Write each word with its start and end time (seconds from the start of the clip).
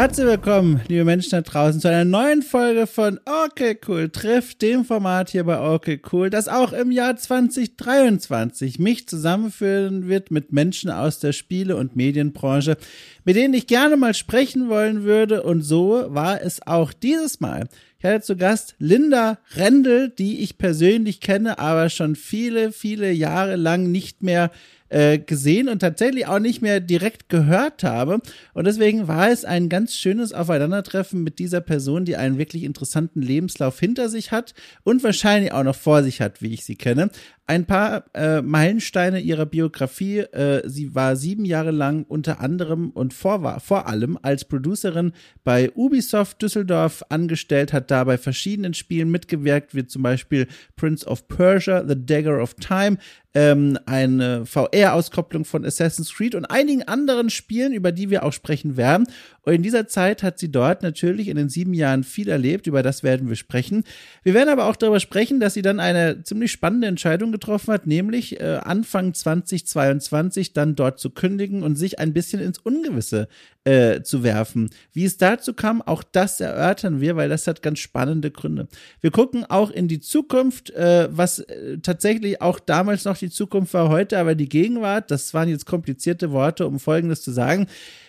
Herzlich 0.00 0.28
willkommen, 0.28 0.80
liebe 0.88 1.04
Menschen 1.04 1.32
da 1.32 1.42
draußen, 1.42 1.78
zu 1.78 1.86
einer 1.86 2.06
neuen 2.06 2.40
Folge 2.40 2.86
von 2.86 3.20
Okay 3.26 3.76
Cool 3.86 4.08
trifft, 4.08 4.62
dem 4.62 4.86
Format 4.86 5.28
hier 5.28 5.44
bei 5.44 5.60
Okay 5.60 6.00
Cool, 6.10 6.30
das 6.30 6.48
auch 6.48 6.72
im 6.72 6.90
Jahr 6.90 7.16
2023 7.16 8.78
mich 8.78 9.06
zusammenführen 9.06 10.08
wird 10.08 10.30
mit 10.30 10.54
Menschen 10.54 10.90
aus 10.90 11.18
der 11.18 11.34
Spiele- 11.34 11.76
und 11.76 11.96
Medienbranche, 11.96 12.78
mit 13.26 13.36
denen 13.36 13.52
ich 13.52 13.66
gerne 13.66 13.98
mal 13.98 14.14
sprechen 14.14 14.70
wollen 14.70 15.02
würde. 15.02 15.42
Und 15.42 15.60
so 15.60 16.06
war 16.08 16.40
es 16.40 16.66
auch 16.66 16.94
dieses 16.94 17.40
Mal. 17.40 17.68
Ich 17.98 18.06
hatte 18.06 18.22
zu 18.22 18.36
Gast 18.36 18.76
Linda 18.78 19.36
Rendel, 19.54 20.08
die 20.08 20.40
ich 20.40 20.56
persönlich 20.56 21.20
kenne, 21.20 21.58
aber 21.58 21.90
schon 21.90 22.16
viele, 22.16 22.72
viele 22.72 23.12
Jahre 23.12 23.56
lang 23.56 23.92
nicht 23.92 24.22
mehr 24.22 24.50
äh, 24.90 25.18
gesehen 25.18 25.68
und 25.68 25.78
tatsächlich 25.78 26.26
auch 26.26 26.38
nicht 26.38 26.62
mehr 26.62 26.80
direkt 26.80 27.28
gehört 27.28 27.82
habe. 27.82 28.20
Und 28.52 28.66
deswegen 28.66 29.08
war 29.08 29.30
es 29.30 29.44
ein 29.44 29.68
ganz 29.68 29.94
schönes 29.94 30.32
Aufeinandertreffen 30.32 31.22
mit 31.22 31.38
dieser 31.38 31.60
Person, 31.60 32.04
die 32.04 32.16
einen 32.16 32.38
wirklich 32.38 32.64
interessanten 32.64 33.22
Lebenslauf 33.22 33.80
hinter 33.80 34.08
sich 34.08 34.32
hat 34.32 34.54
und 34.84 35.02
wahrscheinlich 35.02 35.52
auch 35.52 35.64
noch 35.64 35.76
vor 35.76 36.02
sich 36.02 36.20
hat, 36.20 36.42
wie 36.42 36.52
ich 36.54 36.64
sie 36.64 36.76
kenne 36.76 37.10
ein 37.50 37.66
paar 37.66 38.04
äh, 38.14 38.42
Meilensteine 38.42 39.18
ihrer 39.18 39.44
Biografie. 39.44 40.18
Äh, 40.18 40.62
sie 40.68 40.94
war 40.94 41.16
sieben 41.16 41.44
Jahre 41.44 41.72
lang 41.72 42.04
unter 42.04 42.38
anderem 42.38 42.90
und 42.90 43.12
vor, 43.12 43.58
vor 43.58 43.88
allem 43.88 44.16
als 44.22 44.44
Producerin 44.44 45.12
bei 45.42 45.72
Ubisoft 45.74 46.40
Düsseldorf 46.42 47.02
angestellt, 47.08 47.72
hat 47.72 47.90
da 47.90 48.04
bei 48.04 48.18
verschiedenen 48.18 48.72
Spielen 48.72 49.10
mitgewirkt, 49.10 49.74
wie 49.74 49.84
zum 49.84 50.04
Beispiel 50.04 50.46
Prince 50.76 51.04
of 51.04 51.26
Persia, 51.26 51.84
The 51.84 51.96
Dagger 51.96 52.40
of 52.40 52.54
Time, 52.54 52.98
ähm, 53.34 53.78
eine 53.86 54.44
VR-Auskopplung 54.44 55.44
von 55.44 55.64
Assassin's 55.64 56.12
Creed 56.12 56.34
und 56.34 56.46
einigen 56.46 56.82
anderen 56.82 57.30
Spielen, 57.30 57.72
über 57.72 57.92
die 57.92 58.10
wir 58.10 58.24
auch 58.24 58.32
sprechen 58.32 58.76
werden. 58.76 59.06
Und 59.42 59.54
in 59.54 59.62
dieser 59.62 59.86
Zeit 59.86 60.22
hat 60.22 60.38
sie 60.38 60.50
dort 60.50 60.82
natürlich 60.82 61.28
in 61.28 61.36
den 61.36 61.48
sieben 61.48 61.72
Jahren 61.72 62.04
viel 62.04 62.28
erlebt, 62.28 62.66
über 62.66 62.82
das 62.82 63.02
werden 63.02 63.28
wir 63.28 63.36
sprechen. 63.36 63.84
Wir 64.22 64.34
werden 64.34 64.48
aber 64.48 64.66
auch 64.66 64.76
darüber 64.76 65.00
sprechen, 65.00 65.40
dass 65.40 65.54
sie 65.54 65.62
dann 65.62 65.80
eine 65.80 66.22
ziemlich 66.24 66.52
spannende 66.52 66.88
Entscheidung 66.88 67.32
getroffen 67.32 67.72
hat, 67.72 67.86
nämlich 67.86 68.40
äh, 68.40 68.60
Anfang 68.62 69.14
2022 69.14 70.52
dann 70.52 70.74
dort 70.74 70.98
zu 70.98 71.10
kündigen 71.10 71.62
und 71.62 71.76
sich 71.76 71.98
ein 71.98 72.12
bisschen 72.12 72.40
ins 72.40 72.58
Ungewisse 72.58 73.28
äh, 73.64 74.02
zu 74.02 74.22
werfen. 74.22 74.70
Wie 74.92 75.04
es 75.04 75.18
dazu 75.18 75.52
kam, 75.52 75.82
auch 75.82 76.02
das 76.02 76.40
erörtern 76.40 77.00
wir, 77.00 77.16
weil 77.16 77.28
das 77.28 77.46
hat 77.46 77.62
ganz 77.62 77.78
spannende 77.78 78.30
Gründe. 78.30 78.68
Wir 79.00 79.10
gucken 79.10 79.44
auch 79.44 79.70
in 79.70 79.86
die 79.86 80.00
Zukunft, 80.00 80.70
äh, 80.70 81.08
was 81.10 81.40
äh, 81.40 81.78
tatsächlich 81.78 82.40
auch 82.40 82.58
damals 82.58 83.04
noch 83.04 83.18
die 83.18 83.30
Zukunft 83.30 83.74
war, 83.74 83.90
heute 83.90 84.18
aber 84.18 84.34
die 84.34 84.48
Gegenwart. 84.48 85.10
Das 85.10 85.34
waren 85.34 85.48
jetzt 85.48 85.66
komplizierte 85.66 86.30
Worte, 86.30 86.66
um 86.66 86.80
Folgendes 86.80 87.22
zu 87.22 87.32
sagen. 87.32 87.66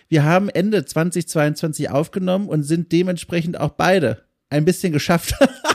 Wir 0.08 0.24
haben 0.24 0.48
Ende 0.48 0.84
2022 0.84 1.90
aufgenommen 1.90 2.48
und 2.48 2.62
sind 2.62 2.92
dementsprechend 2.92 3.60
auch 3.60 3.70
beide 3.70 4.22
ein 4.50 4.64
bisschen 4.64 4.92
geschafft. 4.92 5.34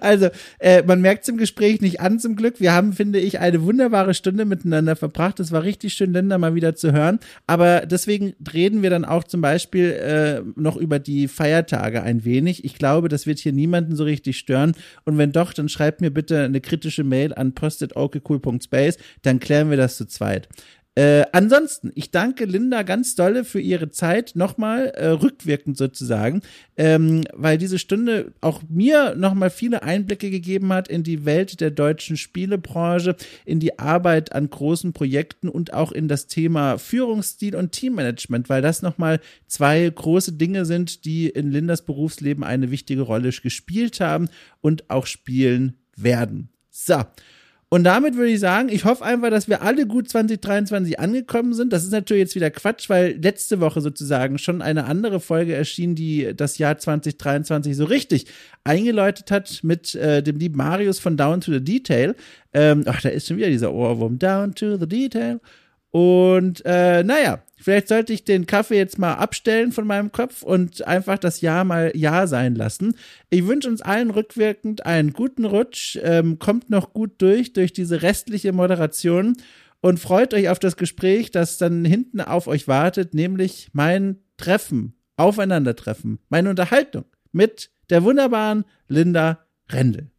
also, 0.00 0.28
äh, 0.58 0.82
man 0.82 1.00
merkt 1.00 1.22
es 1.22 1.28
im 1.28 1.36
Gespräch 1.36 1.80
nicht 1.80 2.00
an 2.00 2.18
zum 2.18 2.36
Glück. 2.36 2.60
Wir 2.60 2.72
haben, 2.72 2.92
finde 2.92 3.18
ich, 3.18 3.38
eine 3.40 3.62
wunderbare 3.62 4.14
Stunde 4.14 4.44
miteinander 4.44 4.96
verbracht. 4.96 5.40
Es 5.40 5.52
war 5.52 5.62
richtig 5.62 5.94
schön, 5.94 6.12
Linda 6.12 6.38
mal 6.38 6.54
wieder 6.54 6.74
zu 6.74 6.92
hören. 6.92 7.18
Aber 7.46 7.86
deswegen 7.86 8.34
reden 8.52 8.82
wir 8.82 8.90
dann 8.90 9.04
auch 9.04 9.24
zum 9.24 9.40
Beispiel 9.40 9.90
äh, 9.90 10.42
noch 10.60 10.76
über 10.76 10.98
die 10.98 11.28
Feiertage 11.28 12.02
ein 12.02 12.24
wenig. 12.24 12.64
Ich 12.64 12.74
glaube, 12.74 13.08
das 13.08 13.26
wird 13.26 13.38
hier 13.38 13.52
niemanden 13.52 13.96
so 13.96 14.04
richtig 14.04 14.38
stören. 14.38 14.72
Und 15.04 15.18
wenn 15.18 15.32
doch, 15.32 15.52
dann 15.52 15.68
schreibt 15.68 16.00
mir 16.00 16.10
bitte 16.10 16.44
eine 16.44 16.60
kritische 16.60 17.04
Mail 17.04 17.34
an 17.34 17.54
post.okcool.space. 17.54 18.98
Dann 19.22 19.40
klären 19.40 19.70
wir 19.70 19.76
das 19.76 19.96
zu 19.96 20.06
zweit. 20.06 20.48
Äh, 20.96 21.24
ansonsten, 21.32 21.92
ich 21.94 22.10
danke 22.10 22.46
Linda 22.46 22.82
ganz 22.82 23.14
dolle 23.14 23.44
für 23.44 23.60
ihre 23.60 23.90
Zeit, 23.90 24.32
nochmal 24.34 24.86
äh, 24.88 25.06
rückwirkend 25.06 25.76
sozusagen, 25.76 26.42
ähm, 26.76 27.22
weil 27.32 27.58
diese 27.58 27.78
Stunde 27.78 28.32
auch 28.40 28.62
mir 28.68 29.14
nochmal 29.14 29.50
viele 29.50 29.84
Einblicke 29.84 30.30
gegeben 30.30 30.72
hat 30.72 30.88
in 30.88 31.04
die 31.04 31.24
Welt 31.24 31.60
der 31.60 31.70
deutschen 31.70 32.16
Spielebranche, 32.16 33.14
in 33.44 33.60
die 33.60 33.78
Arbeit 33.78 34.32
an 34.32 34.50
großen 34.50 34.92
Projekten 34.92 35.48
und 35.48 35.72
auch 35.72 35.92
in 35.92 36.08
das 36.08 36.26
Thema 36.26 36.76
Führungsstil 36.76 37.54
und 37.54 37.70
Teammanagement, 37.70 38.48
weil 38.48 38.60
das 38.60 38.82
nochmal 38.82 39.20
zwei 39.46 39.88
große 39.88 40.32
Dinge 40.32 40.64
sind, 40.64 41.04
die 41.04 41.28
in 41.28 41.52
Lindas 41.52 41.82
Berufsleben 41.82 42.42
eine 42.42 42.72
wichtige 42.72 43.02
Rolle 43.02 43.30
gespielt 43.30 44.00
haben 44.00 44.28
und 44.60 44.90
auch 44.90 45.06
spielen 45.06 45.78
werden. 45.96 46.48
So. 46.68 47.04
Und 47.72 47.84
damit 47.84 48.16
würde 48.16 48.32
ich 48.32 48.40
sagen, 48.40 48.68
ich 48.68 48.84
hoffe 48.84 49.04
einfach, 49.04 49.30
dass 49.30 49.46
wir 49.46 49.62
alle 49.62 49.86
gut 49.86 50.08
2023 50.08 50.98
angekommen 50.98 51.54
sind. 51.54 51.72
Das 51.72 51.84
ist 51.84 51.92
natürlich 51.92 52.22
jetzt 52.22 52.34
wieder 52.34 52.50
Quatsch, 52.50 52.90
weil 52.90 53.16
letzte 53.22 53.60
Woche 53.60 53.80
sozusagen 53.80 54.38
schon 54.38 54.60
eine 54.60 54.86
andere 54.86 55.20
Folge 55.20 55.54
erschien, 55.54 55.94
die 55.94 56.32
das 56.34 56.58
Jahr 56.58 56.78
2023 56.78 57.76
so 57.76 57.84
richtig 57.84 58.26
eingeläutet 58.64 59.30
hat 59.30 59.60
mit 59.62 59.94
äh, 59.94 60.20
dem 60.20 60.38
lieben 60.38 60.56
Marius 60.56 60.98
von 60.98 61.16
Down 61.16 61.40
to 61.40 61.52
the 61.52 61.62
Detail. 61.62 62.16
Ähm, 62.52 62.82
ach, 62.86 63.00
da 63.02 63.08
ist 63.08 63.28
schon 63.28 63.36
wieder 63.36 63.50
dieser 63.50 63.72
Ohrwurm. 63.72 64.18
Down 64.18 64.52
to 64.56 64.76
the 64.76 64.88
Detail. 64.88 65.38
Und 65.92 66.62
äh, 66.64 67.02
naja, 67.02 67.42
vielleicht 67.56 67.88
sollte 67.88 68.12
ich 68.12 68.24
den 68.24 68.46
Kaffee 68.46 68.76
jetzt 68.76 68.98
mal 68.98 69.14
abstellen 69.14 69.72
von 69.72 69.86
meinem 69.86 70.12
Kopf 70.12 70.42
und 70.42 70.86
einfach 70.86 71.18
das 71.18 71.40
Jahr 71.40 71.64
mal 71.64 71.90
Ja 71.94 72.26
sein 72.28 72.54
lassen. 72.54 72.94
Ich 73.28 73.46
wünsche 73.46 73.68
uns 73.68 73.82
allen 73.82 74.10
rückwirkend 74.10 74.86
einen 74.86 75.12
guten 75.12 75.44
Rutsch. 75.44 75.98
Ähm, 76.02 76.38
kommt 76.38 76.70
noch 76.70 76.92
gut 76.92 77.14
durch, 77.18 77.52
durch 77.52 77.72
diese 77.72 78.02
restliche 78.02 78.52
Moderation 78.52 79.36
und 79.80 79.98
freut 79.98 80.32
euch 80.34 80.48
auf 80.48 80.58
das 80.58 80.76
Gespräch, 80.76 81.30
das 81.30 81.58
dann 81.58 81.84
hinten 81.84 82.20
auf 82.20 82.46
euch 82.46 82.68
wartet, 82.68 83.14
nämlich 83.14 83.70
mein 83.72 84.18
Treffen, 84.36 84.94
Aufeinandertreffen, 85.16 86.18
meine 86.28 86.50
Unterhaltung 86.50 87.04
mit 87.32 87.70
der 87.90 88.04
wunderbaren 88.04 88.64
Linda 88.88 89.44
Rendel. 89.68 90.09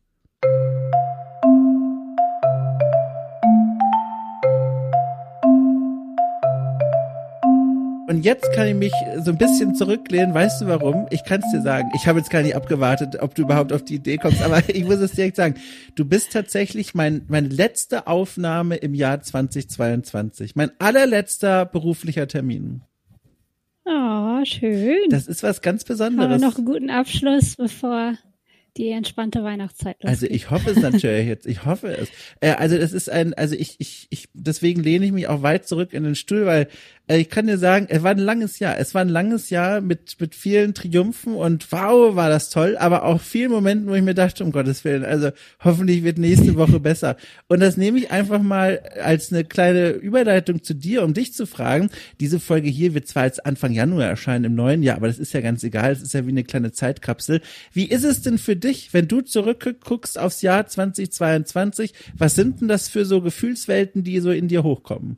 Und 8.11 8.25
jetzt 8.25 8.51
kann 8.51 8.67
ich 8.67 8.75
mich 8.75 8.91
so 9.23 9.31
ein 9.31 9.37
bisschen 9.37 9.73
zurücklehnen. 9.73 10.33
Weißt 10.33 10.59
du 10.59 10.67
warum? 10.67 11.07
Ich 11.11 11.23
kann 11.23 11.39
es 11.39 11.49
dir 11.53 11.61
sagen. 11.61 11.91
Ich 11.95 12.07
habe 12.07 12.19
jetzt 12.19 12.29
gar 12.29 12.41
nicht 12.41 12.57
abgewartet, 12.57 13.15
ob 13.21 13.35
du 13.35 13.43
überhaupt 13.43 13.71
auf 13.71 13.85
die 13.85 13.95
Idee 13.95 14.17
kommst, 14.17 14.41
aber 14.41 14.61
ich 14.67 14.83
muss 14.83 14.99
es 14.99 15.13
direkt 15.13 15.37
sagen. 15.37 15.55
Du 15.95 16.03
bist 16.03 16.33
tatsächlich 16.33 16.93
mein, 16.93 17.21
meine 17.29 17.47
letzte 17.47 18.07
Aufnahme 18.07 18.75
im 18.75 18.95
Jahr 18.95 19.21
2022. 19.21 20.57
Mein 20.57 20.71
allerletzter 20.77 21.65
beruflicher 21.65 22.27
Termin. 22.27 22.81
Oh, 23.85 24.43
schön. 24.43 25.09
Das 25.09 25.27
ist 25.27 25.41
was 25.41 25.61
ganz 25.61 25.85
Besonderes. 25.85 26.33
Haben 26.33 26.41
wir 26.41 26.47
noch 26.49 26.57
einen 26.57 26.65
guten 26.65 26.89
Abschluss, 26.89 27.55
bevor 27.55 28.17
die 28.77 28.89
entspannte 28.89 29.43
Weihnachtszeit 29.43 30.01
losgeht. 30.01 30.09
Also 30.09 30.25
ich 30.27 30.49
hoffe 30.49 30.71
es 30.71 30.77
natürlich 30.77 31.27
jetzt. 31.27 31.45
Ich 31.45 31.65
hoffe 31.65 31.95
es. 31.95 32.09
Äh, 32.39 32.51
also 32.51 32.77
das 32.77 32.93
ist 32.93 33.09
ein, 33.09 33.33
also 33.33 33.55
ich, 33.55 33.75
ich, 33.79 34.07
ich, 34.09 34.29
deswegen 34.33 34.81
lehne 34.81 35.05
ich 35.05 35.11
mich 35.11 35.27
auch 35.27 35.41
weit 35.41 35.67
zurück 35.67 35.93
in 35.93 36.03
den 36.03 36.15
Stuhl, 36.15 36.45
weil 36.45 36.67
ich 37.07 37.29
kann 37.29 37.47
dir 37.47 37.57
sagen, 37.57 37.87
es 37.89 38.03
war 38.03 38.11
ein 38.11 38.19
langes 38.19 38.59
Jahr. 38.59 38.77
Es 38.77 38.93
war 38.93 39.01
ein 39.01 39.09
langes 39.09 39.49
Jahr 39.49 39.81
mit, 39.81 40.15
mit 40.19 40.33
vielen 40.33 40.73
Triumphen 40.73 41.33
und 41.33 41.71
wow, 41.71 42.15
war 42.15 42.29
das 42.29 42.49
toll, 42.49 42.77
aber 42.77 43.03
auch 43.03 43.19
vielen 43.19 43.51
Momenten, 43.51 43.89
wo 43.89 43.95
ich 43.95 44.01
mir 44.01 44.13
dachte, 44.13 44.43
um 44.43 44.51
Gottes 44.51 44.85
Willen, 44.85 45.03
also 45.03 45.31
hoffentlich 45.61 46.03
wird 46.03 46.17
nächste 46.17 46.55
Woche 46.55 46.79
besser. 46.79 47.17
Und 47.47 47.59
das 47.59 47.75
nehme 47.75 47.97
ich 47.97 48.11
einfach 48.11 48.41
mal 48.41 48.81
als 49.03 49.33
eine 49.33 49.43
kleine 49.43 49.89
Überleitung 49.89 50.63
zu 50.63 50.73
dir, 50.73 51.03
um 51.03 51.13
dich 51.13 51.33
zu 51.33 51.45
fragen. 51.45 51.89
Diese 52.19 52.39
Folge 52.39 52.69
hier 52.69 52.93
wird 52.93 53.07
zwar 53.07 53.25
jetzt 53.25 53.45
Anfang 53.45 53.73
Januar 53.73 54.05
erscheinen 54.05 54.45
im 54.45 54.55
neuen 54.55 54.83
Jahr, 54.83 54.97
aber 54.97 55.07
das 55.07 55.19
ist 55.19 55.33
ja 55.33 55.41
ganz 55.41 55.63
egal. 55.63 55.91
Es 55.91 56.01
ist 56.01 56.13
ja 56.13 56.25
wie 56.25 56.31
eine 56.31 56.43
kleine 56.43 56.71
Zeitkapsel. 56.71 57.41
Wie 57.73 57.85
ist 57.85 58.05
es 58.05 58.21
denn 58.21 58.37
für 58.37 58.55
dich, 58.55 58.93
wenn 58.93 59.07
du 59.07 59.21
zurückguckst 59.21 60.17
aufs 60.17 60.41
Jahr 60.41 60.65
2022? 60.67 61.93
Was 62.17 62.35
sind 62.35 62.61
denn 62.61 62.67
das 62.67 62.87
für 62.87 63.05
so 63.05 63.21
Gefühlswelten, 63.21 64.03
die 64.03 64.19
so 64.19 64.31
in 64.31 64.47
dir 64.47 64.63
hochkommen? 64.63 65.17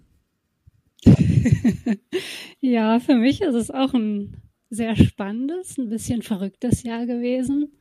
ja, 2.62 3.00
für 3.00 3.16
mich 3.16 3.42
ist 3.42 3.56
es 3.56 3.72
auch 3.72 3.94
ein 3.94 4.38
sehr 4.70 4.96
spannendes, 4.96 5.78
ein 5.78 5.90
bisschen 5.90 6.22
verrücktes 6.22 6.84
Jahr 6.84 7.06
gewesen. 7.06 7.72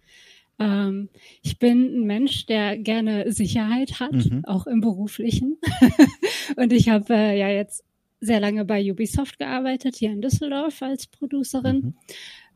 Ähm, 0.59 1.09
ich 1.43 1.59
bin 1.59 1.95
ein 1.95 2.07
Mensch, 2.07 2.47
der 2.47 2.77
gerne 2.79 3.33
Sicherheit 3.33 4.01
hat, 4.01 4.13
mhm. 4.13 4.45
auch 4.45 4.67
im 4.67 4.81
beruflichen. 4.81 5.59
Und 6.57 6.73
ich 6.73 6.89
habe 6.89 7.15
äh, 7.15 7.39
ja 7.39 7.49
jetzt 7.49 7.85
sehr 8.21 8.41
lange 8.41 8.65
bei 8.65 8.91
Ubisoft 8.91 9.39
gearbeitet, 9.39 9.97
hier 9.97 10.13
in 10.13 10.23
Düsseldorf 10.23 10.83
als 10.83 11.07
Producerin. 11.07 11.77
Mhm. 11.77 11.95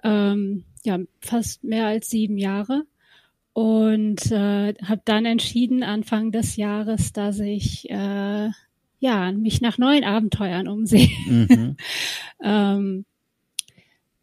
Ähm, 0.05 0.65
ja, 0.85 0.99
fast 1.21 1.65
mehr 1.65 1.87
als 1.87 2.09
sieben 2.11 2.39
Jahre. 2.39 2.85
Und 3.53 4.31
äh, 4.31 4.75
habe 4.83 5.01
dann 5.05 5.25
entschieden, 5.25 5.83
Anfang 5.83 6.31
des 6.31 6.57
Jahres, 6.57 7.13
dass 7.13 7.41
ich 7.41 7.89
äh, 7.91 8.51
ja, 8.98 9.31
mich 9.32 9.60
nach 9.60 9.78
neuen 9.78 10.04
Abenteuern 10.04 10.69
umsehen. 10.69 11.46
Mhm. 11.48 11.76
ähm, 12.43 13.04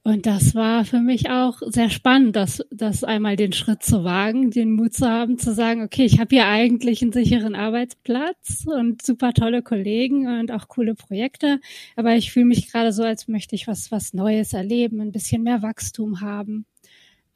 Und 0.05 0.25
das 0.25 0.53
war 0.53 0.83
für 0.83 0.99
mich 0.99 1.29
auch 1.29 1.61
sehr 1.67 1.89
spannend, 1.89 2.35
das, 2.35 2.61
das 2.71 3.05
einmal 3.05 3.37
den 3.37 3.53
Schritt 3.53 3.83
zu 3.83 4.03
wagen, 4.03 4.51
den 4.51 4.73
Mut 4.75 4.93
zu 4.93 5.07
haben, 5.07 5.37
zu 5.39 5.53
sagen, 5.53 5.81
okay, 5.81 6.03
ich 6.03 6.19
habe 6.19 6.35
hier 6.35 6.45
eigentlich 6.45 7.01
einen 7.01 7.13
sicheren 7.13 7.55
Arbeitsplatz 7.55 8.65
und 8.65 9.01
super 9.01 9.31
tolle 9.31 9.61
Kollegen 9.61 10.27
und 10.27 10.51
auch 10.51 10.67
coole 10.67 10.93
Projekte, 10.95 11.61
aber 11.95 12.15
ich 12.15 12.33
fühle 12.33 12.47
mich 12.47 12.69
gerade 12.69 12.91
so, 12.91 13.03
als 13.03 13.29
möchte 13.29 13.55
ich 13.55 13.65
was, 13.65 13.93
was 13.93 14.13
Neues 14.13 14.51
erleben, 14.51 14.99
ein 14.99 15.13
bisschen 15.13 15.41
mehr 15.43 15.61
Wachstum 15.61 16.19
haben, 16.19 16.65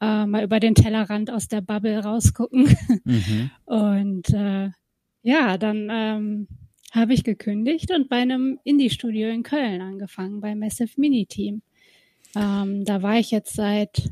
äh, 0.02 0.26
mal 0.26 0.44
über 0.44 0.60
den 0.60 0.74
Tellerrand 0.74 1.30
aus 1.30 1.48
der 1.48 1.62
Bubble 1.62 1.98
rausgucken. 2.00 2.76
Mhm. 3.04 3.50
Und 3.64 4.28
äh, 4.34 4.68
ja, 5.22 5.56
dann 5.56 5.88
ähm, 5.90 6.48
habe 6.92 7.12
ich 7.14 7.24
gekündigt 7.24 7.90
und 7.92 8.08
bei 8.08 8.16
einem 8.16 8.58
Indie-Studio 8.64 9.28
in 9.28 9.42
Köln 9.42 9.80
angefangen, 9.80 10.40
bei 10.40 10.54
Massive 10.54 10.92
Mini 10.96 11.26
Team. 11.26 11.62
Ähm, 12.34 12.84
da 12.84 13.02
war 13.02 13.18
ich 13.18 13.30
jetzt 13.30 13.54
seit 13.54 14.10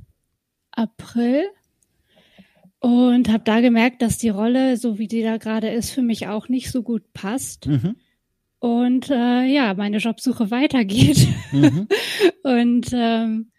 April 0.70 1.44
und 2.81 3.28
habe 3.31 3.44
da 3.44 3.61
gemerkt, 3.61 4.02
dass 4.02 4.19
die 4.19 4.28
Rolle, 4.28 4.76
so 4.76 4.99
wie 4.99 5.08
die 5.08 5.23
da 5.23 5.38
gerade 5.38 5.70
ist, 5.70 5.90
für 5.90 6.02
mich 6.02 6.28
auch 6.28 6.49
nicht 6.49 6.70
so 6.70 6.82
gut 6.82 7.12
passt. 7.14 7.67
Mhm. 7.67 7.96
Und 8.58 9.11
äh, 9.11 9.44
ja, 9.44 9.75
meine 9.75 9.99
Jobsuche 9.99 10.50
weitergeht. 10.50 11.26
Mhm. 11.52 11.88
und 12.43 12.90
ähm, 12.93 13.50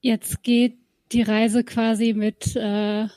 jetzt 0.00 0.42
geht 0.42 0.78
die 1.12 1.22
Reise 1.22 1.64
quasi 1.64 2.12
mit, 2.14 2.56
äh, 2.56 3.08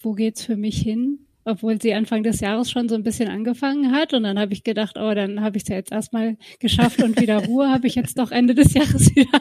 wo 0.00 0.12
geht's 0.12 0.44
für 0.44 0.56
mich 0.56 0.80
hin? 0.80 1.26
Obwohl 1.44 1.80
sie 1.80 1.94
Anfang 1.94 2.22
des 2.22 2.40
Jahres 2.40 2.70
schon 2.70 2.88
so 2.88 2.94
ein 2.94 3.02
bisschen 3.02 3.28
angefangen 3.28 3.92
hat. 3.92 4.14
Und 4.14 4.24
dann 4.24 4.38
habe 4.38 4.52
ich 4.52 4.64
gedacht, 4.64 4.96
oh, 4.98 5.14
dann 5.14 5.40
habe 5.40 5.56
ich 5.56 5.64
es 5.64 5.68
ja 5.68 5.76
jetzt 5.76 5.92
erstmal 5.92 6.36
geschafft 6.58 7.02
und 7.02 7.20
wieder 7.20 7.44
Ruhe 7.44 7.68
habe 7.68 7.86
ich 7.86 7.94
jetzt 7.94 8.18
doch 8.18 8.30
Ende 8.30 8.54
des 8.54 8.74
Jahres 8.74 9.10
wieder, 9.16 9.40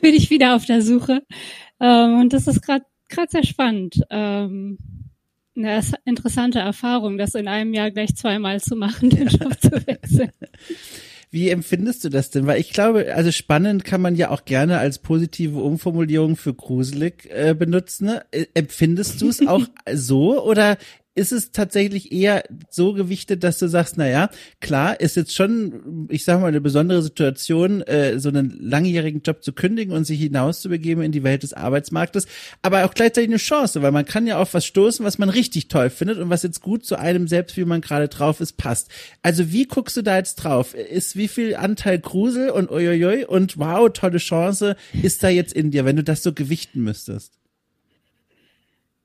bin 0.00 0.14
ich 0.14 0.30
wieder 0.30 0.56
auf 0.56 0.64
der 0.64 0.82
Suche. 0.82 1.22
Ähm, 1.80 2.20
und 2.20 2.32
das 2.32 2.46
ist 2.46 2.62
gerade 2.62 2.84
gerade 3.08 3.30
sehr 3.30 3.44
spannend. 3.44 4.00
Ähm, 4.10 4.78
eine 5.56 5.80
interessante 6.04 6.58
Erfahrung, 6.58 7.16
das 7.18 7.34
in 7.34 7.48
einem 7.48 7.72
Jahr 7.72 7.90
gleich 7.90 8.14
zweimal 8.14 8.60
zu 8.60 8.76
machen, 8.76 9.10
den 9.10 9.28
Job 9.28 9.58
zu 9.60 9.70
wechseln. 9.86 10.32
Wie 11.30 11.50
empfindest 11.50 12.04
du 12.04 12.08
das 12.08 12.30
denn? 12.30 12.46
Weil 12.46 12.60
ich 12.60 12.72
glaube, 12.72 13.14
also 13.14 13.32
spannend 13.32 13.84
kann 13.84 14.00
man 14.00 14.14
ja 14.14 14.30
auch 14.30 14.44
gerne 14.44 14.78
als 14.78 14.98
positive 14.98 15.60
Umformulierung 15.60 16.36
für 16.36 16.54
gruselig 16.54 17.28
äh, 17.30 17.54
benutzen. 17.54 18.06
Ne? 18.06 18.24
Äh, 18.30 18.46
empfindest 18.54 19.20
du 19.20 19.28
es 19.28 19.46
auch 19.46 19.66
so 19.92 20.42
oder 20.42 20.78
ist 21.16 21.32
es 21.32 21.50
tatsächlich 21.50 22.12
eher 22.12 22.44
so 22.68 22.92
gewichtet, 22.92 23.42
dass 23.42 23.58
du 23.58 23.68
sagst, 23.68 23.96
na 23.96 24.06
ja, 24.06 24.30
klar, 24.60 25.00
ist 25.00 25.16
jetzt 25.16 25.34
schon, 25.34 26.06
ich 26.10 26.24
sag 26.24 26.40
mal, 26.40 26.48
eine 26.48 26.60
besondere 26.60 27.02
Situation, 27.02 27.80
äh, 27.82 28.20
so 28.20 28.28
einen 28.28 28.54
langjährigen 28.60 29.22
Job 29.22 29.42
zu 29.42 29.54
kündigen 29.54 29.94
und 29.94 30.04
sich 30.04 30.20
hinauszubegeben 30.20 31.02
in 31.02 31.12
die 31.12 31.24
Welt 31.24 31.42
des 31.42 31.54
Arbeitsmarktes, 31.54 32.26
aber 32.60 32.84
auch 32.84 32.92
gleichzeitig 32.92 33.30
eine 33.30 33.38
Chance, 33.38 33.80
weil 33.80 33.92
man 33.92 34.04
kann 34.04 34.26
ja 34.26 34.38
auf 34.38 34.52
was 34.52 34.66
stoßen, 34.66 35.06
was 35.06 35.16
man 35.16 35.30
richtig 35.30 35.68
toll 35.68 35.88
findet 35.88 36.18
und 36.18 36.28
was 36.28 36.42
jetzt 36.42 36.60
gut 36.60 36.84
zu 36.84 36.98
einem 36.98 37.28
selbst, 37.28 37.56
wie 37.56 37.64
man 37.64 37.80
gerade 37.80 38.08
drauf 38.08 38.40
ist, 38.40 38.58
passt. 38.58 38.90
Also 39.22 39.50
wie 39.50 39.64
guckst 39.64 39.96
du 39.96 40.02
da 40.02 40.18
jetzt 40.18 40.36
drauf? 40.36 40.74
Ist 40.74 41.16
wie 41.16 41.28
viel 41.28 41.56
Anteil 41.56 41.98
Grusel 41.98 42.50
und 42.50 42.70
uiuiui 42.70 43.24
und 43.24 43.56
wow, 43.56 43.90
tolle 43.90 44.18
Chance 44.18 44.76
ist 45.02 45.22
da 45.22 45.30
jetzt 45.30 45.54
in 45.54 45.70
dir, 45.70 45.86
wenn 45.86 45.96
du 45.96 46.04
das 46.04 46.22
so 46.22 46.34
gewichten 46.34 46.82
müsstest? 46.82 47.32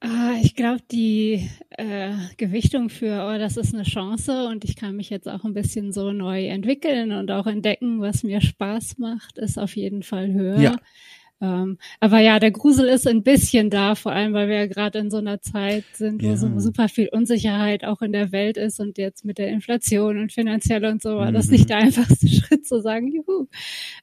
Ah, 0.03 0.33
ich 0.41 0.55
glaube, 0.55 0.81
die 0.91 1.47
äh, 1.77 2.13
Gewichtung 2.37 2.89
für, 2.89 3.23
oh, 3.23 3.37
das 3.37 3.55
ist 3.55 3.75
eine 3.75 3.83
Chance 3.83 4.47
und 4.47 4.65
ich 4.65 4.75
kann 4.75 4.95
mich 4.95 5.11
jetzt 5.11 5.29
auch 5.29 5.43
ein 5.43 5.53
bisschen 5.53 5.91
so 5.93 6.11
neu 6.11 6.47
entwickeln 6.47 7.11
und 7.11 7.29
auch 7.29 7.45
entdecken, 7.45 8.01
was 8.01 8.23
mir 8.23 8.41
Spaß 8.41 8.97
macht, 8.97 9.37
ist 9.37 9.59
auf 9.59 9.75
jeden 9.75 10.01
Fall 10.01 10.33
höher. 10.33 10.59
Ja. 10.59 10.75
Ähm, 11.41 11.79
aber 11.99 12.19
ja, 12.19 12.39
der 12.39 12.51
Grusel 12.51 12.87
ist 12.87 13.07
ein 13.07 13.23
bisschen 13.23 13.71
da, 13.71 13.95
vor 13.95 14.11
allem 14.11 14.33
weil 14.33 14.47
wir 14.47 14.57
ja 14.57 14.65
gerade 14.67 14.99
in 14.99 15.09
so 15.09 15.17
einer 15.17 15.41
Zeit 15.41 15.83
sind, 15.93 16.21
wo 16.21 16.27
ja. 16.27 16.37
so 16.37 16.59
super 16.59 16.87
viel 16.87 17.09
Unsicherheit 17.11 17.83
auch 17.83 18.03
in 18.03 18.11
der 18.11 18.31
Welt 18.31 18.57
ist 18.57 18.79
und 18.79 18.99
jetzt 18.99 19.25
mit 19.25 19.39
der 19.39 19.47
Inflation 19.47 20.19
und 20.19 20.31
finanziell 20.31 20.85
und 20.85 21.01
so 21.01 21.17
war 21.17 21.31
mhm. 21.31 21.33
das 21.33 21.49
nicht 21.49 21.69
der 21.69 21.77
einfachste 21.77 22.27
Schritt 22.29 22.67
zu 22.67 22.79
sagen, 22.79 23.07
juhu. 23.07 23.47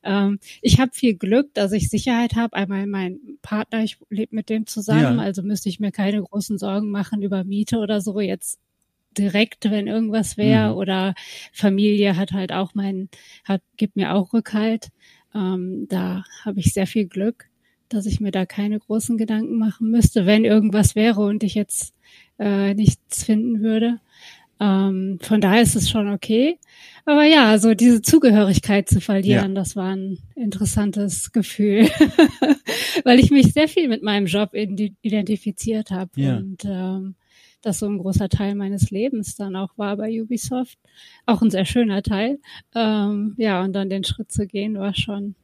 Ähm, 0.02 0.40
ich 0.62 0.81
habe 0.81 0.90
viel 0.93 1.14
Glück, 1.14 1.55
dass 1.55 1.70
ich 1.70 1.88
Sicherheit 1.88 2.35
habe. 2.35 2.56
Einmal 2.56 2.87
mein 2.88 3.20
Partner, 3.40 3.85
ich 3.85 3.99
lebe 4.11 4.35
mit 4.35 4.49
dem 4.49 4.67
zusammen, 4.67 5.19
ja. 5.19 5.23
also 5.23 5.43
müsste 5.43 5.69
ich 5.69 5.79
mir 5.79 5.93
keine 5.93 6.20
großen 6.23 6.58
Sorgen 6.58 6.90
machen 6.90 7.23
über 7.23 7.44
Miete 7.44 7.79
oder 7.79 8.00
so 8.00 8.19
jetzt 8.19 8.58
direkt, 9.17 9.70
wenn 9.70 9.87
irgendwas 9.87 10.37
wäre 10.37 10.73
mhm. 10.73 10.76
oder 10.76 11.14
Familie 11.52 12.17
hat 12.17 12.32
halt 12.32 12.52
auch 12.52 12.75
mein, 12.75 13.08
hat, 13.44 13.62
gibt 13.76 13.96
mir 13.96 14.14
auch 14.14 14.32
Rückhalt. 14.32 14.88
Ähm, 15.34 15.86
da 15.88 16.25
habe 16.44 16.60
ich 16.60 16.72
sehr 16.72 16.86
viel 16.86 17.06
Glück, 17.06 17.46
dass 17.88 18.06
ich 18.06 18.20
mir 18.20 18.30
da 18.30 18.46
keine 18.46 18.78
großen 18.78 19.16
Gedanken 19.16 19.58
machen 19.58 19.90
müsste, 19.90 20.26
wenn 20.26 20.44
irgendwas 20.44 20.94
wäre 20.94 21.20
und 21.22 21.42
ich 21.42 21.54
jetzt 21.54 21.94
äh, 22.38 22.75
nichts 22.75 23.25
finden 23.25 23.60
würde. 23.60 24.00
Ähm, 24.60 25.19
von 25.22 25.40
daher 25.40 25.62
ist 25.62 25.76
es 25.76 25.88
schon 25.88 26.12
okay. 26.12 26.58
Aber 27.04 27.25
ja, 27.25 27.58
so 27.58 27.75
diese 27.75 28.02
Zugehörigkeit 28.02 28.88
zu 28.88 29.00
verlieren, 29.00 29.54
ja. 29.54 29.60
das 29.60 29.76
war 29.76 29.94
ein 29.94 30.19
interessantes 30.34 31.32
Gefühl, 31.32 31.88
weil 33.04 33.20
ich 33.20 33.30
mich 33.30 33.52
sehr 33.52 33.69
viel 33.69 33.88
mit 33.88 34.02
meinem 34.02 34.26
Job 34.26 34.50
identifiziert 34.54 35.90
habe 35.90 36.10
ja. 36.16 36.36
und 36.36 36.64
ähm, 36.64 37.14
das 37.62 37.78
so 37.81 37.87
ein 37.87 37.99
großer 37.99 38.28
Teil 38.28 38.55
meines 38.55 38.90
Lebens 38.90 39.37
dann 39.37 39.56
auch 39.56 39.76
war 39.76 39.96
bei 39.96 40.22
Ubisoft. 40.22 40.78
Auch 41.26 41.43
ein 41.43 41.50
sehr 41.50 41.64
schöner 41.64 42.02
Teil. 42.02 42.38
Ähm, 42.75 43.34
ja, 43.37 43.62
und 43.62 43.72
dann 43.72 43.90
den 43.90 44.05
Schritt 44.05 44.31
zu 44.31 44.46
gehen, 44.46 44.78
war 44.78 44.94
schon 44.94 45.34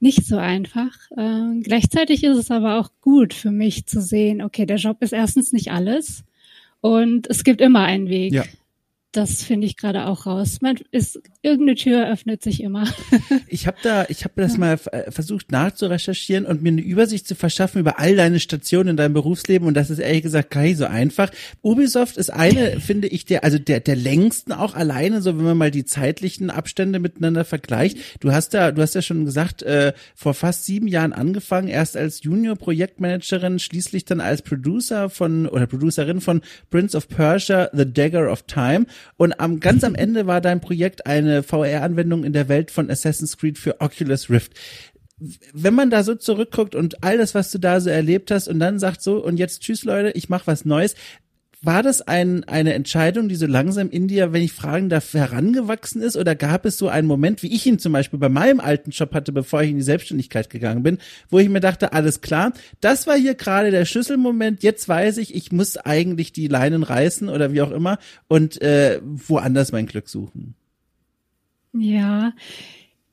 nicht 0.00 0.26
so 0.26 0.36
einfach. 0.36 0.92
Ähm, 1.16 1.62
gleichzeitig 1.62 2.22
ist 2.24 2.36
es 2.36 2.50
aber 2.50 2.78
auch 2.78 2.90
gut 3.00 3.34
für 3.34 3.50
mich 3.50 3.86
zu 3.86 4.00
sehen, 4.00 4.42
okay, 4.42 4.66
der 4.66 4.76
Job 4.76 4.98
ist 5.00 5.12
erstens 5.12 5.52
nicht 5.52 5.72
alles 5.72 6.24
und 6.80 7.28
es 7.28 7.42
gibt 7.42 7.60
immer 7.60 7.82
einen 7.82 8.08
Weg. 8.08 8.32
Ja 8.32 8.44
das 9.12 9.42
finde 9.42 9.66
ich 9.66 9.78
gerade 9.78 10.06
auch 10.06 10.26
raus. 10.26 10.58
Man 10.60 10.76
ist 10.90 11.18
irgendeine 11.40 11.76
Tür 11.76 12.08
öffnet 12.10 12.42
sich 12.42 12.62
immer. 12.62 12.86
ich 13.48 13.66
habe 13.66 13.78
da, 13.82 14.04
ich 14.10 14.24
habe 14.24 14.34
das 14.36 14.58
mal 14.58 14.78
äh, 14.92 15.10
versucht 15.10 15.50
nachzurecherchieren 15.50 16.44
und 16.44 16.62
mir 16.62 16.68
eine 16.68 16.82
Übersicht 16.82 17.26
zu 17.26 17.34
verschaffen 17.34 17.80
über 17.80 17.98
all 17.98 18.16
deine 18.16 18.38
Stationen 18.38 18.90
in 18.90 18.96
deinem 18.98 19.14
Berufsleben 19.14 19.66
und 19.66 19.74
das 19.74 19.88
ist 19.88 19.98
ehrlich 19.98 20.22
gesagt 20.22 20.50
gar 20.50 20.62
nicht 20.62 20.76
so 20.76 20.84
einfach. 20.84 21.30
Ubisoft 21.62 22.18
ist 22.18 22.30
eine, 22.30 22.80
finde 22.80 23.08
ich, 23.08 23.24
der 23.24 23.44
also 23.44 23.58
der 23.58 23.80
der 23.80 23.96
längsten 23.96 24.52
auch 24.52 24.74
alleine, 24.74 25.22
so 25.22 25.38
wenn 25.38 25.44
man 25.44 25.56
mal 25.56 25.70
die 25.70 25.86
zeitlichen 25.86 26.50
Abstände 26.50 26.98
miteinander 26.98 27.46
vergleicht. 27.46 27.96
Du 28.20 28.32
hast 28.32 28.52
da, 28.52 28.72
du 28.72 28.82
hast 28.82 28.94
ja 28.94 29.00
schon 29.00 29.24
gesagt, 29.24 29.62
äh, 29.62 29.94
vor 30.14 30.34
fast 30.34 30.66
sieben 30.66 30.86
Jahren 30.86 31.14
angefangen, 31.14 31.68
erst 31.68 31.96
als 31.96 32.22
Junior 32.22 32.56
Projektmanagerin, 32.56 33.58
schließlich 33.58 34.04
dann 34.04 34.20
als 34.20 34.42
Producer 34.42 35.08
von 35.08 35.46
oder 35.46 35.66
Producerin 35.66 36.20
von 36.20 36.42
Prince 36.68 36.94
of 36.94 37.08
Persia: 37.08 37.70
The 37.72 37.90
Dagger 37.90 38.30
of 38.30 38.42
Time 38.42 38.84
und 39.16 39.38
am 39.40 39.60
ganz 39.60 39.84
am 39.84 39.94
Ende 39.94 40.26
war 40.26 40.40
dein 40.40 40.60
Projekt 40.60 41.06
eine 41.06 41.42
VR-Anwendung 41.42 42.24
in 42.24 42.32
der 42.32 42.48
Welt 42.48 42.70
von 42.70 42.90
Assassin's 42.90 43.36
Creed 43.36 43.58
für 43.58 43.80
Oculus 43.80 44.30
Rift. 44.30 44.52
Wenn 45.52 45.74
man 45.74 45.90
da 45.90 46.04
so 46.04 46.14
zurückguckt 46.14 46.74
und 46.74 47.02
all 47.02 47.18
das, 47.18 47.34
was 47.34 47.50
du 47.50 47.58
da 47.58 47.80
so 47.80 47.90
erlebt 47.90 48.30
hast 48.30 48.46
und 48.46 48.60
dann 48.60 48.78
sagt 48.78 49.02
so, 49.02 49.22
und 49.22 49.36
jetzt 49.36 49.62
tschüss 49.62 49.84
Leute, 49.84 50.10
ich 50.10 50.28
mache 50.28 50.46
was 50.46 50.64
Neues, 50.64 50.94
war 51.60 51.82
das 51.82 52.02
ein, 52.02 52.44
eine 52.44 52.74
Entscheidung, 52.74 53.28
die 53.28 53.34
so 53.34 53.46
langsam 53.46 53.90
in 53.90 54.06
dir, 54.06 54.32
wenn 54.32 54.42
ich 54.42 54.52
fragen 54.52 54.88
darf, 54.88 55.12
herangewachsen 55.12 56.02
ist? 56.02 56.16
Oder 56.16 56.36
gab 56.36 56.64
es 56.64 56.78
so 56.78 56.88
einen 56.88 57.08
Moment, 57.08 57.42
wie 57.42 57.52
ich 57.52 57.66
ihn 57.66 57.80
zum 57.80 57.92
Beispiel 57.92 58.18
bei 58.18 58.28
meinem 58.28 58.60
alten 58.60 58.90
Job 58.90 59.12
hatte, 59.12 59.32
bevor 59.32 59.62
ich 59.62 59.70
in 59.70 59.76
die 59.76 59.82
Selbstständigkeit 59.82 60.50
gegangen 60.50 60.84
bin, 60.84 60.98
wo 61.30 61.38
ich 61.40 61.48
mir 61.48 61.60
dachte, 61.60 61.92
alles 61.92 62.20
klar, 62.20 62.52
das 62.80 63.06
war 63.08 63.16
hier 63.16 63.34
gerade 63.34 63.72
der 63.72 63.86
Schlüsselmoment, 63.86 64.62
jetzt 64.62 64.88
weiß 64.88 65.18
ich, 65.18 65.34
ich 65.34 65.50
muss 65.50 65.76
eigentlich 65.76 66.32
die 66.32 66.46
Leinen 66.46 66.84
reißen 66.84 67.28
oder 67.28 67.52
wie 67.52 67.62
auch 67.62 67.72
immer 67.72 67.98
und 68.28 68.62
äh, 68.62 69.00
woanders 69.02 69.72
mein 69.72 69.86
Glück 69.86 70.08
suchen. 70.08 70.54
Ja, 71.72 72.32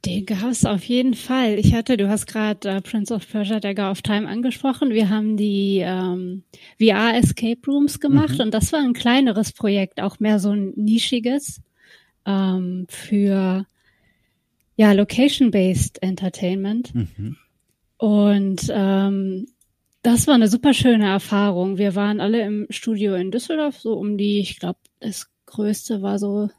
den 0.05 0.25
gab 0.25 0.51
es 0.51 0.65
auf 0.65 0.83
jeden 0.83 1.13
Fall. 1.13 1.57
Ich 1.57 1.73
hatte, 1.73 1.97
du 1.97 2.07
hast 2.09 2.27
gerade 2.27 2.69
äh, 2.69 2.81
Prince 2.81 3.13
of 3.13 3.27
Persia 3.27 3.59
Dagger 3.59 3.91
of 3.91 4.01
Time 4.01 4.27
angesprochen. 4.27 4.91
Wir 4.91 5.09
haben 5.09 5.37
die 5.37 5.79
ähm, 5.83 6.43
VR 6.79 7.15
Escape 7.15 7.59
Rooms 7.67 7.99
gemacht 7.99 8.35
mhm. 8.35 8.41
und 8.41 8.53
das 8.53 8.71
war 8.71 8.81
ein 8.81 8.93
kleineres 8.93 9.51
Projekt, 9.51 10.01
auch 10.01 10.19
mehr 10.19 10.39
so 10.39 10.51
ein 10.51 10.73
nischiges 10.75 11.61
ähm, 12.25 12.85
für 12.89 13.65
ja 14.75 14.91
Location-based 14.91 16.01
Entertainment. 16.03 16.93
Mhm. 16.93 17.37
Und 17.97 18.67
ähm, 18.69 19.47
das 20.01 20.27
war 20.27 20.35
eine 20.35 20.49
super 20.49 20.73
schöne 20.73 21.07
Erfahrung. 21.07 21.77
Wir 21.77 21.95
waren 21.95 22.19
alle 22.19 22.41
im 22.41 22.67
Studio 22.69 23.15
in 23.15 23.31
Düsseldorf, 23.31 23.79
so 23.79 23.93
um 23.93 24.17
die, 24.17 24.39
ich 24.39 24.59
glaube, 24.59 24.79
das 24.99 25.31
größte 25.47 26.01
war 26.01 26.19
so 26.19 26.49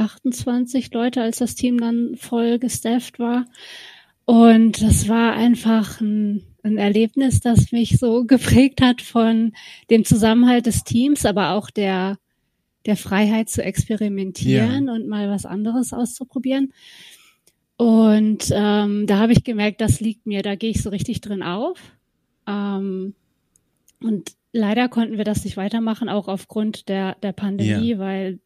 28 0.00 0.92
Leute, 0.92 1.22
als 1.22 1.38
das 1.38 1.54
Team 1.54 1.78
dann 1.78 2.16
voll 2.16 2.58
gestafft 2.58 3.18
war. 3.18 3.46
Und 4.24 4.82
das 4.82 5.08
war 5.08 5.32
einfach 5.34 6.00
ein, 6.00 6.42
ein 6.62 6.78
Erlebnis, 6.78 7.40
das 7.40 7.72
mich 7.72 7.98
so 7.98 8.24
geprägt 8.26 8.80
hat 8.80 9.02
von 9.02 9.52
dem 9.90 10.04
Zusammenhalt 10.04 10.66
des 10.66 10.84
Teams, 10.84 11.26
aber 11.26 11.50
auch 11.50 11.70
der, 11.70 12.18
der 12.86 12.96
Freiheit 12.96 13.50
zu 13.50 13.62
experimentieren 13.62 14.86
ja. 14.86 14.92
und 14.92 15.08
mal 15.08 15.28
was 15.28 15.46
anderes 15.46 15.92
auszuprobieren. 15.92 16.72
Und 17.76 18.50
ähm, 18.52 19.06
da 19.06 19.18
habe 19.18 19.32
ich 19.32 19.42
gemerkt, 19.42 19.80
das 19.80 20.00
liegt 20.00 20.26
mir, 20.26 20.42
da 20.42 20.54
gehe 20.54 20.70
ich 20.70 20.82
so 20.82 20.90
richtig 20.90 21.22
drin 21.22 21.42
auf. 21.42 21.78
Ähm, 22.46 23.14
und 24.02 24.32
leider 24.52 24.88
konnten 24.88 25.16
wir 25.16 25.24
das 25.24 25.44
nicht 25.44 25.56
weitermachen, 25.56 26.08
auch 26.08 26.28
aufgrund 26.28 26.88
der, 26.88 27.14
der 27.16 27.32
Pandemie, 27.32 27.92
ja. 27.92 27.98
weil 27.98 28.38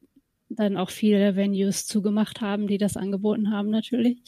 dann 0.49 0.77
auch 0.77 0.91
viele 0.91 1.37
Venues 1.37 1.87
zugemacht 1.87 2.41
haben, 2.41 2.67
die 2.67 2.79
das 2.79 2.97
angeboten 2.97 3.51
haben 3.51 3.71
natürlich. 3.71 4.19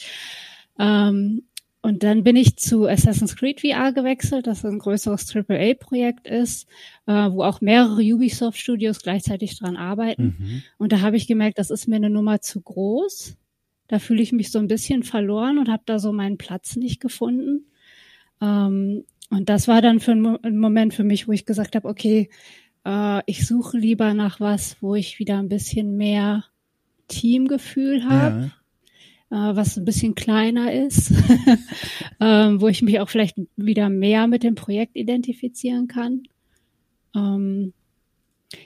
Ähm, 0.78 1.42
und 1.86 2.02
dann 2.02 2.24
bin 2.24 2.34
ich 2.34 2.56
zu 2.56 2.88
Assassin's 2.88 3.36
Creed 3.36 3.60
VR 3.60 3.92
gewechselt, 3.92 4.48
das 4.48 4.64
ein 4.64 4.80
größeres 4.80 5.32
AAA-Projekt 5.32 6.26
ist, 6.26 6.66
äh, 7.06 7.12
wo 7.12 7.44
auch 7.44 7.60
mehrere 7.60 8.02
Ubisoft-Studios 8.02 9.02
gleichzeitig 9.02 9.56
dran 9.56 9.76
arbeiten. 9.76 10.34
Mhm. 10.36 10.62
Und 10.78 10.90
da 10.90 11.00
habe 11.00 11.16
ich 11.16 11.28
gemerkt, 11.28 11.58
das 11.58 11.70
ist 11.70 11.86
mir 11.86 11.94
eine 11.94 12.10
Nummer 12.10 12.40
zu 12.40 12.60
groß. 12.60 13.36
Da 13.86 14.00
fühle 14.00 14.20
ich 14.20 14.32
mich 14.32 14.50
so 14.50 14.58
ein 14.58 14.66
bisschen 14.66 15.04
verloren 15.04 15.58
und 15.58 15.68
habe 15.68 15.84
da 15.86 16.00
so 16.00 16.12
meinen 16.12 16.38
Platz 16.38 16.74
nicht 16.74 17.00
gefunden. 17.00 17.66
Ähm, 18.40 19.04
und 19.30 19.48
das 19.48 19.68
war 19.68 19.80
dann 19.80 20.00
für 20.00 20.10
einen 20.10 20.58
Moment 20.58 20.92
für 20.92 21.04
mich, 21.04 21.28
wo 21.28 21.32
ich 21.32 21.46
gesagt 21.46 21.76
habe, 21.76 21.88
okay, 21.88 22.30
äh, 22.86 23.22
ich 23.26 23.46
suche 23.46 23.76
lieber 23.76 24.14
nach 24.14 24.40
was, 24.40 24.76
wo 24.80 24.94
ich 24.94 25.18
wieder 25.18 25.38
ein 25.38 25.48
bisschen 25.48 25.96
mehr 25.96 26.44
Teamgefühl 27.08 28.04
habe. 28.04 28.40
Ja 28.40 28.50
äh, 29.30 29.56
was 29.56 29.76
ein 29.76 29.84
bisschen 29.84 30.14
kleiner 30.14 30.72
ist, 30.72 31.12
ähm, 32.20 32.60
wo 32.60 32.68
ich 32.68 32.82
mich 32.82 33.00
auch 33.00 33.08
vielleicht 33.08 33.36
wieder 33.56 33.88
mehr 33.88 34.28
mit 34.28 34.44
dem 34.44 34.54
Projekt 34.54 34.94
identifizieren 34.94 35.88
kann. 35.88 36.22
Ähm, 37.14 37.72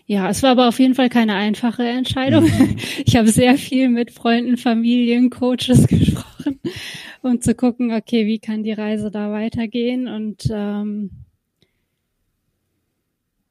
ja, 0.06 0.28
es 0.28 0.42
war 0.42 0.50
aber 0.50 0.68
auf 0.68 0.78
jeden 0.78 0.94
Fall 0.94 1.08
keine 1.08 1.34
einfache 1.34 1.86
Entscheidung. 1.86 2.44
Mhm. 2.44 2.76
Ich 3.06 3.16
habe 3.16 3.28
sehr 3.28 3.56
viel 3.56 3.88
mit 3.88 4.10
Freunden, 4.10 4.56
Familien, 4.56 5.30
Coaches 5.30 5.86
gesprochen, 5.88 6.60
um 7.22 7.40
zu 7.40 7.54
gucken, 7.54 7.92
okay, 7.92 8.26
wie 8.26 8.38
kann 8.38 8.62
die 8.62 8.72
Reise 8.72 9.10
da 9.10 9.32
weitergehen 9.32 10.06
und 10.06 10.48
ähm, 10.52 11.10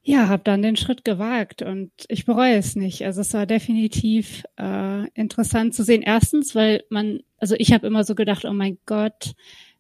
ja, 0.02 0.28
habe 0.28 0.44
dann 0.44 0.62
den 0.62 0.76
Schritt 0.76 1.04
gewagt 1.04 1.62
und 1.62 1.92
ich 2.08 2.26
bereue 2.26 2.56
es 2.56 2.76
nicht. 2.76 3.06
Also 3.06 3.22
es 3.22 3.34
war 3.34 3.46
definitiv 3.46 4.44
äh, 4.58 5.08
interessant 5.10 5.76
zu 5.76 5.84
sehen. 5.84 6.02
Erstens, 6.02 6.56
weil 6.56 6.84
man, 6.90 7.20
also 7.38 7.56
ich 7.58 7.74
habe 7.74 7.88
immer 7.88 8.04
so 8.04 8.16
gedacht, 8.16 8.46
oh 8.46 8.54
mein 8.54 8.78
Gott, 8.86 9.34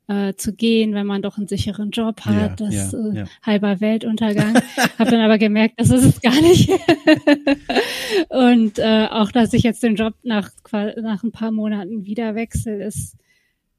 äh, 0.09 0.33
zu 0.35 0.53
gehen, 0.53 0.93
wenn 0.93 1.05
man 1.05 1.21
doch 1.21 1.37
einen 1.37 1.47
sicheren 1.47 1.91
Job 1.91 2.21
hat, 2.21 2.59
ja, 2.59 2.67
das 2.67 2.91
ja, 2.91 2.99
äh, 2.99 3.17
ja. 3.19 3.25
halber 3.43 3.79
Weltuntergang. 3.79 4.55
habe 4.99 5.11
dann 5.11 5.21
aber 5.21 5.37
gemerkt, 5.37 5.75
das 5.77 5.91
ist 5.91 6.03
es 6.03 6.21
gar 6.21 6.41
nicht. 6.41 6.69
und 8.29 8.79
äh, 8.79 9.07
auch, 9.11 9.31
dass 9.31 9.53
ich 9.53 9.63
jetzt 9.63 9.83
den 9.83 9.95
Job 9.95 10.15
nach 10.23 10.49
nach 10.71 11.23
ein 11.23 11.31
paar 11.31 11.51
Monaten 11.51 12.05
wieder 12.05 12.33
wechsle, 12.33 12.83
ist 12.83 13.17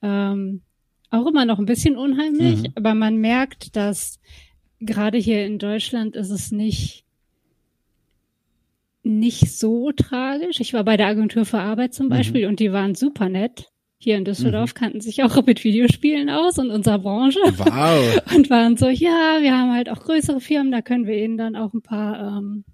ähm, 0.03 0.63
auch 1.11 1.27
immer 1.27 1.45
noch 1.45 1.59
ein 1.59 1.67
bisschen 1.67 1.97
unheimlich. 1.97 2.63
Mhm. 2.63 2.73
Aber 2.77 2.95
man 2.95 3.17
merkt, 3.17 3.75
dass 3.75 4.21
gerade 4.81 5.19
hier 5.19 5.45
in 5.45 5.59
Deutschland 5.59 6.17
ist 6.17 6.31
es 6.31 6.51
nicht 6.51 7.05
nicht 9.03 9.59
so 9.59 9.93
tragisch. 9.93 10.61
Ich 10.61 10.75
war 10.75 10.85
bei 10.85 10.97
der 10.97 11.07
Agentur 11.07 11.45
für 11.45 11.59
Arbeit 11.59 11.95
zum 11.95 12.07
mhm. 12.07 12.11
Beispiel 12.11 12.43
mhm. 12.43 12.49
und 12.51 12.61
die 12.61 12.73
waren 12.73 12.95
super 12.95 13.29
nett. 13.29 13.71
Hier 13.99 14.17
in 14.17 14.25
Düsseldorf 14.25 14.75
mhm. 14.75 14.79
kannten 14.79 15.01
sich 15.01 15.23
auch 15.23 15.45
mit 15.45 15.63
Videospielen 15.63 16.31
aus 16.31 16.59
und 16.59 16.71
unserer 16.71 16.99
Branche. 16.99 17.39
Wow. 17.57 18.21
Und 18.35 18.49
waren 18.49 18.79
so, 18.79 18.89
ja, 18.89 19.39
wir 19.41 19.57
haben 19.57 19.73
halt 19.75 19.91
auch 19.91 20.01
größere 20.01 20.41
Firmen, 20.41 20.73
da 20.73 20.81
können 20.81 21.07
wir 21.07 21.23
ihnen 21.23 21.37
dann 21.37 21.55
auch 21.55 21.75
ein 21.75 21.83
paar 21.83 22.39
ähm, 22.39 22.65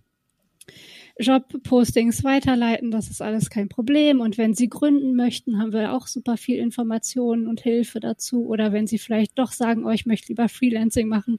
Jobpostings 1.18 2.22
weiterleiten. 2.22 2.92
Das 2.92 3.08
ist 3.08 3.22
alles 3.22 3.50
kein 3.50 3.68
Problem. 3.68 4.20
Und 4.20 4.38
wenn 4.38 4.54
Sie 4.54 4.68
gründen 4.68 5.16
möchten, 5.16 5.58
haben 5.58 5.72
wir 5.72 5.94
auch 5.94 6.06
super 6.06 6.36
viel 6.36 6.58
Informationen 6.58 7.48
und 7.48 7.60
Hilfe 7.60 7.98
dazu. 7.98 8.46
Oder 8.46 8.72
wenn 8.72 8.86
Sie 8.86 8.98
vielleicht 8.98 9.36
doch 9.38 9.50
sagen, 9.50 9.84
oh, 9.84 9.90
ich 9.90 10.06
möchte 10.06 10.28
lieber 10.28 10.48
Freelancing 10.48 11.08
machen, 11.08 11.38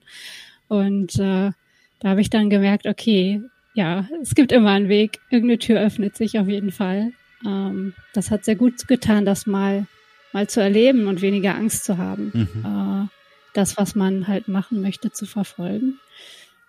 und 0.68 1.18
äh, 1.20 1.52
da 2.00 2.10
habe 2.10 2.22
ich 2.22 2.30
dann 2.30 2.50
gemerkt, 2.50 2.88
okay, 2.88 3.42
ja, 3.74 4.08
es 4.22 4.36
gibt 4.36 4.52
immer 4.52 4.72
einen 4.72 4.90
Weg. 4.90 5.20
Irgendeine 5.30 5.60
Tür 5.60 5.80
öffnet 5.80 6.16
sich 6.16 6.40
auf 6.40 6.48
jeden 6.48 6.72
Fall. 6.72 7.12
Ähm, 7.46 7.94
das 8.14 8.32
hat 8.32 8.46
sehr 8.46 8.56
gut 8.56 8.88
getan, 8.88 9.26
das 9.26 9.46
mal, 9.46 9.86
mal 10.34 10.48
zu 10.48 10.62
erleben 10.62 11.08
und 11.08 11.22
weniger 11.22 11.56
Angst 11.56 11.86
zu 11.86 11.98
haben, 11.98 12.32
mhm. 12.34 12.66
äh, 12.66 13.08
das, 13.54 13.78
was 13.78 13.96
man 13.96 14.28
halt 14.28 14.48
machen 14.48 14.82
möchte, 14.82 15.12
zu 15.12 15.26
verfolgen. 15.26 16.00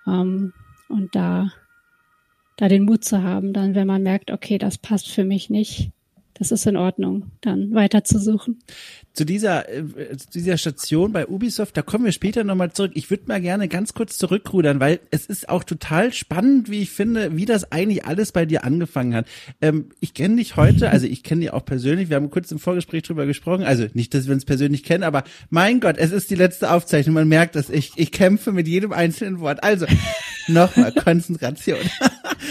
Ähm, 0.07 0.53
und 0.89 1.15
da, 1.15 1.53
da 2.57 2.69
den 2.69 2.85
Mut 2.85 3.05
zu 3.05 3.23
haben, 3.23 3.53
dann, 3.53 3.75
wenn 3.75 3.87
man 3.87 4.03
merkt, 4.03 4.31
okay, 4.31 4.59
das 4.59 4.79
passt 4.79 5.09
für 5.09 5.25
mich 5.25 5.51
nicht, 5.51 5.91
das 6.39 6.53
ist 6.53 6.67
in 6.67 6.77
Ordnung, 6.77 7.31
dann 7.41 7.75
weiter 7.75 8.05
zu 8.05 8.19
suchen. 8.19 8.59
Zu 9.13 9.25
dieser, 9.25 9.69
äh, 9.69 10.17
zu 10.17 10.39
dieser 10.39 10.57
Station 10.57 11.13
bei 11.13 11.27
Ubisoft, 11.27 11.77
da 11.77 11.83
kommen 11.83 12.05
wir 12.05 12.13
später 12.13 12.45
nochmal 12.45 12.73
zurück. 12.73 12.93
Ich 12.95 13.11
würde 13.11 13.25
mal 13.27 13.41
gerne 13.41 13.69
ganz 13.69 13.93
kurz 13.93 14.17
zurückrudern, 14.17 14.81
weil 14.81 15.01
es 15.11 15.27
ist 15.27 15.49
auch 15.49 15.65
total 15.65 16.13
spannend, 16.13 16.71
wie 16.71 16.81
ich 16.81 16.91
finde, 16.91 17.37
wie 17.37 17.45
das 17.45 17.73
eigentlich 17.73 18.05
alles 18.05 18.33
bei 18.33 18.47
dir 18.47 18.65
angefangen 18.65 19.15
hat. 19.15 19.27
Ähm, 19.61 19.91
ich 20.01 20.15
kenne 20.15 20.37
dich 20.37 20.57
heute, 20.57 20.91
also 20.91 21.07
ich 21.07 21.23
kenne 21.23 21.43
dich 21.43 21.53
auch 21.53 21.65
persönlich, 21.65 22.09
wir 22.09 22.17
haben 22.17 22.31
kurz 22.31 22.51
im 22.51 22.59
Vorgespräch 22.59 23.03
drüber 23.03 23.27
gesprochen, 23.27 23.65
also 23.65 23.87
nicht, 23.93 24.15
dass 24.15 24.27
wir 24.27 24.35
uns 24.35 24.45
persönlich 24.45 24.85
kennen, 24.85 25.05
aber 25.05 25.25
mein 25.51 25.81
Gott, 25.81 25.97
es 25.99 26.13
ist 26.13 26.31
die 26.31 26.37
letzte 26.37 26.71
Aufzeichnung, 26.71 27.15
man 27.15 27.29
merkt 27.29 27.57
dass 27.59 27.71
ich, 27.71 27.93
ich 27.97 28.13
kämpfe 28.13 28.53
mit 28.53 28.69
jedem 28.69 28.93
einzelnen 28.93 29.41
Wort. 29.41 29.65
Also, 29.65 29.87
nochmal, 30.47 30.93
Konzentration. 31.05 31.79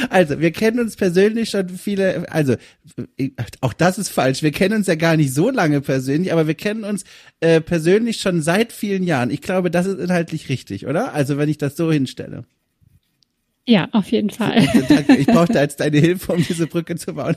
also, 0.10 0.40
wir 0.40 0.52
kennen 0.52 0.80
uns 0.80 0.98
persönlich 0.98 1.50
schon 1.50 1.70
viele, 1.70 2.30
also, 2.32 2.56
auch 3.62 3.74
das 3.78 3.98
ist 3.98 4.10
falsch. 4.10 4.44
Wir 4.44 4.52
kennen 4.52 4.76
uns 4.76 4.88
ja 4.88 4.96
gar 4.96 5.18
nicht 5.18 5.34
so 5.34 5.50
lange 5.50 5.82
persönlich, 5.82 6.32
aber 6.32 6.48
wir 6.48 6.56
kennen 6.56 6.84
uns 6.84 7.04
äh, 7.40 7.62
persönlich 7.62 8.20
schon 8.20 8.42
seit 8.42 8.72
vielen 8.72 9.04
Jahren. 9.04 9.30
Ich 9.30 9.42
glaube, 9.42 9.72
das 9.72 9.86
ist 9.86 10.00
inhaltlich 10.00 10.50
richtig, 10.50 10.88
oder? 10.88 11.14
Also 11.14 11.38
wenn 11.38 11.50
ich 11.50 11.58
das 11.58 11.76
so 11.78 11.92
hinstelle. 11.92 12.46
Ja, 13.70 13.90
auf 13.92 14.10
jeden 14.14 14.30
Fall. 14.30 14.66
Danke, 14.88 15.18
ich 15.18 15.28
brauchte 15.28 15.54
jetzt 15.60 15.82
deine 15.82 15.98
Hilfe, 15.98 16.32
um 16.32 16.42
diese 16.42 16.68
Brücke 16.68 16.96
zu 16.96 17.16
bauen. 17.16 17.36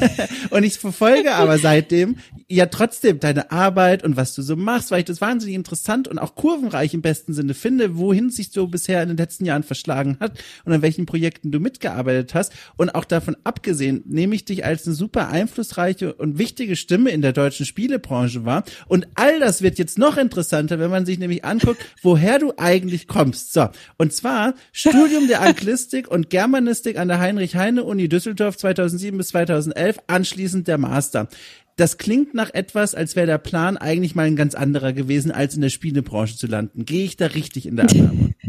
Und 0.50 0.62
ich 0.62 0.78
verfolge 0.78 1.34
aber 1.34 1.58
seitdem 1.58 2.18
ja 2.48 2.66
trotzdem 2.66 3.18
deine 3.18 3.50
Arbeit 3.50 4.04
und 4.04 4.16
was 4.16 4.34
du 4.34 4.42
so 4.42 4.56
machst, 4.56 4.90
weil 4.90 5.00
ich 5.00 5.06
das 5.06 5.20
wahnsinnig 5.20 5.56
interessant 5.56 6.06
und 6.06 6.18
auch 6.18 6.34
kurvenreich 6.34 6.92
im 6.92 7.00
besten 7.00 7.32
Sinne 7.32 7.54
finde, 7.54 7.96
wohin 7.96 8.28
sich 8.30 8.52
so 8.52 8.66
bisher 8.66 9.02
in 9.02 9.08
den 9.08 9.16
letzten 9.16 9.46
Jahren 9.46 9.62
verschlagen 9.62 10.18
hat 10.20 10.38
und 10.64 10.72
an 10.72 10.82
welchen 10.82 11.06
Projekten 11.06 11.50
du 11.50 11.60
mitgearbeitet 11.60 12.34
hast. 12.34 12.52
Und 12.76 12.94
auch 12.94 13.06
davon 13.06 13.36
abgesehen, 13.42 14.02
nehme 14.06 14.34
ich 14.34 14.44
dich 14.44 14.64
als 14.64 14.86
eine 14.86 14.94
super 14.94 15.28
einflussreiche 15.28 16.12
und 16.12 16.38
wichtige 16.38 16.76
Stimme 16.76 17.10
in 17.10 17.22
der 17.22 17.32
deutschen 17.32 17.64
Spielebranche 17.64 18.44
wahr. 18.44 18.64
Und 18.86 19.08
all 19.14 19.40
das 19.40 19.62
wird 19.62 19.78
jetzt 19.78 19.98
noch 19.98 20.18
interessanter, 20.18 20.78
wenn 20.78 20.90
man 20.90 21.06
sich 21.06 21.18
nämlich 21.18 21.44
anguckt, 21.44 21.82
woher 22.02 22.38
du 22.38 22.52
eigentlich 22.58 23.08
kommst. 23.08 23.54
So. 23.54 23.68
Und 23.96 24.12
zwar 24.12 24.54
Studium 24.72 25.26
der 25.26 25.40
Anglistik 25.40 25.71
Anglistik 25.72 26.10
und 26.10 26.28
Germanistik 26.28 26.98
an 26.98 27.08
der 27.08 27.18
Heinrich-Heine-Uni 27.18 28.06
Düsseldorf 28.10 28.58
2007 28.58 29.16
bis 29.16 29.28
2011, 29.28 30.00
anschließend 30.06 30.68
der 30.68 30.76
Master. 30.76 31.28
Das 31.76 31.96
klingt 31.96 32.34
nach 32.34 32.52
etwas, 32.52 32.94
als 32.94 33.16
wäre 33.16 33.26
der 33.26 33.38
Plan 33.38 33.78
eigentlich 33.78 34.14
mal 34.14 34.26
ein 34.26 34.36
ganz 34.36 34.54
anderer 34.54 34.92
gewesen, 34.92 35.30
als 35.30 35.54
in 35.54 35.62
der 35.62 35.70
Spielebranche 35.70 36.36
zu 36.36 36.46
landen. 36.46 36.84
Gehe 36.84 37.06
ich 37.06 37.16
da 37.16 37.24
richtig 37.28 37.64
in 37.64 37.76
der 37.76 37.88
Annahme? 37.88 38.34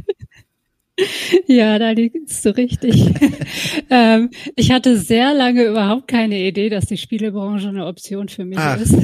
Ja, 1.48 1.80
da 1.80 1.90
liegst 1.90 2.46
du 2.46 2.56
richtig. 2.56 3.10
ähm, 3.90 4.30
ich 4.56 4.72
hatte 4.72 4.96
sehr 4.96 5.34
lange 5.34 5.64
überhaupt 5.64 6.08
keine 6.08 6.38
Idee, 6.38 6.70
dass 6.70 6.86
die 6.86 6.98
Spielebranche 6.98 7.68
eine 7.68 7.88
Option 7.88 8.30
für 8.30 8.46
mich 8.46 8.60
Ach. 8.60 8.80
ist. 8.80 8.96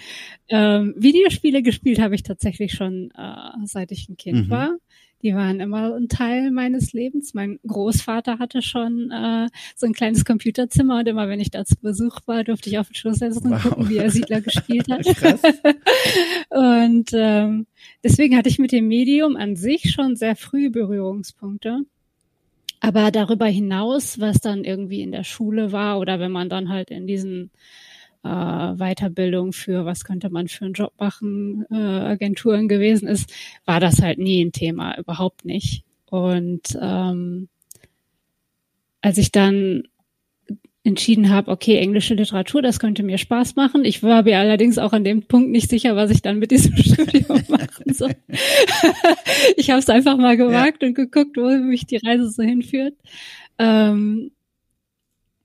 ähm, 0.48 0.94
Videospiele 0.96 1.62
gespielt 1.62 2.00
habe 2.00 2.16
ich 2.16 2.24
tatsächlich 2.24 2.72
schon, 2.72 3.12
äh, 3.16 3.64
seit 3.64 3.92
ich 3.92 4.08
ein 4.08 4.16
Kind 4.16 4.48
mhm. 4.48 4.50
war 4.50 4.76
die 5.22 5.34
waren 5.34 5.60
immer 5.60 5.94
ein 5.94 6.08
Teil 6.08 6.50
meines 6.50 6.92
Lebens. 6.92 7.34
Mein 7.34 7.58
Großvater 7.66 8.38
hatte 8.38 8.62
schon 8.62 9.10
äh, 9.10 9.48
so 9.74 9.86
ein 9.86 9.92
kleines 9.92 10.24
Computerzimmer 10.24 10.98
und 10.98 11.08
immer 11.08 11.28
wenn 11.28 11.40
ich 11.40 11.50
da 11.50 11.64
zu 11.64 11.76
Besuch 11.76 12.20
war, 12.26 12.44
durfte 12.44 12.68
ich 12.68 12.78
auf 12.78 12.88
den 12.88 12.94
Schoß 12.94 13.16
setzen 13.16 13.46
und 13.46 13.52
wow. 13.52 13.62
gucken, 13.62 13.88
wie 13.88 13.96
er 13.96 14.10
Siedler 14.10 14.40
gespielt 14.40 14.86
hat. 14.90 15.06
und 16.50 17.10
ähm, 17.12 17.66
deswegen 18.04 18.36
hatte 18.36 18.48
ich 18.48 18.58
mit 18.58 18.72
dem 18.72 18.88
Medium 18.88 19.36
an 19.36 19.56
sich 19.56 19.90
schon 19.92 20.16
sehr 20.16 20.36
früh 20.36 20.70
Berührungspunkte. 20.70 21.80
Aber 22.80 23.10
darüber 23.10 23.46
hinaus, 23.46 24.20
was 24.20 24.40
dann 24.40 24.64
irgendwie 24.64 25.00
in 25.00 25.12
der 25.12 25.24
Schule 25.24 25.72
war 25.72 25.98
oder 25.98 26.20
wenn 26.20 26.30
man 26.30 26.50
dann 26.50 26.68
halt 26.68 26.90
in 26.90 27.06
diesen 27.06 27.50
äh, 28.26 28.78
Weiterbildung 28.78 29.52
für, 29.52 29.84
was 29.84 30.04
könnte 30.04 30.30
man 30.30 30.48
für 30.48 30.64
einen 30.64 30.74
Job 30.74 30.92
machen, 30.98 31.64
äh, 31.70 31.76
Agenturen 31.76 32.68
gewesen 32.68 33.08
ist, 33.08 33.32
war 33.64 33.80
das 33.80 34.02
halt 34.02 34.18
nie 34.18 34.44
ein 34.44 34.52
Thema, 34.52 34.98
überhaupt 34.98 35.44
nicht. 35.44 35.84
Und 36.10 36.78
ähm, 36.80 37.48
als 39.00 39.18
ich 39.18 39.32
dann 39.32 39.84
entschieden 40.86 41.30
habe, 41.30 41.50
okay, 41.50 41.76
englische 41.78 42.14
Literatur, 42.14 42.62
das 42.62 42.78
könnte 42.78 43.02
mir 43.02 43.18
Spaß 43.18 43.56
machen. 43.56 43.84
Ich 43.84 44.02
war 44.02 44.22
mir 44.22 44.38
allerdings 44.38 44.78
auch 44.78 44.92
an 44.92 45.02
dem 45.02 45.22
Punkt 45.22 45.50
nicht 45.50 45.68
sicher, 45.68 45.96
was 45.96 46.10
ich 46.10 46.22
dann 46.22 46.38
mit 46.38 46.52
diesem 46.52 46.76
Studium 46.76 47.42
machen 47.48 47.92
soll. 47.92 48.14
ich 49.56 49.70
habe 49.70 49.80
es 49.80 49.90
einfach 49.90 50.16
mal 50.16 50.36
gewagt 50.36 50.82
ja. 50.82 50.88
und 50.88 50.94
geguckt, 50.94 51.36
wo 51.36 51.48
mich 51.50 51.86
die 51.86 51.96
Reise 51.96 52.30
so 52.30 52.42
hinführt. 52.42 52.94
Ähm, 53.58 54.30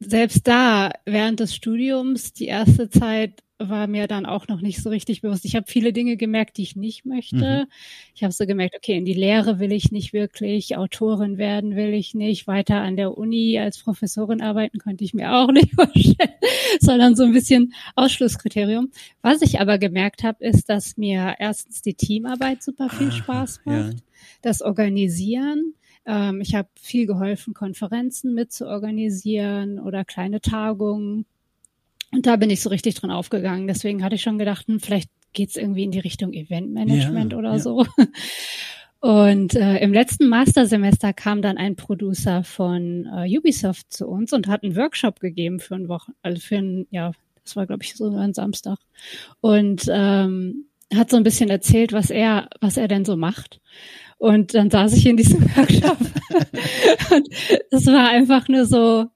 selbst 0.02 0.48
da 0.48 0.92
während 1.06 1.40
des 1.40 1.56
Studiums 1.56 2.34
die 2.34 2.48
erste 2.48 2.90
Zeit 2.90 3.44
war 3.60 3.86
mir 3.86 4.08
dann 4.08 4.26
auch 4.26 4.48
noch 4.48 4.62
nicht 4.62 4.82
so 4.82 4.90
richtig 4.90 5.22
bewusst. 5.22 5.46
Ich 5.46 5.56
habe 5.56 5.68
viele 5.70 5.94
Dinge 5.94 6.18
gemerkt, 6.18 6.58
die 6.58 6.64
ich 6.64 6.76
nicht 6.76 7.06
möchte. 7.06 7.66
Mhm. 7.66 7.72
Ich 8.16 8.24
habe 8.24 8.34
so 8.34 8.48
gemerkt, 8.48 8.76
okay, 8.76 8.98
in 8.98 9.06
die 9.06 9.14
Lehre 9.14 9.60
will 9.60 9.72
ich 9.72 9.92
nicht 9.92 10.14
wirklich, 10.14 10.78
Autorin 10.78 11.38
werden 11.38 11.76
will 11.76 11.94
ich 11.94 12.16
nicht, 12.16 12.48
weiter 12.48 12.78
an 12.78 12.96
der 12.96 13.16
Uni 13.16 13.60
als 13.60 13.78
Professorin 13.78 14.42
arbeiten 14.42 14.80
könnte 14.80 15.04
ich 15.04 15.14
mir 15.14 15.34
auch 15.36 15.52
nicht 15.52 15.76
vorstellen, 15.76 16.34
sondern 16.80 17.16
so 17.16 17.24
ein 17.24 17.34
bisschen 17.34 17.74
Ausschlusskriterium. 17.96 18.90
Was 19.22 19.44
ich 19.44 19.60
aber 19.60 19.78
gemerkt 19.78 20.24
habe, 20.24 20.44
ist, 20.44 20.68
dass 20.68 20.98
mir 20.98 21.36
erstens 21.38 21.84
die 21.84 21.94
Teamarbeit 21.94 22.64
super 22.64 22.90
viel 22.90 23.12
Spaß 23.12 23.62
macht, 23.66 23.94
ja. 23.94 24.00
das 24.42 24.64
Organisieren. 24.64 25.76
Ähm, 26.06 26.42
ich 26.42 26.56
habe 26.56 26.70
viel 26.80 27.06
geholfen, 27.08 27.54
Konferenzen 27.54 28.34
mit 28.34 28.52
zu 28.52 28.68
organisieren 28.68 29.80
oder 29.80 30.06
kleine 30.06 30.42
Tagungen 30.42 31.26
und 32.12 32.26
da 32.26 32.36
bin 32.36 32.50
ich 32.50 32.62
so 32.62 32.70
richtig 32.70 32.96
drin 32.96 33.12
aufgegangen. 33.12 33.68
Deswegen 33.68 34.04
hatte 34.04 34.16
ich 34.16 34.22
schon 34.22 34.38
gedacht, 34.38 34.68
hm, 34.68 34.80
vielleicht 34.80 35.10
geht's 35.34 35.56
irgendwie 35.56 35.84
in 35.84 35.92
die 35.92 36.00
Richtung 36.00 36.34
Eventmanagement 36.34 37.32
ja, 37.32 37.38
oder 37.38 37.54
ja. 37.54 37.60
so. 37.60 37.86
Und 39.00 39.56
äh, 39.56 39.78
im 39.80 39.94
letzten 39.94 40.28
Mastersemester 40.28 41.12
kam 41.12 41.42
dann 41.42 41.58
ein 41.58 41.76
Producer 41.76 42.44
von 42.44 43.10
äh, 43.12 43.36
Ubisoft 43.36 43.92
zu 43.92 44.08
uns 44.08 44.32
und 44.32 44.48
hat 44.48 44.62
einen 44.62 44.76
Workshop 44.76 45.20
gegeben 45.20 45.60
für 45.60 45.74
ein 45.74 45.88
Wochen, 45.88 46.12
also 46.22 46.40
für 46.40 46.58
ein, 46.58 46.86
ja, 46.92 47.12
das 47.44 47.56
war 47.56 47.66
glaube 47.66 47.82
ich 47.82 47.96
so 47.96 48.16
ein 48.16 48.36
Samstag. 48.36 48.78
Und 49.40 49.86
ähm, 49.92 50.66
hat 50.94 51.10
so 51.10 51.18
ein 51.18 51.24
bisschen 51.24 51.50
erzählt, 51.50 51.94
was 51.94 52.12
er, 52.12 52.48
was 52.60 52.78
er 52.78 52.88
denn 52.88 53.04
so 53.04 53.18
macht. 53.18 53.60
Und 54.22 54.54
dann 54.54 54.70
saß 54.70 54.94
ich 54.94 55.08
in 55.08 55.18
diesem 55.18 55.42
Workshop 55.56 55.98
und 57.10 57.28
es 57.72 57.88
war 57.88 58.10
einfach 58.10 58.48
nur 58.48 58.68
so, 58.68 59.08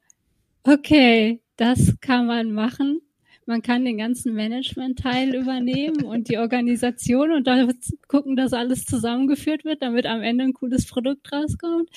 okay, 0.64 1.42
das 1.58 1.94
kann 2.02 2.26
man 2.26 2.52
machen. 2.52 3.02
Man 3.46 3.62
kann 3.62 3.86
den 3.86 4.00
ganzen 4.00 4.34
Management-Teil 4.34 5.36
übernehmen 5.36 6.06
und 6.06 6.28
die 6.28 6.40
Organisation 6.40 7.32
und 7.34 7.46
da 7.46 7.68
gucken, 8.08 8.36
dass 8.36 8.52
alles 8.52 8.84
zusammengeführt 8.86 9.64
wird, 9.64 9.84
damit 9.84 10.08
am 10.08 10.24
Ende 10.24 10.46
ein 10.46 10.54
cooles 10.54 10.88
Produkt 10.88 11.32
rauskommt. 11.32 11.88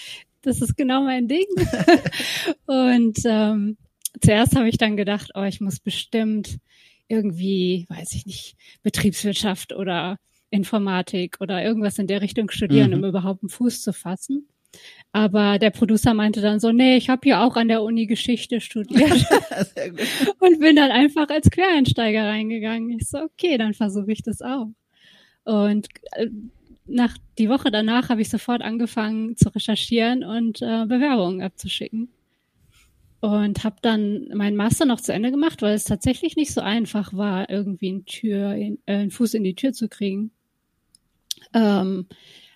Das 0.43 0.61
ist 0.61 0.77
genau 0.77 1.03
mein 1.03 1.29
Ding. 1.29 1.47
und 2.67 3.21
ähm, 3.25 3.79
zuerst 4.21 4.55
habe 4.55 4.69
ich 4.69 4.77
dann 4.77 4.99
gedacht, 4.99 5.31
oh, 5.35 5.45
ich 5.45 5.63
muss 5.63 5.81
bestimmt 5.81 6.59
irgendwie, 7.09 7.87
weiß 7.89 8.13
ich 8.13 8.27
nicht, 8.27 8.55
Betriebswirtschaft 8.83 9.73
oder 9.73 10.19
Informatik 10.51 11.37
oder 11.41 11.63
irgendwas 11.63 11.99
in 11.99 12.07
der 12.07 12.23
Richtung 12.23 12.51
studieren, 12.51 12.91
mhm. 12.91 12.99
um 12.99 13.05
überhaupt 13.05 13.43
einen 13.43 13.51
Fuß 13.51 13.83
zu 13.83 13.93
fassen. 13.93 14.49
Aber 15.13 15.59
der 15.59 15.71
Producer 15.71 16.13
meinte 16.15 16.41
dann 16.41 16.61
so, 16.61 16.73
nee, 16.73 16.97
ich 16.97 17.09
habe 17.09 17.23
hier 17.25 17.41
auch 17.41 17.57
an 17.57 17.69
der 17.69 17.83
Uni 17.83 18.07
Geschichte 18.07 18.61
studiert 18.61 19.11
und 20.41 20.61
bin 20.61 20.77
dann 20.77 20.91
einfach 20.91 21.29
als 21.29 21.51
Quereinsteiger 21.51 22.25
reingegangen. 22.25 22.91
Ich 22.91 23.09
so, 23.09 23.19
okay, 23.19 23.57
dann 23.57 23.75
versuche 23.75 24.13
ich 24.13 24.23
das 24.23 24.43
auch. 24.43 24.69
Und 25.45 25.89
äh, 26.13 26.29
nach 26.87 27.17
die 27.39 27.49
Woche 27.49 27.71
danach 27.71 28.09
habe 28.09 28.21
ich 28.21 28.29
sofort 28.29 28.63
angefangen 28.63 29.37
zu 29.37 29.49
recherchieren 29.55 30.25
und 30.25 30.61
äh, 30.63 30.87
Bewerbungen 30.87 31.43
abzuschicken. 31.43 32.11
Und 33.21 33.65
habe 33.65 33.77
dann 33.83 34.29
meinen 34.35 34.57
Master 34.57 34.85
noch 34.85 35.01
zu 35.01 35.13
Ende 35.13 35.33
gemacht, 35.33 35.61
weil 35.61 35.75
es 35.75 35.85
tatsächlich 35.85 36.37
nicht 36.37 36.53
so 36.53 36.61
einfach 36.61 37.13
war, 37.15 37.51
irgendwie 37.51 37.91
ein 37.91 38.05
Tür, 38.05 38.55
in, 38.55 38.79
äh, 38.87 38.95
einen 38.95 39.11
Fuß 39.11 39.35
in 39.35 39.43
die 39.43 39.55
Tür 39.55 39.73
zu 39.73 39.89
kriegen. 39.89 40.31
Ähm, 41.55 42.07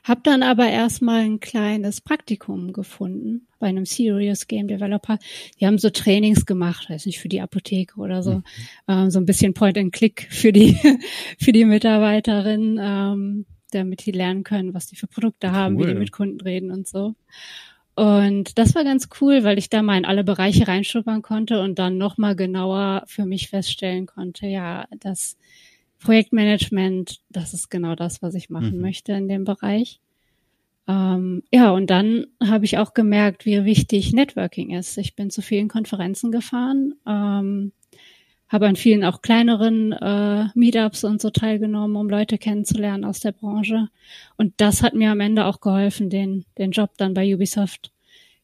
hab 0.05 0.25
dann 0.25 0.43
aber 0.43 0.69
erstmal 0.69 1.21
ein 1.21 1.39
kleines 1.39 2.01
Praktikum 2.01 2.73
gefunden 2.73 3.47
bei 3.61 3.69
einem 3.69 3.87
Serious 3.87 4.49
Game 4.49 4.67
Developer. 4.67 5.19
Die 5.61 5.67
haben 5.67 5.79
so 5.79 5.91
Trainings 5.91 6.45
gemacht, 6.45 6.91
weiß 6.91 7.07
nicht, 7.07 7.21
für 7.21 7.29
die 7.29 7.41
Apotheke 7.41 8.01
oder 8.01 8.23
so. 8.25 8.35
Mhm. 8.35 8.45
Ähm, 8.89 9.11
so 9.11 9.21
ein 9.21 9.27
bisschen 9.27 9.55
Point 9.55 9.79
and 9.79 9.93
Click 9.93 10.27
für 10.31 10.53
die, 10.53 10.77
für 11.39 11.53
die 11.53 11.65
Mitarbeiterin, 11.65 12.81
ähm, 12.83 13.47
damit 13.71 14.05
die 14.05 14.11
lernen 14.11 14.43
können, 14.43 14.75
was 14.75 14.89
die 14.89 14.97
für 14.97 15.07
Produkte 15.07 15.47
cool. 15.47 15.53
haben, 15.53 15.79
wie 15.79 15.87
die 15.87 15.95
mit 15.95 16.11
Kunden 16.11 16.41
reden 16.41 16.73
und 16.73 16.89
so. 16.89 17.15
Und 17.95 18.59
das 18.59 18.75
war 18.75 18.85
ganz 18.85 19.09
cool, 19.21 19.45
weil 19.45 19.59
ich 19.59 19.69
da 19.69 19.83
mal 19.83 19.99
in 19.99 20.05
alle 20.07 20.25
Bereiche 20.25 20.67
reinschnuppern 20.67 21.23
konnte 21.23 21.61
und 21.61 21.79
dann 21.79 21.99
nochmal 21.99 22.35
genauer 22.35 23.05
für 23.07 23.27
mich 23.27 23.51
feststellen 23.51 24.07
konnte, 24.07 24.47
ja, 24.47 24.87
dass 24.99 25.37
Projektmanagement, 26.03 27.21
das 27.31 27.55
ist 27.55 27.71
genau 27.71 27.95
das, 27.95 28.23
was 28.23 28.35
ich 28.35 28.51
machen 28.51 28.77
mhm. 28.77 28.83
möchte 28.83 29.13
in 29.13 29.29
dem 29.29 29.45
Bereich. 29.45 30.01
Ähm, 30.89 31.43
ja, 31.53 31.71
und 31.71 31.91
dann 31.91 32.27
habe 32.43 32.65
ich 32.65 32.79
auch 32.79 32.93
gemerkt, 32.93 33.47
wie 33.47 33.65
wichtig 33.65 34.13
Networking 34.13 34.71
ist. 34.71 34.99
Ich 34.99 35.15
bin 35.15 35.31
zu 35.31 35.41
vielen 35.41 35.69
Konferenzen 35.69 36.33
gefahren, 36.33 36.95
ähm, 37.07 37.73
habe 38.49 38.67
an 38.67 38.77
vielen 38.77 39.05
auch 39.05 39.23
kleineren 39.23 39.93
äh, 39.93 40.47
Meetups 40.55 41.05
und 41.05 41.23
so 41.23 41.31
teilgenommen, 41.31 41.97
um 41.97 42.11
Leute 42.11 42.37
kennenzulernen 42.37 43.05
aus 43.05 43.21
der 43.21 43.33
Branche. 43.33 43.89
Und 44.37 44.55
das 44.59 44.83
hat 44.83 44.95
mir 44.95 45.11
am 45.11 45.21
Ende 45.21 45.47
auch 45.47 45.61
geholfen, 45.61 46.11
den, 46.11 46.45
den 46.59 46.73
Job 46.73 46.91
dann 46.97 47.15
bei 47.15 47.33
Ubisoft 47.35 47.93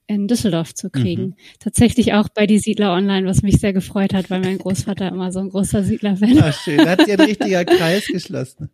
in 0.08 0.26
Düsseldorf 0.26 0.74
zu 0.74 0.90
kriegen. 0.90 1.22
Mhm. 1.22 1.34
Tatsächlich 1.60 2.14
auch 2.14 2.28
bei 2.30 2.46
die 2.46 2.58
Siedler 2.58 2.92
Online, 2.92 3.26
was 3.28 3.42
mich 3.42 3.60
sehr 3.60 3.72
gefreut 3.72 4.14
hat, 4.14 4.30
weil 4.30 4.40
mein 4.40 4.58
Großvater 4.58 5.08
immer 5.08 5.30
so 5.30 5.38
ein 5.38 5.50
großer 5.50 5.84
Siedler-Fan 5.84 6.36
war. 6.36 6.48
Ach 6.48 6.60
schön, 6.60 6.78
da 6.78 6.90
hat 6.90 7.04
sich 7.04 7.12
ein 7.12 7.20
richtiger 7.20 7.64
Kreis 7.64 8.06
geschlossen. 8.06 8.70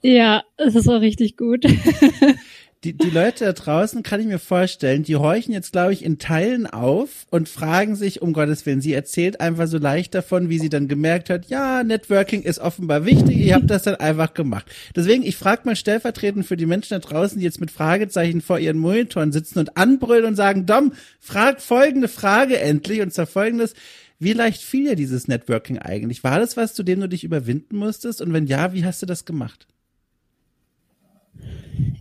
Ja, 0.00 0.44
das 0.56 0.86
war 0.86 1.00
richtig 1.00 1.36
gut. 1.36 1.64
die, 2.84 2.92
die 2.92 3.10
Leute 3.10 3.44
da 3.44 3.52
draußen, 3.52 4.04
kann 4.04 4.20
ich 4.20 4.26
mir 4.26 4.38
vorstellen, 4.38 5.02
die 5.02 5.16
horchen 5.16 5.52
jetzt, 5.52 5.72
glaube 5.72 5.92
ich, 5.92 6.04
in 6.04 6.18
Teilen 6.18 6.66
auf 6.66 7.26
und 7.30 7.48
fragen 7.48 7.96
sich, 7.96 8.22
um 8.22 8.32
Gottes 8.32 8.66
Willen, 8.66 8.80
sie 8.80 8.92
erzählt 8.92 9.40
einfach 9.40 9.66
so 9.66 9.78
leicht 9.78 10.14
davon, 10.14 10.48
wie 10.48 10.60
sie 10.60 10.68
dann 10.68 10.86
gemerkt 10.86 11.28
hat, 11.28 11.46
ja, 11.46 11.82
Networking 11.82 12.42
ist 12.42 12.60
offenbar 12.60 13.04
wichtig, 13.04 13.36
ihr 13.36 13.56
habt 13.56 13.68
das 13.68 13.82
dann 13.82 13.96
einfach 13.96 14.32
gemacht. 14.32 14.66
Deswegen, 14.94 15.24
ich 15.24 15.36
frage 15.36 15.62
mal 15.64 15.74
stellvertretend 15.74 16.46
für 16.46 16.56
die 16.56 16.66
Menschen 16.66 16.90
da 16.90 16.98
draußen, 17.00 17.38
die 17.38 17.44
jetzt 17.44 17.60
mit 17.60 17.72
Fragezeichen 17.72 18.40
vor 18.40 18.60
ihren 18.60 18.78
Monitoren 18.78 19.32
sitzen 19.32 19.58
und 19.58 19.76
anbrüllen 19.76 20.26
und 20.26 20.36
sagen, 20.36 20.66
Dom, 20.66 20.92
frag 21.18 21.60
folgende 21.60 22.08
Frage 22.08 22.60
endlich, 22.60 23.00
und 23.00 23.12
zwar 23.12 23.26
folgendes, 23.26 23.74
wie 24.20 24.32
leicht 24.32 24.62
fiel 24.62 24.88
dir 24.88 24.96
dieses 24.96 25.28
Networking 25.28 25.78
eigentlich? 25.78 26.24
War 26.24 26.38
das 26.38 26.56
was, 26.56 26.74
zu 26.74 26.82
dem 26.82 27.00
du 27.00 27.08
dich 27.08 27.24
überwinden 27.24 27.76
musstest? 27.76 28.20
Und 28.20 28.32
wenn 28.32 28.46
ja, 28.46 28.72
wie 28.72 28.84
hast 28.84 29.02
du 29.02 29.06
das 29.06 29.24
gemacht? 29.24 29.66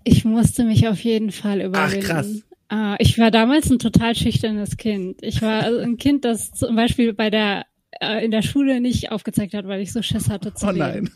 Ich 0.03 0.25
musste 0.25 0.63
mich 0.63 0.87
auf 0.87 0.99
jeden 0.99 1.31
Fall 1.31 1.61
überwinden. 1.61 2.05
Ach, 2.05 2.15
krass. 2.15 2.43
Uh, 2.71 2.95
ich 2.99 3.17
war 3.17 3.31
damals 3.31 3.69
ein 3.69 3.79
total 3.79 4.13
schüchternes 4.15 4.75
Kind. 4.75 5.19
Ich 5.21 5.41
war 5.41 5.63
also 5.63 5.79
ein 5.79 5.97
Kind, 5.97 6.25
das 6.25 6.51
zum 6.51 6.75
Beispiel 6.75 7.13
bei 7.13 7.29
der 7.29 7.65
äh, 8.01 8.23
in 8.23 8.31
der 8.31 8.41
Schule 8.41 8.81
nicht 8.81 9.11
aufgezeigt 9.11 9.53
hat, 9.53 9.67
weil 9.67 9.81
ich 9.81 9.93
so 9.93 10.01
Schiss 10.01 10.29
hatte 10.29 10.53
zu 10.53 10.67
Oh 10.67 10.71
nein. 10.71 11.09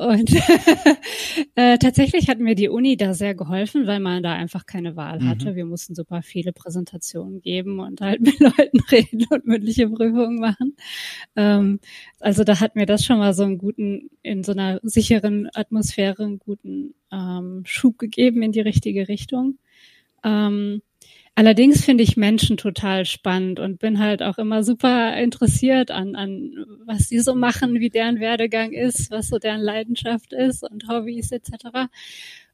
Und 0.00 0.32
äh, 1.56 1.76
tatsächlich 1.76 2.30
hat 2.30 2.38
mir 2.38 2.54
die 2.54 2.70
Uni 2.70 2.96
da 2.96 3.12
sehr 3.12 3.34
geholfen, 3.34 3.86
weil 3.86 4.00
man 4.00 4.22
da 4.22 4.32
einfach 4.32 4.64
keine 4.64 4.96
Wahl 4.96 5.22
hatte. 5.22 5.50
Mhm. 5.50 5.56
Wir 5.56 5.66
mussten 5.66 5.94
super 5.94 6.22
viele 6.22 6.54
Präsentationen 6.54 7.42
geben 7.42 7.80
und 7.80 8.00
halt 8.00 8.20
mit 8.22 8.40
Leuten 8.40 8.80
reden 8.90 9.26
und 9.28 9.44
mündliche 9.44 9.90
Prüfungen 9.90 10.40
machen. 10.40 10.74
Ähm, 11.36 11.80
also 12.18 12.44
da 12.44 12.60
hat 12.60 12.76
mir 12.76 12.86
das 12.86 13.04
schon 13.04 13.18
mal 13.18 13.34
so 13.34 13.42
einen 13.42 13.58
guten, 13.58 14.08
in 14.22 14.42
so 14.42 14.52
einer 14.52 14.80
sicheren 14.82 15.50
Atmosphäre 15.52 16.22
einen 16.22 16.38
guten 16.38 16.94
ähm, 17.12 17.64
Schub 17.66 17.98
gegeben 17.98 18.40
in 18.40 18.52
die 18.52 18.60
richtige 18.60 19.06
Richtung. 19.06 19.58
Ähm, 20.24 20.80
Allerdings 21.40 21.82
finde 21.82 22.04
ich 22.04 22.18
Menschen 22.18 22.58
total 22.58 23.06
spannend 23.06 23.60
und 23.60 23.78
bin 23.78 23.98
halt 23.98 24.22
auch 24.22 24.36
immer 24.36 24.62
super 24.62 25.16
interessiert 25.16 25.90
an, 25.90 26.14
an 26.14 26.52
was 26.84 27.08
die 27.08 27.20
so 27.20 27.34
machen, 27.34 27.80
wie 27.80 27.88
deren 27.88 28.20
Werdegang 28.20 28.72
ist, 28.72 29.10
was 29.10 29.28
so 29.28 29.38
deren 29.38 29.62
Leidenschaft 29.62 30.34
ist 30.34 30.62
und 30.70 30.86
Hobbys 30.86 31.32
etc. 31.32 31.88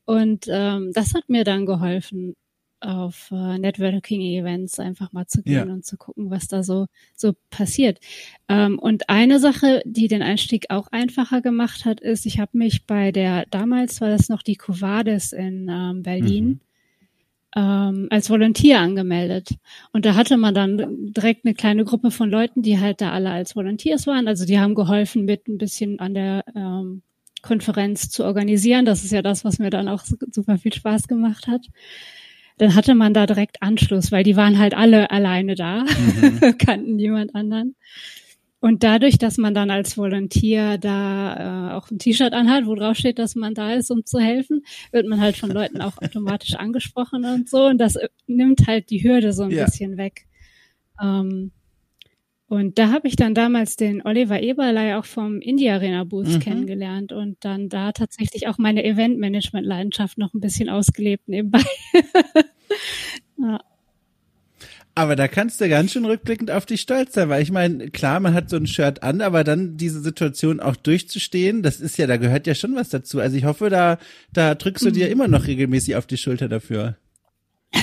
Und 0.05 0.47
ähm, 0.49 0.93
das 0.95 1.15
hat 1.15 1.29
mir 1.29 1.43
dann 1.43 1.67
geholfen, 1.67 2.37
auf 2.79 3.29
äh, 3.33 3.59
Networking-Events 3.59 4.79
einfach 4.79 5.13
mal 5.13 5.27
zu 5.27 5.43
gehen 5.43 5.67
ja. 5.67 5.75
und 5.75 5.85
zu 5.85 5.97
gucken, 5.97 6.31
was 6.31 6.47
da 6.47 6.63
so 6.63 6.87
so 7.17 7.33
passiert. 7.51 7.99
Ähm, 8.49 8.79
und 8.79 9.09
eine 9.09 9.41
Sache, 9.41 9.83
die 9.85 10.07
den 10.07 10.23
Einstieg 10.23 10.67
auch 10.69 10.87
einfacher 10.93 11.41
gemacht 11.41 11.87
hat, 11.87 12.01
ist, 12.01 12.25
ich 12.25 12.39
habe 12.39 12.57
mich 12.57 12.87
bei 12.87 13.11
der 13.11 13.47
damals 13.51 14.01
war 14.01 14.11
das 14.11 14.29
noch 14.29 14.45
die 14.45 14.55
Covades 14.55 15.33
in 15.33 15.69
ähm, 15.69 16.05
Berlin. 16.05 16.47
Mhm 16.47 16.61
ähm, 17.57 18.07
als 18.11 18.29
Volontier 18.29 18.81
angemeldet. 18.81 19.49
Und 19.93 20.05
da 20.05 20.15
hatte 20.15 20.37
man 20.37 20.55
dann 20.55 21.13
direkt 21.13 21.47
eine 21.47 21.55
kleine 21.55 21.85
Gruppe 21.85 22.11
von 22.11 22.31
Leuten, 22.31 22.63
die 22.63 22.79
halt 22.79 23.01
da 23.01 23.13
alle 23.13 23.31
als 23.31 23.57
Volunteers 23.57 24.07
waren. 24.07 24.29
Also 24.29 24.45
die 24.45 24.61
haben 24.61 24.75
geholfen, 24.75 25.25
mit 25.25 25.49
ein 25.49 25.57
bisschen 25.57 25.99
an 25.99 26.15
der 26.15 26.45
ähm, 26.55 27.03
Konferenz 27.41 28.11
zu 28.11 28.25
organisieren. 28.25 28.85
Das 28.85 29.05
ist 29.05 29.13
ja 29.13 29.23
das, 29.23 29.45
was 29.45 29.59
mir 29.59 29.71
dann 29.71 29.89
auch 29.89 30.05
super 30.05 30.59
viel 30.59 30.75
Spaß 30.75 31.09
gemacht 31.09 31.47
hat. 31.47 31.67
Dann 32.59 32.75
hatte 32.75 32.95
man 32.95 33.15
da 33.15 33.27
direkt 33.27 33.63
Anschluss, 33.63 34.13
weil 34.13 34.23
die 34.23 34.37
waren 34.37 34.59
halt 34.59 34.75
alle 34.75 35.11
alleine 35.11 35.55
da, 35.55 35.85
mhm. 35.85 36.59
kannten 36.59 36.97
niemand 36.97 37.35
anderen. 37.35 37.75
Und 38.67 38.83
dadurch, 38.83 39.17
dass 39.17 39.39
man 39.39 39.55
dann 39.55 39.71
als 39.71 39.97
Volontier 39.97 40.77
da 40.77 41.71
äh, 41.71 41.75
auch 41.75 41.89
ein 41.89 42.01
T-Shirt 42.01 42.33
anhat, 42.33 42.67
wo 42.67 42.75
drauf 42.75 42.97
steht, 42.97 43.17
dass 43.21 43.37
man 43.37 43.55
da 43.55 43.75
ist, 43.75 43.93
um 43.93 44.05
zu 44.05 44.19
helfen, 44.19 44.63
wird 44.91 45.07
man 45.07 45.21
halt 45.21 45.37
von 45.37 45.53
Leuten 45.53 45.81
auch 45.81 45.99
automatisch 46.03 46.55
angesprochen 46.59 47.25
und 47.25 47.49
so. 47.49 47.67
Und 47.67 47.79
das 47.79 47.95
äh, 47.95 48.09
nimmt 48.27 48.67
halt 48.67 48.91
die 48.91 49.05
Hürde 49.05 49.33
so 49.33 49.45
ein 49.45 49.53
ja. 49.53 49.67
bisschen 49.67 49.97
weg. 49.99 50.27
Ähm, 51.01 51.53
Und 52.49 52.77
da 52.77 52.91
habe 52.91 53.07
ich 53.07 53.15
dann 53.15 53.35
damals 53.35 53.77
den 53.77 54.05
Oliver 54.05 54.41
Eberlei 54.41 54.97
auch 54.97 55.05
vom 55.05 55.41
Indie 55.41 55.71
Arena 55.71 56.03
Boost 56.03 56.33
mhm. 56.33 56.41
kennengelernt 56.41 57.13
und 57.13 57.37
dann 57.45 57.69
da 57.69 57.93
tatsächlich 57.93 58.49
auch 58.49 58.59
meine 58.59 58.85
Eventmanagement-Leidenschaft 58.85 60.19
noch 60.19 60.35
ein 60.35 60.41
bisschen 60.41 60.69
ausgelebt 60.69 61.29
nebenbei. 61.29 61.63
ja. 63.39 63.61
Aber 64.99 65.15
da 65.15 65.29
kannst 65.29 65.61
du 65.61 65.69
ganz 65.69 65.93
schön 65.93 66.07
rückblickend 66.07 66.51
auf 66.51 66.65
dich 66.65 66.81
stolz 66.81 67.13
sein, 67.13 67.29
weil 67.29 67.43
ich 67.43 67.53
meine, 67.53 67.91
klar, 67.91 68.19
man 68.19 68.33
hat 68.33 68.49
so 68.49 68.57
ein 68.57 68.67
Shirt 68.67 69.03
an, 69.03 69.21
aber 69.21 69.45
dann 69.45 69.77
diese 69.77 70.01
Situation 70.01 70.59
auch 70.59 70.75
durchzustehen, 70.75 71.63
das 71.63 71.83
ist 71.83 71.99
ja, 71.99 72.07
da 72.07 72.17
gehört 72.17 72.47
ja 72.47 72.55
schon 72.55 72.75
was 72.75 72.89
dazu. 72.89 73.21
Also 73.21 73.37
ich 73.37 73.45
hoffe, 73.45 73.69
da, 73.69 73.99
da 74.33 74.55
drückst 74.55 74.87
du 74.87 74.91
dir 74.91 75.07
mhm. 75.07 75.13
immer 75.13 75.29
noch 75.29 75.47
regelmäßig 75.47 75.97
auf 75.97 76.07
die 76.07 76.17
Schulter 76.17 76.49
dafür. 76.49 76.97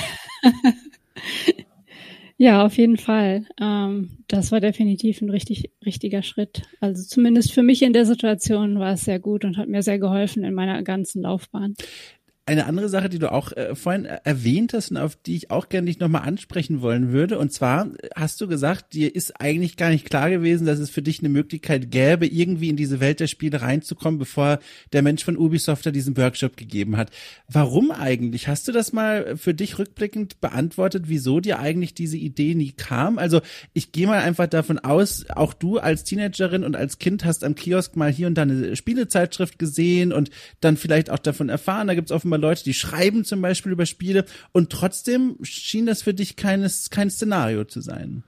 ja, 2.36 2.66
auf 2.66 2.76
jeden 2.78 2.96
Fall. 2.96 3.46
Ähm, 3.60 4.18
das 4.26 4.50
war 4.50 4.58
definitiv 4.58 5.22
ein 5.22 5.30
richtig, 5.30 5.70
richtiger 5.86 6.24
Schritt. 6.24 6.62
Also 6.80 7.04
zumindest 7.04 7.52
für 7.52 7.62
mich 7.62 7.82
in 7.82 7.92
der 7.92 8.06
Situation 8.06 8.80
war 8.80 8.94
es 8.94 9.04
sehr 9.04 9.20
gut 9.20 9.44
und 9.44 9.56
hat 9.56 9.68
mir 9.68 9.84
sehr 9.84 10.00
geholfen 10.00 10.42
in 10.42 10.52
meiner 10.52 10.82
ganzen 10.82 11.22
Laufbahn. 11.22 11.76
Eine 12.46 12.66
andere 12.66 12.90
Sache, 12.90 13.08
die 13.08 13.18
du 13.18 13.32
auch 13.32 13.52
äh, 13.52 13.74
vorhin 13.74 14.04
erwähnt 14.04 14.74
hast 14.74 14.90
und 14.90 14.98
auf 14.98 15.16
die 15.16 15.34
ich 15.34 15.50
auch 15.50 15.70
gerne 15.70 15.86
dich 15.86 15.98
nochmal 15.98 16.28
ansprechen 16.28 16.82
wollen 16.82 17.10
würde, 17.10 17.38
und 17.38 17.52
zwar 17.52 17.88
hast 18.14 18.38
du 18.40 18.48
gesagt, 18.48 18.92
dir 18.92 19.14
ist 19.14 19.40
eigentlich 19.40 19.78
gar 19.78 19.88
nicht 19.88 20.04
klar 20.04 20.28
gewesen, 20.28 20.66
dass 20.66 20.78
es 20.78 20.90
für 20.90 21.00
dich 21.00 21.20
eine 21.20 21.30
Möglichkeit 21.30 21.90
gäbe, 21.90 22.26
irgendwie 22.26 22.68
in 22.68 22.76
diese 22.76 23.00
Welt 23.00 23.20
der 23.20 23.28
Spiele 23.28 23.62
reinzukommen, 23.62 24.18
bevor 24.18 24.58
der 24.92 25.00
Mensch 25.00 25.24
von 25.24 25.38
Ubisoft 25.38 25.86
da 25.86 25.90
diesen 25.90 26.18
Workshop 26.18 26.58
gegeben 26.58 26.98
hat. 26.98 27.10
Warum 27.48 27.90
eigentlich? 27.90 28.46
Hast 28.46 28.68
du 28.68 28.72
das 28.72 28.92
mal 28.92 29.38
für 29.38 29.54
dich 29.54 29.78
rückblickend 29.78 30.42
beantwortet, 30.42 31.04
wieso 31.06 31.40
dir 31.40 31.60
eigentlich 31.60 31.94
diese 31.94 32.18
Idee 32.18 32.54
nie 32.54 32.72
kam? 32.72 33.18
Also 33.18 33.40
ich 33.72 33.90
gehe 33.90 34.06
mal 34.06 34.20
einfach 34.20 34.48
davon 34.48 34.78
aus, 34.78 35.24
auch 35.30 35.54
du 35.54 35.78
als 35.78 36.04
Teenagerin 36.04 36.62
und 36.62 36.76
als 36.76 36.98
Kind 36.98 37.24
hast 37.24 37.42
am 37.42 37.54
Kiosk 37.54 37.96
mal 37.96 38.12
hier 38.12 38.26
und 38.26 38.34
da 38.34 38.42
eine 38.42 38.76
Spielezeitschrift 38.76 39.58
gesehen 39.58 40.12
und 40.12 40.28
dann 40.60 40.76
vielleicht 40.76 41.08
auch 41.08 41.18
davon 41.18 41.48
erfahren, 41.48 41.86
da 41.86 41.94
gibt 41.94 42.10
es 42.10 42.12
offenbar 42.14 42.33
immer 42.34 42.38
Leute, 42.48 42.64
die 42.64 42.74
schreiben 42.74 43.24
zum 43.24 43.40
Beispiel 43.40 43.72
über 43.72 43.86
Spiele 43.86 44.24
und 44.52 44.70
trotzdem 44.70 45.36
schien 45.42 45.86
das 45.86 46.02
für 46.02 46.14
dich 46.14 46.36
keines, 46.36 46.90
kein 46.90 47.10
Szenario 47.10 47.64
zu 47.64 47.80
sein. 47.80 48.24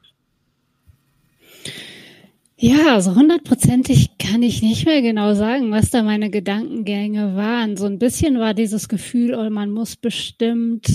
Ja, 2.58 2.94
also 2.94 3.14
hundertprozentig 3.14 4.16
kann 4.18 4.42
ich 4.42 4.62
nicht 4.62 4.86
mehr 4.86 5.02
genau 5.02 5.34
sagen, 5.34 5.72
was 5.72 5.90
da 5.90 6.02
meine 6.02 6.30
Gedankengänge 6.30 7.36
waren. 7.36 7.76
So 7.76 7.86
ein 7.86 7.98
bisschen 7.98 8.38
war 8.38 8.54
dieses 8.54 8.88
Gefühl, 8.88 9.34
oh, 9.34 9.50
man 9.50 9.70
muss 9.70 9.96
bestimmt, 9.96 10.88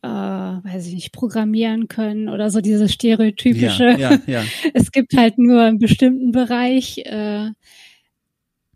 äh, 0.00 0.08
weiß 0.08 0.86
ich 0.86 0.94
nicht, 0.94 1.12
programmieren 1.12 1.88
können 1.88 2.30
oder 2.30 2.50
so 2.50 2.62
dieses 2.62 2.92
stereotypische. 2.92 3.90
Ja, 3.90 4.12
ja, 4.12 4.18
ja. 4.26 4.44
es 4.72 4.90
gibt 4.90 5.14
halt 5.14 5.36
nur 5.36 5.60
einen 5.60 5.78
bestimmten 5.78 6.32
Bereich. 6.32 6.98
Äh, 7.04 7.50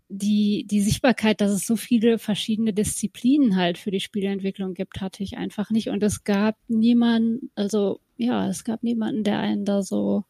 die, 0.09 0.65
die 0.69 0.81
Sichtbarkeit, 0.81 1.41
dass 1.41 1.51
es 1.51 1.67
so 1.67 1.75
viele 1.75 2.17
verschiedene 2.17 2.73
Disziplinen 2.73 3.55
halt 3.55 3.77
für 3.77 3.91
die 3.91 3.99
Spieleentwicklung 3.99 4.73
gibt, 4.73 5.01
hatte 5.01 5.23
ich 5.23 5.37
einfach 5.37 5.69
nicht. 5.69 5.89
Und 5.89 6.01
es 6.03 6.23
gab 6.23 6.57
niemanden, 6.67 7.51
also 7.55 7.99
ja, 8.15 8.47
es 8.47 8.63
gab 8.63 8.83
niemanden, 8.83 9.23
der 9.23 9.39
einen 9.39 9.65
da 9.65 9.81
so 9.83 10.23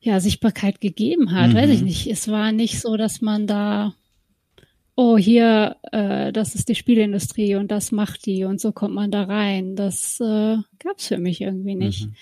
ja, 0.00 0.20
Sichtbarkeit 0.20 0.80
gegeben 0.80 1.32
hat. 1.32 1.50
Mhm. 1.50 1.54
Weiß 1.54 1.70
ich 1.70 1.80
mhm. 1.80 1.86
nicht. 1.86 2.06
Es 2.08 2.28
war 2.28 2.52
nicht 2.52 2.80
so, 2.80 2.96
dass 2.96 3.20
man 3.20 3.46
da, 3.46 3.94
oh, 4.96 5.16
hier, 5.16 5.76
äh, 5.92 6.32
das 6.32 6.54
ist 6.54 6.68
die 6.68 6.74
Spielindustrie 6.74 7.54
und 7.54 7.70
das 7.70 7.92
macht 7.92 8.26
die 8.26 8.44
und 8.44 8.60
so 8.60 8.72
kommt 8.72 8.94
man 8.94 9.10
da 9.10 9.24
rein. 9.24 9.76
Das 9.76 10.20
äh, 10.20 10.56
gab 10.78 10.98
es 10.98 11.06
für 11.06 11.18
mich 11.18 11.40
irgendwie 11.40 11.76
nicht. 11.76 12.06
Mhm. 12.06 12.14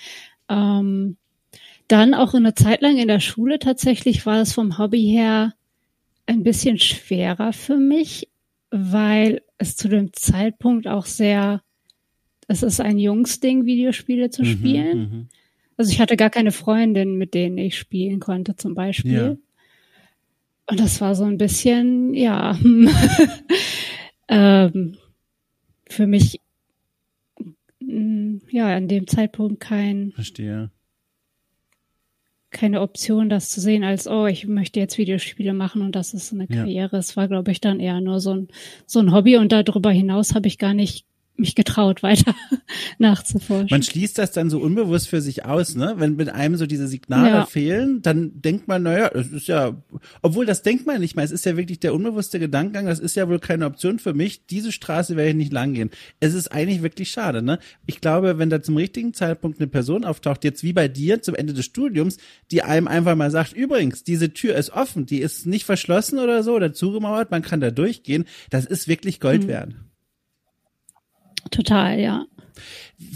Ähm, 0.49 1.17
dann 1.89 2.15
auch 2.15 2.35
eine 2.35 2.55
Zeit 2.55 2.83
lang 2.83 2.99
in 2.99 3.09
der 3.09 3.21
Schule 3.21 3.59
tatsächlich 3.59 4.27
war 4.27 4.41
es 4.41 4.53
vom 4.53 4.79
Hobby 4.79 5.03
her 5.03 5.55
ein 6.27 6.43
bisschen 6.43 6.79
schwerer 6.79 7.53
für 7.53 7.77
mich, 7.77 8.29
weil 8.71 9.43
es 9.59 9.77
zu 9.77 9.89
dem 9.89 10.13
Zeitpunkt 10.13 10.89
auch 10.89 11.07
sehr, 11.07 11.63
es 12.49 12.63
ist 12.63 12.81
ein 12.81 12.99
Jungsding, 12.99 13.65
Videospiele 13.65 14.31
zu 14.31 14.43
mhm, 14.43 14.47
spielen. 14.47 14.99
Mhm, 14.99 15.29
also 15.77 15.93
ich 15.93 16.01
hatte 16.01 16.17
gar 16.17 16.31
keine 16.31 16.53
Freundin, 16.53 17.17
mit 17.17 17.35
denen 17.35 17.59
ich 17.59 17.79
spielen 17.79 18.19
konnte, 18.19 18.57
zum 18.57 18.75
Beispiel. 18.75 19.13
Ja. 19.13 19.37
Und 20.69 20.81
das 20.81 21.01
war 21.01 21.15
so 21.15 21.25
ein 21.25 21.39
bisschen, 21.39 22.13
ja, 22.15 22.59
ähm, 24.29 24.97
für 25.89 26.09
mich, 26.09 26.41
mm, 27.79 28.39
ja, 28.51 28.75
an 28.75 28.89
dem 28.89 29.07
Zeitpunkt 29.07 29.61
kein, 29.61 30.11
Verstehe 30.13 30.71
keine 32.57 32.81
Option, 32.81 33.29
das 33.29 33.51
zu 33.51 33.61
sehen, 33.61 33.85
als, 33.85 34.09
oh, 34.09 34.27
ich 34.27 34.47
möchte 34.47 34.81
jetzt 34.81 34.97
Videospiele 34.97 35.53
machen 35.53 35.83
und 35.83 35.95
das 35.95 36.15
ist 36.15 36.33
eine 36.33 36.47
Karriere. 36.49 36.97
Es 36.97 37.15
war, 37.15 37.29
glaube 37.29 37.51
ich, 37.51 37.61
dann 37.61 37.81
eher 37.81 38.01
nur 38.01 38.19
so 38.19 38.33
ein, 38.35 38.49
so 38.87 38.99
ein 38.99 39.13
Hobby 39.13 39.37
und 39.37 39.53
darüber 39.53 39.91
hinaus 39.91 40.35
habe 40.35 40.49
ich 40.49 40.57
gar 40.57 40.73
nicht 40.73 41.05
mich 41.39 41.55
getraut, 41.55 42.03
weiter 42.03 42.35
nachzuforschen. 42.99 43.69
Man 43.71 43.83
schließt 43.83 44.19
das 44.19 44.33
dann 44.33 44.51
so 44.51 44.61
unbewusst 44.61 45.09
für 45.09 45.21
sich 45.21 45.45
aus, 45.45 45.75
ne? 45.75 45.95
Wenn 45.97 46.17
mit 46.17 46.29
einem 46.29 46.57
so 46.57 46.67
diese 46.67 46.89
Signale 46.89 47.29
ja. 47.29 47.47
fehlen, 47.47 48.03
dann 48.03 48.41
denkt 48.41 48.69
man, 48.69 48.83
naja, 48.83 49.11
das 49.13 49.29
ist 49.29 49.49
ja, 49.49 49.77
obwohl 50.23 50.47
das 50.47 50.63
denkt 50.63 50.87
man 50.87 51.01
nicht 51.01 51.17
mal, 51.17 51.25
es 51.25 51.31
ist 51.31 51.45
ja 51.45 51.57
wirklich 51.57 51.81
der 51.81 51.95
unbewusste 51.95 52.39
Gedankengang, 52.39 52.87
das 52.87 52.99
ist 52.99 53.17
ja 53.17 53.29
wohl 53.29 53.39
keine 53.39 53.67
Option 53.67 53.99
für 53.99 54.15
mich, 54.15 54.47
diese 54.47 54.73
Straße 54.73 55.17
werde 55.17 55.31
ich 55.31 55.37
nicht 55.37 55.53
lang 55.53 55.75
gehen. 55.75 55.91
Es 56.21 56.35
ist 56.35 56.53
eigentlich 56.53 56.83
wirklich 56.83 57.11
schade, 57.11 57.43
ne? 57.43 57.59
Ich 57.87 58.01
glaube, 58.01 58.39
wenn 58.39 58.51
da 58.51 58.63
zum 58.63 58.77
richtigen 58.77 59.15
Zeitpunkt 59.15 59.61
eine 59.61 59.69
Person 59.69 60.05
auftaucht, 60.05 60.45
jetzt 60.45 60.63
wie 60.63 60.73
bei 60.73 60.89
dir 60.89 61.23
zum 61.23 61.35
Ende 61.35 61.53
des 61.53 61.65
Studiums, 61.65 62.19
die 62.51 62.63
einem 62.63 62.89
einfach 62.89 63.17
mal 63.17 63.31
sagt, 63.31 63.53
übrigens, 63.53 64.05
diese 64.05 64.33
Tür 64.33 64.57
ist 64.57 64.71
offen, 64.71 65.07
die 65.07 65.21
ist 65.21 65.47
nicht 65.47 65.65
verschlossen 65.65 66.19
oder 66.19 66.43
so 66.43 66.55
oder 66.55 66.73
zugemauert, 66.73 67.31
man 67.31 67.43
kann 67.43 67.61
da 67.61 67.71
durchgehen, 67.71 68.25
das 68.51 68.65
ist 68.65 68.89
wirklich 68.89 69.21
Gold 69.21 69.45
mhm. 69.45 69.49
wert. 69.49 69.75
Total, 71.51 71.99
ja 71.99 72.27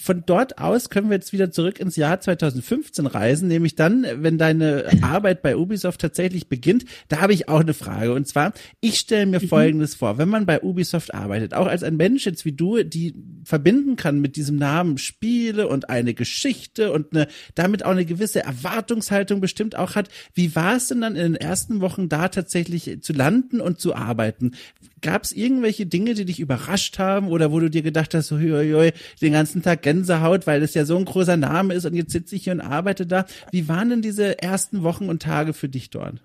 von 0.03 0.25
dort 0.27 0.59
aus 0.59 0.91
können 0.91 1.09
wir 1.09 1.17
jetzt 1.17 1.33
wieder 1.33 1.51
zurück 1.51 1.81
ins 1.81 1.97
Jahr 1.97 2.21
2015 2.21 3.07
reisen, 3.07 3.49
nämlich 3.49 3.77
dann, 3.77 4.05
wenn 4.17 4.37
deine 4.37 4.85
Arbeit 5.03 5.41
bei 5.41 5.57
Ubisoft 5.57 6.01
tatsächlich 6.03 6.49
beginnt. 6.49 6.85
Da 7.09 7.21
habe 7.21 7.33
ich 7.33 7.49
auch 7.49 7.61
eine 7.61 7.73
Frage. 7.73 8.13
Und 8.13 8.29
zwar, 8.29 8.53
ich 8.81 8.99
stelle 8.99 9.25
mir 9.25 9.41
mhm. 9.41 9.49
Folgendes 9.49 9.95
vor, 9.95 10.19
wenn 10.19 10.29
man 10.29 10.45
bei 10.45 10.63
Ubisoft 10.63 11.15
arbeitet, 11.15 11.55
auch 11.55 11.67
als 11.67 11.83
ein 11.83 11.97
Mensch 11.97 12.27
jetzt 12.27 12.45
wie 12.45 12.53
du, 12.53 12.83
die 12.83 13.15
verbinden 13.45 13.97
kann 13.97 14.21
mit 14.21 14.37
diesem 14.37 14.57
Namen 14.57 14.99
Spiele 14.99 15.67
und 15.67 15.89
eine 15.89 16.13
Geschichte 16.13 16.93
und 16.93 17.15
eine, 17.15 17.27
damit 17.55 17.85
auch 17.85 17.93
eine 17.93 18.05
gewisse 18.05 18.43
Erwartungshaltung 18.45 19.41
bestimmt 19.41 19.77
auch 19.77 19.95
hat. 19.95 20.11
Wie 20.35 20.55
war 20.55 20.77
es 20.77 20.89
denn 20.89 21.01
dann 21.01 21.17
in 21.17 21.33
den 21.33 21.37
ersten 21.37 21.81
Wochen 21.81 22.11
da 22.11 22.29
tatsächlich 22.29 22.99
zu 23.01 23.15
landen 23.15 23.63
und 23.63 23.81
zu 23.81 23.95
arbeiten? 23.95 24.53
Gab 25.01 25.25
es 25.25 25.33
irgendwelche 25.33 25.87
Dinge, 25.87 26.13
die 26.13 26.27
dich 26.27 26.41
überrascht 26.41 26.99
haben 26.99 27.29
oder 27.29 27.51
wo 27.51 27.61
du 27.61 27.71
dir 27.71 27.81
gedacht 27.81 28.13
hast, 28.13 28.29
so, 28.29 28.39
hoi, 28.39 28.71
hoi, 28.73 28.93
den 29.23 29.33
ganzen 29.33 29.63
Tag 29.63 29.70
Gänsehaut, 29.77 30.47
weil 30.47 30.63
es 30.63 30.75
ja 30.75 30.85
so 30.85 30.97
ein 30.97 31.05
großer 31.05 31.37
Name 31.37 31.75
ist 31.75 31.87
und 31.87 31.95
jetzt 31.95 32.13
sitze 32.13 32.37
ich 32.37 32.45
hier 32.45 32.53
und 32.53 32.61
arbeite 32.61 33.07
da. 33.07 33.27
Wie 33.51 33.69
waren 33.69 33.91
denn 33.91 34.03
diese 34.03 34.43
ersten 34.43 34.83
Wochen 34.83 35.09
und 35.09 35.23
Tage 35.23 35.53
für 35.53 35.69
dich 35.69 35.91
dort? 35.91 36.23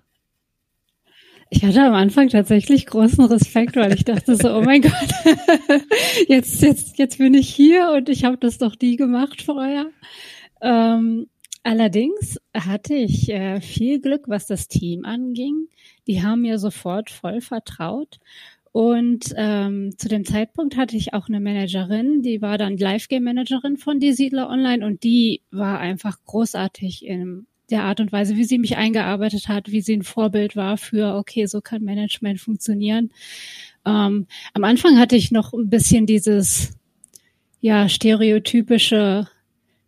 Ich 1.48 1.64
hatte 1.64 1.82
am 1.82 1.94
Anfang 1.94 2.28
tatsächlich 2.28 2.86
großen 2.86 3.24
Respekt, 3.24 3.76
weil 3.76 3.94
ich 3.94 4.04
dachte 4.04 4.34
so, 4.36 4.52
oh 4.52 4.62
mein 4.62 4.82
Gott, 4.82 4.92
jetzt, 6.28 6.60
jetzt, 6.60 6.98
jetzt 6.98 7.18
bin 7.18 7.34
ich 7.34 7.48
hier 7.48 7.92
und 7.96 8.08
ich 8.08 8.24
habe 8.24 8.36
das 8.36 8.58
doch 8.58 8.74
nie 8.80 8.96
gemacht 8.96 9.42
vorher. 9.42 9.86
Ähm, 10.60 11.28
allerdings 11.62 12.40
hatte 12.52 12.94
ich 12.94 13.28
äh, 13.28 13.60
viel 13.60 14.00
Glück, 14.00 14.24
was 14.26 14.46
das 14.46 14.66
Team 14.66 15.04
anging. 15.04 15.68
Die 16.08 16.22
haben 16.22 16.42
mir 16.42 16.58
sofort 16.58 17.10
voll 17.10 17.40
vertraut 17.40 18.18
und 18.76 19.32
ähm, 19.38 19.96
zu 19.96 20.06
dem 20.06 20.26
Zeitpunkt 20.26 20.76
hatte 20.76 20.98
ich 20.98 21.14
auch 21.14 21.28
eine 21.28 21.40
Managerin, 21.40 22.20
die 22.20 22.42
war 22.42 22.58
dann 22.58 22.76
Live-Game-Managerin 22.76 23.78
von 23.78 24.00
Die 24.00 24.12
Siedler 24.12 24.50
Online 24.50 24.84
und 24.84 25.02
die 25.02 25.40
war 25.50 25.80
einfach 25.80 26.18
großartig 26.26 27.06
in 27.06 27.46
der 27.70 27.84
Art 27.84 28.00
und 28.00 28.12
Weise, 28.12 28.36
wie 28.36 28.44
sie 28.44 28.58
mich 28.58 28.76
eingearbeitet 28.76 29.48
hat, 29.48 29.72
wie 29.72 29.80
sie 29.80 29.96
ein 29.96 30.02
Vorbild 30.02 30.56
war 30.56 30.76
für, 30.76 31.14
okay, 31.14 31.46
so 31.46 31.62
kann 31.62 31.84
Management 31.84 32.38
funktionieren. 32.38 33.12
Ähm, 33.86 34.26
am 34.52 34.64
Anfang 34.64 34.98
hatte 34.98 35.16
ich 35.16 35.30
noch 35.30 35.54
ein 35.54 35.70
bisschen 35.70 36.04
dieses, 36.04 36.74
ja, 37.62 37.88
stereotypische, 37.88 39.26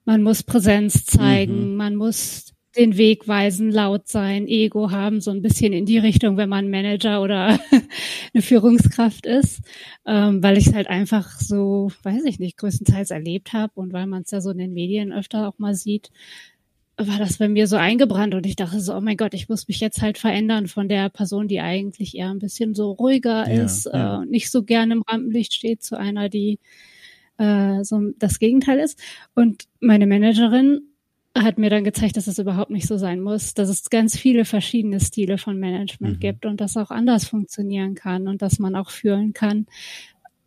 man 0.07 0.23
muss 0.23 0.43
Präsenz 0.43 1.05
zeigen, 1.05 1.73
mhm. 1.73 1.77
man 1.77 1.95
muss 1.95 2.48
den 2.77 2.97
Weg 2.97 3.27
weisen, 3.27 3.71
laut 3.71 4.09
sein, 4.09 4.47
Ego 4.47 4.91
haben, 4.91 5.21
so 5.21 5.31
ein 5.31 5.43
bisschen 5.43 5.73
in 5.73 5.87
die 5.87 5.99
Richtung, 5.99 6.37
wenn 6.37 6.49
man 6.49 6.71
Manager 6.71 7.23
oder 7.23 7.59
eine 8.35 8.43
Führungskraft 8.43 9.27
ist, 9.27 9.61
ähm, 10.07 10.43
weil 10.43 10.59
ich 10.59 10.67
es 10.69 10.75
halt 10.75 10.89
einfach 10.89 11.39
so, 11.41 11.91
weiß 12.03 12.25
ich 12.25 12.39
nicht, 12.39 12.59
größtenteils 12.59 13.11
erlebt 13.11 13.53
habe 13.53 13.73
und 13.75 13.93
weil 13.93 14.07
man 14.07 14.23
es 14.23 14.31
ja 14.31 14.41
so 14.41 14.51
in 14.51 14.59
den 14.59 14.75
Medien 14.75 15.13
öfter 15.13 15.49
auch 15.49 15.59
mal 15.59 15.75
sieht, 15.75 16.11
war 16.99 17.19
das 17.19 17.39
bei 17.39 17.49
mir 17.49 17.69
so 17.69 17.77
eingebrannt 17.77 18.35
und 18.35 18.45
ich 18.45 18.57
dachte 18.57 18.81
so, 18.81 18.95
oh 18.95 19.01
mein 19.01 19.17
Gott, 19.17 19.33
ich 19.33 19.49
muss 19.49 19.69
mich 19.69 19.79
jetzt 19.79 20.03
halt 20.03 20.19
verändern 20.19 20.67
von 20.67 20.89
der 20.89 21.09
Person, 21.11 21.47
die 21.47 21.61
eigentlich 21.61 22.17
eher 22.17 22.31
ein 22.31 22.41
bisschen 22.41 22.75
so 22.75 22.91
ruhiger 22.91 23.49
ja, 23.49 23.65
ist, 23.65 23.87
ja. 23.87 24.23
Äh, 24.23 24.27
nicht 24.27 24.51
so 24.51 24.65
gerne 24.65 24.95
im 24.95 25.03
Rampenlicht 25.03 25.55
steht, 25.55 25.83
zu 25.83 25.97
einer, 25.97 26.29
die 26.29 26.59
äh, 27.39 27.85
so 27.85 28.01
das 28.19 28.41
Gegenteil 28.41 28.81
ist. 28.81 29.01
Und 29.35 29.65
meine 29.81 30.09
Managerin 30.09 30.88
hat 31.43 31.59
mir 31.59 31.71
dann 31.71 31.85
gezeigt, 31.85 32.17
dass 32.17 32.27
es 32.27 32.39
überhaupt 32.39 32.71
nicht 32.71 32.87
so 32.87 32.97
sein 32.97 33.21
muss, 33.21 33.55
dass 33.55 33.69
es 33.69 33.91
ganz 33.91 34.17
viele 34.17 34.45
verschiedene 34.45 35.01
Stile 35.01 35.39
von 35.39 35.59
Management 35.59 36.17
mhm. 36.17 36.21
gibt 36.21 36.47
und 36.47 36.61
das 36.61 36.77
auch 36.77 36.91
anders 36.91 37.27
funktionieren 37.27 37.95
kann 37.95 38.29
und 38.29 38.43
dass 38.43 38.59
man 38.59 38.75
auch 38.77 38.91
fühlen 38.91 39.33
kann, 39.33 39.67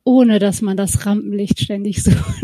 ohne 0.04 0.39
dass 0.39 0.62
man 0.62 0.77
das 0.77 1.06
Rampenlicht 1.06 1.60
ständig 1.60 2.04
sucht. 2.04 2.43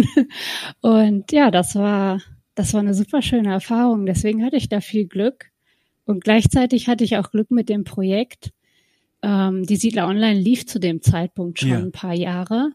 Und 0.81 1.31
ja, 1.31 1.51
das 1.51 1.75
war, 1.75 2.21
das 2.55 2.73
war 2.73 2.81
eine 2.81 2.93
super 2.93 3.21
schöne 3.21 3.51
Erfahrung. 3.51 4.05
Deswegen 4.05 4.43
hatte 4.43 4.57
ich 4.57 4.69
da 4.69 4.81
viel 4.81 5.07
Glück. 5.07 5.51
Und 6.05 6.23
gleichzeitig 6.23 6.87
hatte 6.87 7.03
ich 7.03 7.17
auch 7.17 7.31
Glück 7.31 7.51
mit 7.51 7.69
dem 7.69 7.83
Projekt. 7.83 8.51
Ähm, 9.21 9.63
die 9.63 9.75
Siedler 9.75 10.07
Online 10.07 10.39
lief 10.39 10.65
zu 10.65 10.79
dem 10.79 11.01
Zeitpunkt 11.01 11.59
schon 11.59 11.69
ja. 11.69 11.79
ein 11.79 11.91
paar 11.91 12.13
Jahre. 12.13 12.71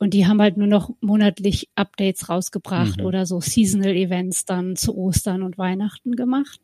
Und 0.00 0.14
die 0.14 0.26
haben 0.26 0.40
halt 0.40 0.56
nur 0.56 0.66
noch 0.66 0.90
monatlich 1.02 1.68
Updates 1.74 2.30
rausgebracht 2.30 3.00
mhm. 3.00 3.04
oder 3.04 3.26
so 3.26 3.42
Seasonal 3.42 3.94
Events 3.94 4.46
dann 4.46 4.74
zu 4.74 4.96
Ostern 4.96 5.42
und 5.42 5.58
Weihnachten 5.58 6.16
gemacht. 6.16 6.58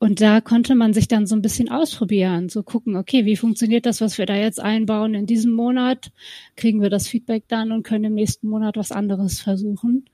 Und 0.00 0.20
da 0.20 0.40
konnte 0.40 0.74
man 0.74 0.92
sich 0.92 1.06
dann 1.06 1.28
so 1.28 1.36
ein 1.36 1.42
bisschen 1.42 1.70
ausprobieren, 1.70 2.48
so 2.48 2.64
gucken, 2.64 2.96
okay, 2.96 3.24
wie 3.24 3.36
funktioniert 3.36 3.86
das, 3.86 4.00
was 4.00 4.18
wir 4.18 4.26
da 4.26 4.34
jetzt 4.34 4.58
einbauen 4.58 5.14
in 5.14 5.26
diesem 5.26 5.52
Monat? 5.52 6.10
Kriegen 6.56 6.82
wir 6.82 6.90
das 6.90 7.06
Feedback 7.06 7.44
dann 7.46 7.70
und 7.70 7.84
können 7.84 8.04
im 8.04 8.14
nächsten 8.14 8.48
Monat 8.48 8.76
was 8.76 8.90
anderes 8.90 9.40
versuchen? 9.40 10.06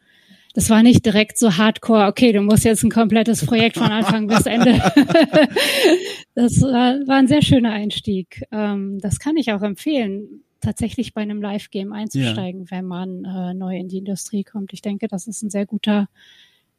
Das 0.52 0.68
war 0.68 0.82
nicht 0.82 1.06
direkt 1.06 1.38
so 1.38 1.56
hardcore, 1.56 2.06
okay, 2.06 2.32
du 2.32 2.42
musst 2.42 2.64
jetzt 2.64 2.82
ein 2.82 2.90
komplettes 2.90 3.46
Projekt 3.46 3.78
von 3.78 3.90
Anfang 3.90 4.26
bis 4.26 4.44
Ende. 4.44 4.72
das 6.34 6.60
war, 6.60 6.98
war, 7.06 7.16
ein 7.16 7.28
sehr 7.28 7.42
schöner 7.42 7.72
Einstieg. 7.72 8.42
Ähm, 8.50 8.98
das 9.00 9.18
kann 9.18 9.36
ich 9.38 9.52
auch 9.52 9.62
empfehlen 9.62 10.42
tatsächlich 10.60 11.14
bei 11.14 11.22
einem 11.22 11.40
Live-Game 11.42 11.92
einzusteigen, 11.92 12.62
ja. 12.62 12.70
wenn 12.70 12.84
man 12.84 13.24
äh, 13.24 13.54
neu 13.54 13.76
in 13.76 13.88
die 13.88 13.98
Industrie 13.98 14.44
kommt. 14.44 14.72
Ich 14.72 14.82
denke, 14.82 15.08
das 15.08 15.26
ist 15.26 15.42
ein 15.42 15.50
sehr 15.50 15.66
guter, 15.66 16.08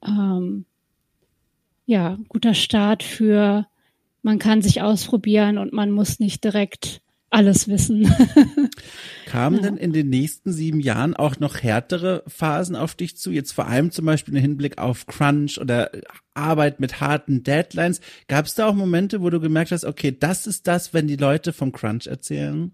ähm, 0.06 0.66
ja, 1.86 2.18
guter 2.28 2.54
Start 2.54 3.04
für, 3.04 3.68
man 4.22 4.40
kann 4.40 4.62
sich 4.62 4.82
ausprobieren 4.82 5.58
und 5.58 5.74
man 5.74 5.92
muss 5.92 6.20
nicht 6.20 6.44
direkt 6.44 7.02
alles 7.30 7.68
wissen. 7.68 8.12
Kamen 9.26 9.58
ja. 9.58 9.64
denn 9.64 9.78
in 9.78 9.92
den 9.92 10.10
nächsten 10.10 10.54
sieben 10.54 10.80
Jahren 10.80 11.16
auch 11.16 11.40
noch 11.40 11.62
härtere 11.62 12.24
Phasen 12.28 12.76
auf 12.76 12.96
dich 12.96 13.18
zu? 13.18 13.32
Jetzt 13.32 13.52
vor 13.52 13.68
allem 13.68 13.92
zum 13.92 14.06
Beispiel 14.06 14.36
im 14.36 14.42
Hinblick 14.42 14.78
auf 14.78 15.06
Crunch 15.08 15.60
oder 15.60 15.92
Arbeit 16.34 16.80
mit 16.80 17.02
harten 17.02 17.44
Deadlines. 17.44 18.00
Gab 18.28 18.46
es 18.46 18.56
da 18.56 18.68
auch 18.68 18.74
Momente, 18.74 19.22
wo 19.22 19.30
du 19.30 19.40
gemerkt 19.40 19.72
hast, 19.72 19.84
okay, 19.84 20.16
das 20.18 20.48
ist 20.48 20.68
das, 20.68 20.94
wenn 20.94 21.08
die 21.08 21.18
Leute 21.18 21.52
vom 21.52 21.72
Crunch 21.72 22.08
erzählen? 22.08 22.72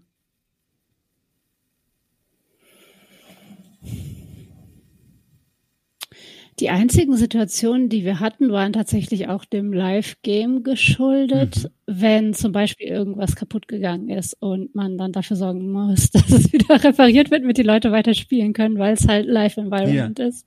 Die 6.60 6.70
einzigen 6.70 7.16
Situationen, 7.16 7.88
die 7.88 8.04
wir 8.04 8.20
hatten, 8.20 8.52
waren 8.52 8.72
tatsächlich 8.72 9.26
auch 9.26 9.44
dem 9.44 9.72
Live-Game 9.72 10.62
geschuldet, 10.62 11.64
mhm. 11.64 11.68
wenn 11.86 12.34
zum 12.34 12.52
Beispiel 12.52 12.86
irgendwas 12.86 13.34
kaputt 13.34 13.66
gegangen 13.66 14.08
ist 14.08 14.36
und 14.40 14.72
man 14.72 14.96
dann 14.96 15.10
dafür 15.10 15.36
sorgen 15.36 15.72
muss, 15.72 16.10
dass 16.12 16.30
es 16.30 16.52
wieder 16.52 16.82
repariert 16.82 17.32
wird, 17.32 17.42
damit 17.42 17.58
die 17.58 17.62
Leute 17.62 17.90
weiter 17.90 18.14
spielen 18.14 18.52
können, 18.52 18.78
weil 18.78 18.94
es 18.94 19.08
halt 19.08 19.26
Live-Environment 19.26 20.18
ja. 20.18 20.26
ist. 20.26 20.46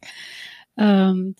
Ähm, 0.78 1.36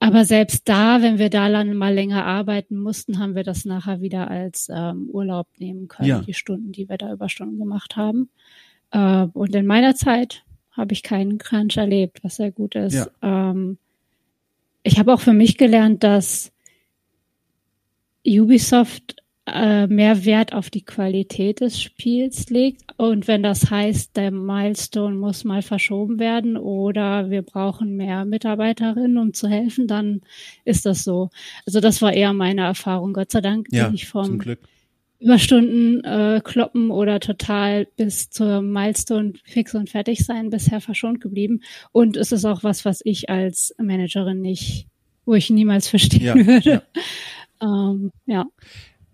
aber 0.00 0.24
selbst 0.24 0.68
da, 0.68 1.02
wenn 1.02 1.18
wir 1.18 1.30
da 1.30 1.48
dann 1.48 1.76
mal 1.76 1.94
länger 1.94 2.24
arbeiten 2.24 2.78
mussten, 2.78 3.18
haben 3.18 3.36
wir 3.36 3.44
das 3.44 3.64
nachher 3.64 4.00
wieder 4.00 4.28
als 4.28 4.68
ähm, 4.72 5.08
Urlaub 5.10 5.48
nehmen 5.58 5.86
können, 5.86 6.08
ja. 6.08 6.20
die 6.20 6.34
Stunden, 6.34 6.72
die 6.72 6.88
wir 6.88 6.98
da 6.98 7.12
Überstunden 7.12 7.58
gemacht 7.58 7.96
haben. 7.96 8.30
Äh, 8.90 9.26
und 9.32 9.54
in 9.54 9.66
meiner 9.66 9.94
Zeit 9.94 10.44
habe 10.78 10.94
ich 10.94 11.02
keinen 11.02 11.36
Crunch 11.36 11.76
erlebt, 11.76 12.20
was 12.22 12.36
sehr 12.36 12.50
gut 12.50 12.74
ist. 12.74 12.94
Ja. 12.94 13.08
Ähm, 13.22 13.76
ich 14.82 14.98
habe 14.98 15.12
auch 15.12 15.20
für 15.20 15.34
mich 15.34 15.58
gelernt, 15.58 16.02
dass 16.02 16.52
Ubisoft 18.26 19.16
äh, 19.46 19.86
mehr 19.86 20.24
Wert 20.24 20.52
auf 20.52 20.70
die 20.70 20.84
Qualität 20.84 21.60
des 21.60 21.80
Spiels 21.80 22.50
legt. 22.50 22.82
Und 22.96 23.28
wenn 23.28 23.42
das 23.42 23.70
heißt, 23.70 24.16
der 24.16 24.30
Milestone 24.30 25.16
muss 25.16 25.44
mal 25.44 25.62
verschoben 25.62 26.18
werden 26.18 26.56
oder 26.56 27.30
wir 27.30 27.42
brauchen 27.42 27.96
mehr 27.96 28.24
Mitarbeiterinnen, 28.24 29.18
um 29.18 29.34
zu 29.34 29.48
helfen, 29.48 29.86
dann 29.86 30.20
ist 30.64 30.86
das 30.86 31.04
so. 31.04 31.30
Also 31.66 31.80
das 31.80 32.02
war 32.02 32.12
eher 32.12 32.32
meine 32.32 32.62
Erfahrung. 32.62 33.12
Gott 33.12 33.30
sei 33.30 33.40
Dank 33.40 33.68
ja, 33.70 33.86
bin 33.86 33.94
ich 33.94 34.06
vom 34.06 34.24
zum 34.24 34.38
Glück. 34.38 34.60
Überstunden 35.20 36.04
äh, 36.04 36.40
kloppen 36.44 36.90
oder 36.90 37.18
total 37.18 37.86
bis 37.96 38.30
zur 38.30 38.62
Milestone 38.62 39.32
fix 39.44 39.74
und 39.74 39.90
fertig 39.90 40.24
sein 40.24 40.50
bisher 40.50 40.80
verschont 40.80 41.20
geblieben. 41.20 41.60
Und 41.90 42.16
es 42.16 42.30
ist 42.30 42.44
auch 42.44 42.62
was, 42.62 42.84
was 42.84 43.00
ich 43.04 43.28
als 43.28 43.74
Managerin 43.78 44.40
nicht, 44.40 44.86
wo 45.24 45.34
ich 45.34 45.50
niemals 45.50 45.88
verstehen 45.88 46.22
ja, 46.22 46.34
würde. 46.46 46.82
Ja. 47.60 47.90
ähm, 47.90 48.12
ja. 48.26 48.46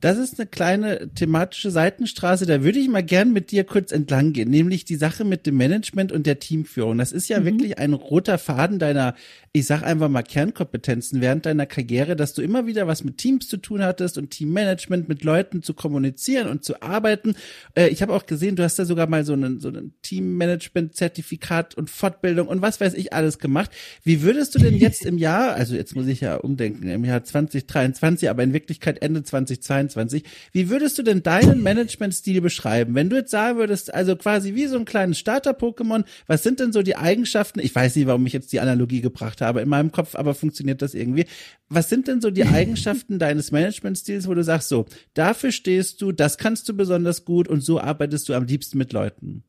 Das 0.04 0.18
ist 0.18 0.38
eine 0.38 0.46
kleine 0.46 1.08
thematische 1.14 1.70
Seitenstraße, 1.70 2.44
da 2.44 2.62
würde 2.62 2.78
ich 2.78 2.90
mal 2.90 3.02
gern 3.02 3.32
mit 3.32 3.50
dir 3.50 3.64
kurz 3.64 3.90
entlang 3.90 4.34
gehen, 4.34 4.50
nämlich 4.50 4.84
die 4.84 4.96
Sache 4.96 5.24
mit 5.24 5.46
dem 5.46 5.56
Management 5.56 6.12
und 6.12 6.26
der 6.26 6.38
Teamführung. 6.38 6.98
Das 6.98 7.10
ist 7.10 7.26
ja 7.28 7.40
mhm. 7.40 7.46
wirklich 7.46 7.78
ein 7.78 7.94
roter 7.94 8.36
Faden 8.36 8.78
deiner, 8.78 9.14
ich 9.54 9.64
sag 9.64 9.82
einfach 9.82 10.10
mal 10.10 10.22
Kernkompetenzen 10.22 11.22
während 11.22 11.46
deiner 11.46 11.64
Karriere, 11.64 12.16
dass 12.16 12.34
du 12.34 12.42
immer 12.42 12.66
wieder 12.66 12.86
was 12.86 13.02
mit 13.02 13.16
Teams 13.16 13.48
zu 13.48 13.56
tun 13.56 13.82
hattest 13.82 14.18
und 14.18 14.28
Teammanagement 14.28 15.08
mit 15.08 15.24
Leuten 15.24 15.62
zu 15.62 15.72
kommunizieren 15.72 16.48
und 16.48 16.64
zu 16.64 16.82
arbeiten. 16.82 17.34
Äh, 17.74 17.88
ich 17.88 18.02
habe 18.02 18.12
auch 18.12 18.26
gesehen, 18.26 18.56
du 18.56 18.62
hast 18.62 18.78
da 18.78 18.84
sogar 18.84 19.06
mal 19.06 19.24
so 19.24 19.32
ein 19.32 19.58
so 19.58 19.70
ein 19.70 19.94
Teammanagement-Zertifikat 20.02 21.76
und 21.76 21.88
Fortbildung 21.88 22.48
und 22.48 22.60
was 22.60 22.78
weiß 22.78 22.92
ich 22.92 23.14
alles 23.14 23.38
gemacht. 23.38 23.70
Wie 24.02 24.20
würdest 24.20 24.54
du 24.54 24.58
denn 24.58 24.74
jetzt 24.76 25.06
im 25.06 25.16
Jahr, 25.16 25.54
also 25.54 25.74
jetzt 25.74 25.96
muss 25.96 26.08
ich 26.08 26.20
ja 26.20 26.36
umdenken, 26.36 26.90
im 26.90 27.06
Jahr 27.06 27.24
2023, 27.24 28.28
aber 28.28 28.42
in 28.42 28.52
Wirklichkeit 28.52 29.00
Ende 29.00 29.22
2022 29.22 29.93
2023. 29.94 30.24
Wie 30.52 30.68
würdest 30.68 30.98
du 30.98 31.02
denn 31.02 31.22
deinen 31.22 31.62
Managementstil 31.62 32.40
beschreiben? 32.40 32.94
Wenn 32.94 33.10
du 33.10 33.16
jetzt 33.16 33.30
sagen 33.30 33.58
würdest, 33.58 33.92
also 33.94 34.16
quasi 34.16 34.54
wie 34.54 34.66
so 34.66 34.76
ein 34.76 34.84
kleines 34.84 35.18
Starter-Pokémon, 35.18 36.04
was 36.26 36.42
sind 36.42 36.60
denn 36.60 36.72
so 36.72 36.82
die 36.82 36.96
Eigenschaften? 36.96 37.60
Ich 37.60 37.74
weiß 37.74 37.96
nicht, 37.96 38.06
warum 38.06 38.26
ich 38.26 38.32
jetzt 38.32 38.52
die 38.52 38.60
Analogie 38.60 39.00
gebracht 39.00 39.40
habe 39.40 39.60
in 39.60 39.68
meinem 39.68 39.92
Kopf, 39.92 40.14
aber 40.14 40.34
funktioniert 40.34 40.82
das 40.82 40.94
irgendwie? 40.94 41.26
Was 41.68 41.88
sind 41.88 42.08
denn 42.08 42.20
so 42.20 42.30
die 42.30 42.44
Eigenschaften 42.44 43.18
deines 43.18 43.50
Managementstils, 43.50 44.28
wo 44.28 44.34
du 44.34 44.44
sagst, 44.44 44.68
so, 44.68 44.86
dafür 45.14 45.52
stehst 45.52 46.02
du, 46.02 46.12
das 46.12 46.38
kannst 46.38 46.68
du 46.68 46.76
besonders 46.76 47.24
gut 47.24 47.48
und 47.48 47.62
so 47.62 47.80
arbeitest 47.80 48.28
du 48.28 48.34
am 48.34 48.44
liebsten 48.44 48.78
mit 48.78 48.92
Leuten? 48.92 49.44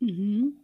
Mhm. 0.00 0.54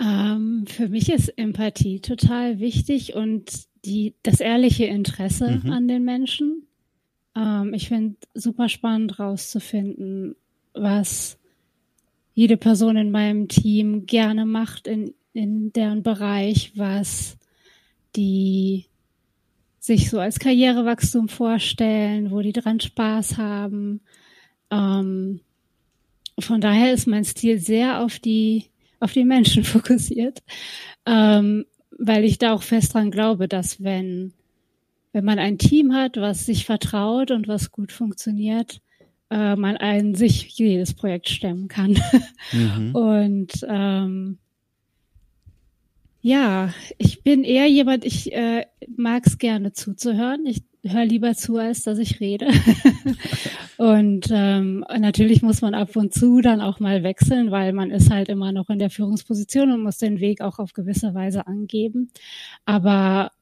Ähm, 0.00 0.64
für 0.66 0.88
mich 0.88 1.12
ist 1.12 1.28
Empathie 1.38 2.00
total 2.00 2.58
wichtig 2.58 3.14
und 3.14 3.66
die, 3.84 4.14
das 4.22 4.40
ehrliche 4.40 4.84
Interesse 4.84 5.60
mhm. 5.62 5.70
an 5.70 5.88
den 5.88 6.04
Menschen. 6.04 6.66
Ähm, 7.36 7.74
ich 7.74 7.88
finde 7.88 8.16
super 8.34 8.68
spannend 8.68 9.18
rauszufinden, 9.18 10.36
was 10.74 11.38
jede 12.34 12.56
Person 12.56 12.96
in 12.96 13.10
meinem 13.10 13.48
Team 13.48 14.06
gerne 14.06 14.46
macht 14.46 14.86
in, 14.86 15.14
in 15.32 15.72
deren 15.72 16.02
Bereich, 16.02 16.72
was 16.76 17.36
die 18.16 18.86
sich 19.78 20.10
so 20.10 20.20
als 20.20 20.38
Karrierewachstum 20.38 21.28
vorstellen, 21.28 22.30
wo 22.30 22.40
die 22.40 22.52
dran 22.52 22.80
Spaß 22.80 23.36
haben. 23.36 24.00
Ähm, 24.70 25.40
von 26.38 26.60
daher 26.60 26.92
ist 26.92 27.06
mein 27.06 27.24
Stil 27.24 27.58
sehr 27.58 28.00
auf 28.00 28.18
die, 28.18 28.66
auf 29.00 29.12
die 29.12 29.24
Menschen 29.24 29.64
fokussiert, 29.64 30.42
ähm, 31.04 31.66
weil 31.98 32.24
ich 32.24 32.38
da 32.38 32.52
auch 32.52 32.62
fest 32.62 32.94
dran 32.94 33.10
glaube, 33.10 33.48
dass 33.48 33.82
wenn 33.82 34.32
wenn 35.12 35.24
man 35.24 35.38
ein 35.38 35.58
Team 35.58 35.92
hat, 35.92 36.16
was 36.16 36.46
sich 36.46 36.66
vertraut 36.66 37.30
und 37.30 37.48
was 37.48 37.70
gut 37.70 37.92
funktioniert, 37.92 38.80
äh, 39.30 39.56
man 39.56 39.76
ein 39.76 40.14
sich 40.14 40.48
jedes 40.58 40.94
Projekt 40.94 41.28
stemmen 41.28 41.68
kann. 41.68 41.98
Mhm. 42.52 42.94
Und 42.94 43.66
ähm, 43.68 44.38
ja, 46.24 46.72
ich 46.98 47.24
bin 47.24 47.42
eher 47.42 47.66
jemand, 47.66 48.04
ich 48.04 48.32
äh, 48.32 48.66
mag 48.96 49.26
es 49.26 49.38
gerne 49.38 49.72
zuzuhören. 49.72 50.46
Ich 50.46 50.62
höre 50.84 51.04
lieber 51.04 51.34
zu, 51.34 51.56
als 51.56 51.82
dass 51.82 51.98
ich 51.98 52.20
rede. 52.20 52.46
und 53.76 54.28
ähm, 54.30 54.84
natürlich 54.98 55.42
muss 55.42 55.62
man 55.62 55.74
ab 55.74 55.96
und 55.96 56.14
zu 56.14 56.40
dann 56.40 56.60
auch 56.60 56.78
mal 56.78 57.02
wechseln, 57.02 57.50
weil 57.50 57.72
man 57.72 57.90
ist 57.90 58.10
halt 58.10 58.28
immer 58.28 58.52
noch 58.52 58.68
in 58.68 58.78
der 58.78 58.90
Führungsposition 58.90 59.72
und 59.72 59.82
muss 59.82 59.98
den 59.98 60.20
Weg 60.20 60.40
auch 60.40 60.60
auf 60.60 60.72
gewisse 60.72 61.12
Weise 61.14 61.46
angeben. 61.48 62.10
Aber 62.66 63.32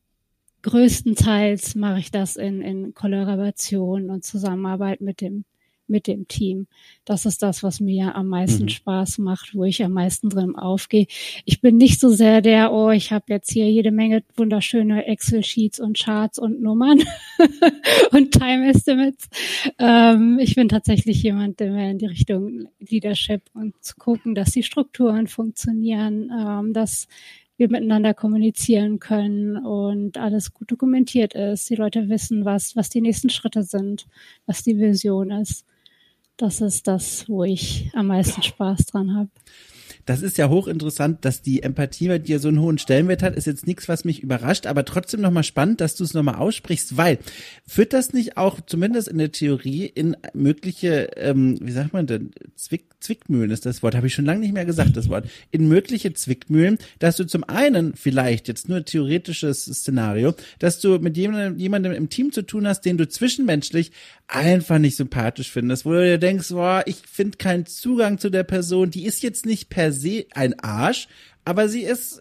größtenteils 0.63 1.75
mache 1.75 2.01
ich 2.01 2.11
das 2.11 2.37
in, 2.37 2.63
in 2.63 2.95
Kollaboration 2.95 4.11
und 4.11 4.25
Zusammenarbeit 4.25 5.01
mit 5.01 5.21
dem 5.21 5.45
mit 5.91 6.07
dem 6.07 6.27
Team. 6.29 6.69
Das 7.05 7.27
ist 7.27 7.43
das, 7.43 7.63
was 7.63 7.81
mir 7.81 8.15
am 8.15 8.29
meisten 8.29 8.65
mhm. 8.65 8.69
Spaß 8.69 9.19
macht, 9.19 9.55
wo 9.55 9.65
ich 9.65 9.85
am 9.85 9.93
meisten 9.93 10.31
drin 10.31 10.55
aufgehe. 10.55 11.07
Ich 11.45 11.61
bin 11.61 11.77
nicht 11.77 12.01
so 12.01 12.09
sehr 12.09 12.41
der, 12.41 12.73
oh, 12.73 12.91
ich 12.91 13.13
habe 13.13 13.25
jetzt 13.29 13.51
hier 13.51 13.71
jede 13.71 13.91
Menge 13.91 14.23
wunderschöne 14.37 15.05
Excel-Sheets 15.07 15.81
und 15.81 15.99
Charts 15.99 16.39
und 16.39 16.63
Nummern 16.63 17.01
und 18.13 18.31
Time 18.33 18.71
Estimates. 18.71 19.29
Ähm, 19.79 20.39
ich 20.41 20.55
bin 20.55 20.69
tatsächlich 20.69 21.23
jemand, 21.23 21.61
der 21.61 21.73
mehr 21.73 21.91
in 21.91 21.99
die 21.99 22.07
Richtung 22.07 22.69
Leadership 22.79 23.43
und 23.53 23.75
zu 23.83 23.97
gucken, 23.97 24.35
dass 24.35 24.53
die 24.53 24.63
Strukturen 24.63 25.27
funktionieren, 25.27 26.31
ähm, 26.31 26.73
dass 26.73 27.09
wir 27.61 27.71
miteinander 27.71 28.15
kommunizieren 28.15 28.99
können 28.99 29.59
und 29.59 30.17
alles 30.19 30.53
gut 30.53 30.73
dokumentiert 30.73 31.35
ist. 31.35 31.69
Die 31.71 31.77
Leute 31.77 32.09
wissen, 32.09 32.45
was, 32.45 32.75
was 32.75 32.89
die 32.89 33.03
nächsten 33.03 33.31
Schritte 33.31 33.63
sind, 33.63 34.07
was 34.47 34.63
die 34.63 34.79
Vision 34.79 35.31
ist. 35.31 35.67
Das 36.39 36.63
ist 36.63 36.89
das, 36.89 37.29
wo 37.29 37.45
ich 37.45 37.91
am 37.95 38.07
meisten 38.07 38.43
Spaß 38.43 38.87
dran 38.87 39.15
habe 39.15 39.31
das 40.11 40.23
ist 40.23 40.39
ja 40.39 40.49
hochinteressant, 40.49 41.25
dass 41.25 41.41
die 41.41 41.63
Empathie 41.63 42.09
bei 42.09 42.19
dir 42.19 42.41
so 42.41 42.49
einen 42.49 42.59
hohen 42.59 42.79
Stellenwert 42.79 43.23
hat. 43.23 43.37
Ist 43.37 43.47
jetzt 43.47 43.69
nichts, 43.69 43.89
was 43.89 44.05
mich 44.05 44.25
überrascht, 44.25 44.67
aber 44.67 44.85
trotzdem 44.85 45.21
nochmal 45.21 45.45
spannend, 45.45 45.81
dass 45.81 45.95
du 45.95 46.03
es 46.03 46.15
nochmal 46.15 46.35
aussprichst, 46.35 46.97
weil 46.97 47.19
führt 47.65 47.93
das 47.93 48.13
nicht 48.13 48.37
auch 48.37 48.61
zumindest 48.61 49.07
in 49.07 49.19
der 49.19 49.31
Theorie 49.31 49.85
in 49.87 50.17
mögliche, 50.35 51.11
ähm, 51.17 51.59
wie 51.63 51.71
sagt 51.71 51.93
man 51.93 52.09
denn, 52.09 52.33
Zwick, 52.57 52.87
Zwickmühlen 52.99 53.53
ist 53.53 53.67
das 53.67 53.85
Wort, 53.85 53.95
habe 53.95 54.09
ich 54.09 54.15
schon 54.15 54.25
lange 54.25 54.41
nicht 54.41 54.53
mehr 54.53 54.65
gesagt, 54.65 54.97
das 54.97 55.09
Wort, 55.09 55.29
in 55.53 55.69
mögliche 55.69 56.13
Zwickmühlen, 56.13 56.79
dass 56.99 57.15
du 57.15 57.25
zum 57.25 57.45
einen 57.45 57.95
vielleicht, 57.95 58.49
jetzt 58.49 58.69
nur 58.69 58.85
theoretisches 58.85 59.65
Szenario, 59.65 60.35
dass 60.59 60.81
du 60.81 60.99
mit 60.99 61.17
jemandem, 61.17 61.57
jemandem 61.57 61.93
im 61.93 62.09
Team 62.09 62.33
zu 62.33 62.43
tun 62.43 62.67
hast, 62.67 62.81
den 62.81 62.99
du 62.99 63.09
zwischenmenschlich 63.09 63.93
einfach 64.31 64.79
nicht 64.79 64.97
sympathisch 64.97 65.51
findest, 65.51 65.85
wo 65.85 65.93
du 65.93 66.05
dir 66.05 66.19
denkst, 66.19 66.51
boah, 66.51 66.83
ich 66.87 66.97
finde 67.11 67.37
keinen 67.37 67.67
Zugang 67.67 68.19
zu 68.19 68.31
der 68.31 68.45
Person, 68.45 68.91
die 68.91 69.05
ist 69.05 69.23
jetzt 69.23 69.45
nicht 69.45 69.71
per 69.71 69.93
se 69.93 70.27
ein 70.33 70.59
Arsch, 70.61 71.09
aber 71.45 71.69
sie 71.69 71.83
ist, 71.83 72.21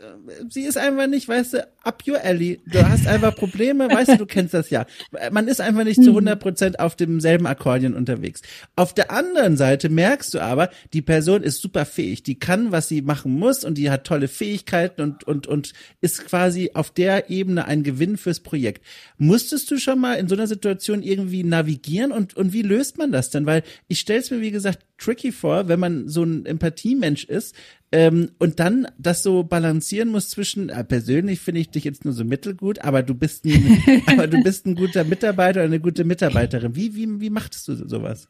sie 0.50 0.64
ist 0.64 0.78
einfach 0.78 1.08
nicht, 1.08 1.28
weißt 1.28 1.54
du, 1.54 1.68
up 1.84 2.04
your 2.08 2.24
alley. 2.24 2.62
Du 2.66 2.88
hast 2.88 3.06
einfach 3.06 3.36
Probleme, 3.36 3.90
weißt 3.90 4.12
du, 4.12 4.18
du 4.18 4.26
kennst 4.26 4.54
das 4.54 4.70
ja. 4.70 4.86
Man 5.32 5.48
ist 5.48 5.60
einfach 5.60 5.84
nicht 5.84 6.02
zu 6.02 6.12
100 6.12 6.36
hm. 6.36 6.40
Prozent 6.40 6.80
auf 6.80 6.96
demselben 6.96 7.46
Akkordeon 7.46 7.94
unterwegs. 7.94 8.42
Auf 8.76 8.94
der 8.94 9.12
anderen 9.12 9.58
Seite 9.58 9.90
merkst 9.90 10.34
du 10.34 10.40
aber, 10.40 10.70
die 10.94 11.02
Person 11.02 11.44
ist 11.44 11.62
super 11.62 11.86
fähig. 11.86 12.24
Die 12.24 12.40
kann, 12.40 12.72
was 12.72 12.88
sie 12.88 13.02
machen 13.02 13.34
muss 13.34 13.66
und 13.66 13.78
die 13.78 13.90
hat 13.90 14.06
tolle 14.06 14.30
Fähigkeiten 14.30 15.02
und, 15.02 15.26
und, 15.26 15.48
und 15.48 15.74
ist 16.00 16.26
quasi 16.26 16.72
auf 16.74 16.92
der 16.92 17.30
Ebene 17.30 17.66
ein 17.66 17.84
Gewinn 17.84 18.18
fürs 18.18 18.40
Projekt. 18.40 18.86
Musstest 19.18 19.70
du 19.70 19.78
schon 19.78 20.00
mal 20.00 20.14
in 20.16 20.30
so 20.30 20.36
einer 20.36 20.48
Situation 20.48 21.04
irgendwie 21.04 21.44
navigieren 21.44 22.12
und, 22.12 22.36
und 22.38 22.54
wie 22.54 22.62
löst 22.62 22.98
man 22.98 23.12
das 23.12 23.30
denn? 23.30 23.46
Weil 23.46 23.64
ich 23.90 24.00
stelle 24.00 24.20
es 24.20 24.32
mir, 24.32 24.42
wie 24.42 24.52
gesagt, 24.52 24.80
tricky 24.98 25.32
vor, 25.32 25.68
wenn 25.68 25.80
man 25.80 26.08
so 26.08 26.24
ein 26.24 26.46
Empathiemensch 26.46 27.24
ist, 27.26 27.56
ähm, 27.92 28.32
und 28.38 28.60
dann 28.60 28.88
das 29.00 29.24
so 29.24 29.44
balancieren 29.44 30.10
muss 30.10 30.30
zwischen, 30.30 30.70
äh, 30.70 30.84
persönlich 30.84 31.40
finde 31.40 31.62
ich 31.62 31.72
dich 31.72 31.84
jetzt 31.84 32.06
nur 32.06 32.14
so 32.14 32.24
mittelgut, 32.24 32.80
aber 32.80 33.02
du 33.02 33.16
bist 33.16 33.46
ein, 33.46 33.84
aber 34.06 34.28
du 34.28 34.44
bist 34.44 34.68
ein 34.68 34.76
guter 34.76 35.04
Mitarbeiter 35.04 35.62
oder 35.62 35.66
eine 35.66 35.80
gute 35.80 36.04
Mitarbeiterin. 36.04 36.76
Wie, 36.76 36.96
wie, 36.96 37.20
wie 37.20 37.30
machtest 37.32 37.68
du 37.68 37.76
sowas? 37.88 38.28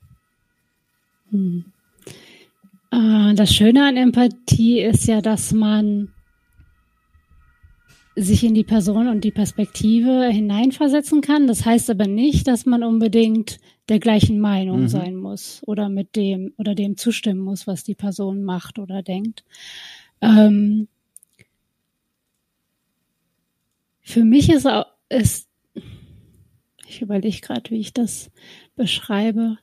Hm. 1.31 1.65
Äh, 2.91 3.33
das 3.35 3.53
Schöne 3.53 3.85
an 3.85 3.97
Empathie 3.97 4.81
ist 4.81 5.07
ja, 5.07 5.21
dass 5.21 5.51
man 5.51 6.13
sich 8.15 8.43
in 8.43 8.53
die 8.53 8.63
Person 8.63 9.07
und 9.07 9.23
die 9.23 9.31
Perspektive 9.31 10.27
hineinversetzen 10.29 11.21
kann. 11.21 11.47
Das 11.47 11.65
heißt 11.65 11.89
aber 11.89 12.07
nicht, 12.07 12.47
dass 12.47 12.65
man 12.65 12.83
unbedingt 12.83 13.59
der 13.87 13.99
gleichen 13.99 14.39
Meinung 14.39 14.81
mhm. 14.81 14.87
sein 14.87 15.15
muss 15.15 15.61
oder 15.65 15.89
mit 15.89 16.15
dem 16.15 16.53
oder 16.57 16.75
dem 16.75 16.97
zustimmen 16.97 17.39
muss, 17.39 17.67
was 17.67 17.83
die 17.83 17.95
Person 17.95 18.43
macht 18.43 18.79
oder 18.79 19.01
denkt. 19.01 19.43
Ähm, 20.21 20.87
für 24.01 24.23
mich 24.23 24.49
ist 24.49 24.67
auch, 24.67 24.85
ist, 25.09 25.47
ich 26.87 27.01
überlege 27.01 27.39
gerade, 27.39 27.69
wie 27.71 27.79
ich 27.79 27.93
das 27.93 28.31
beschreibe 28.75 29.57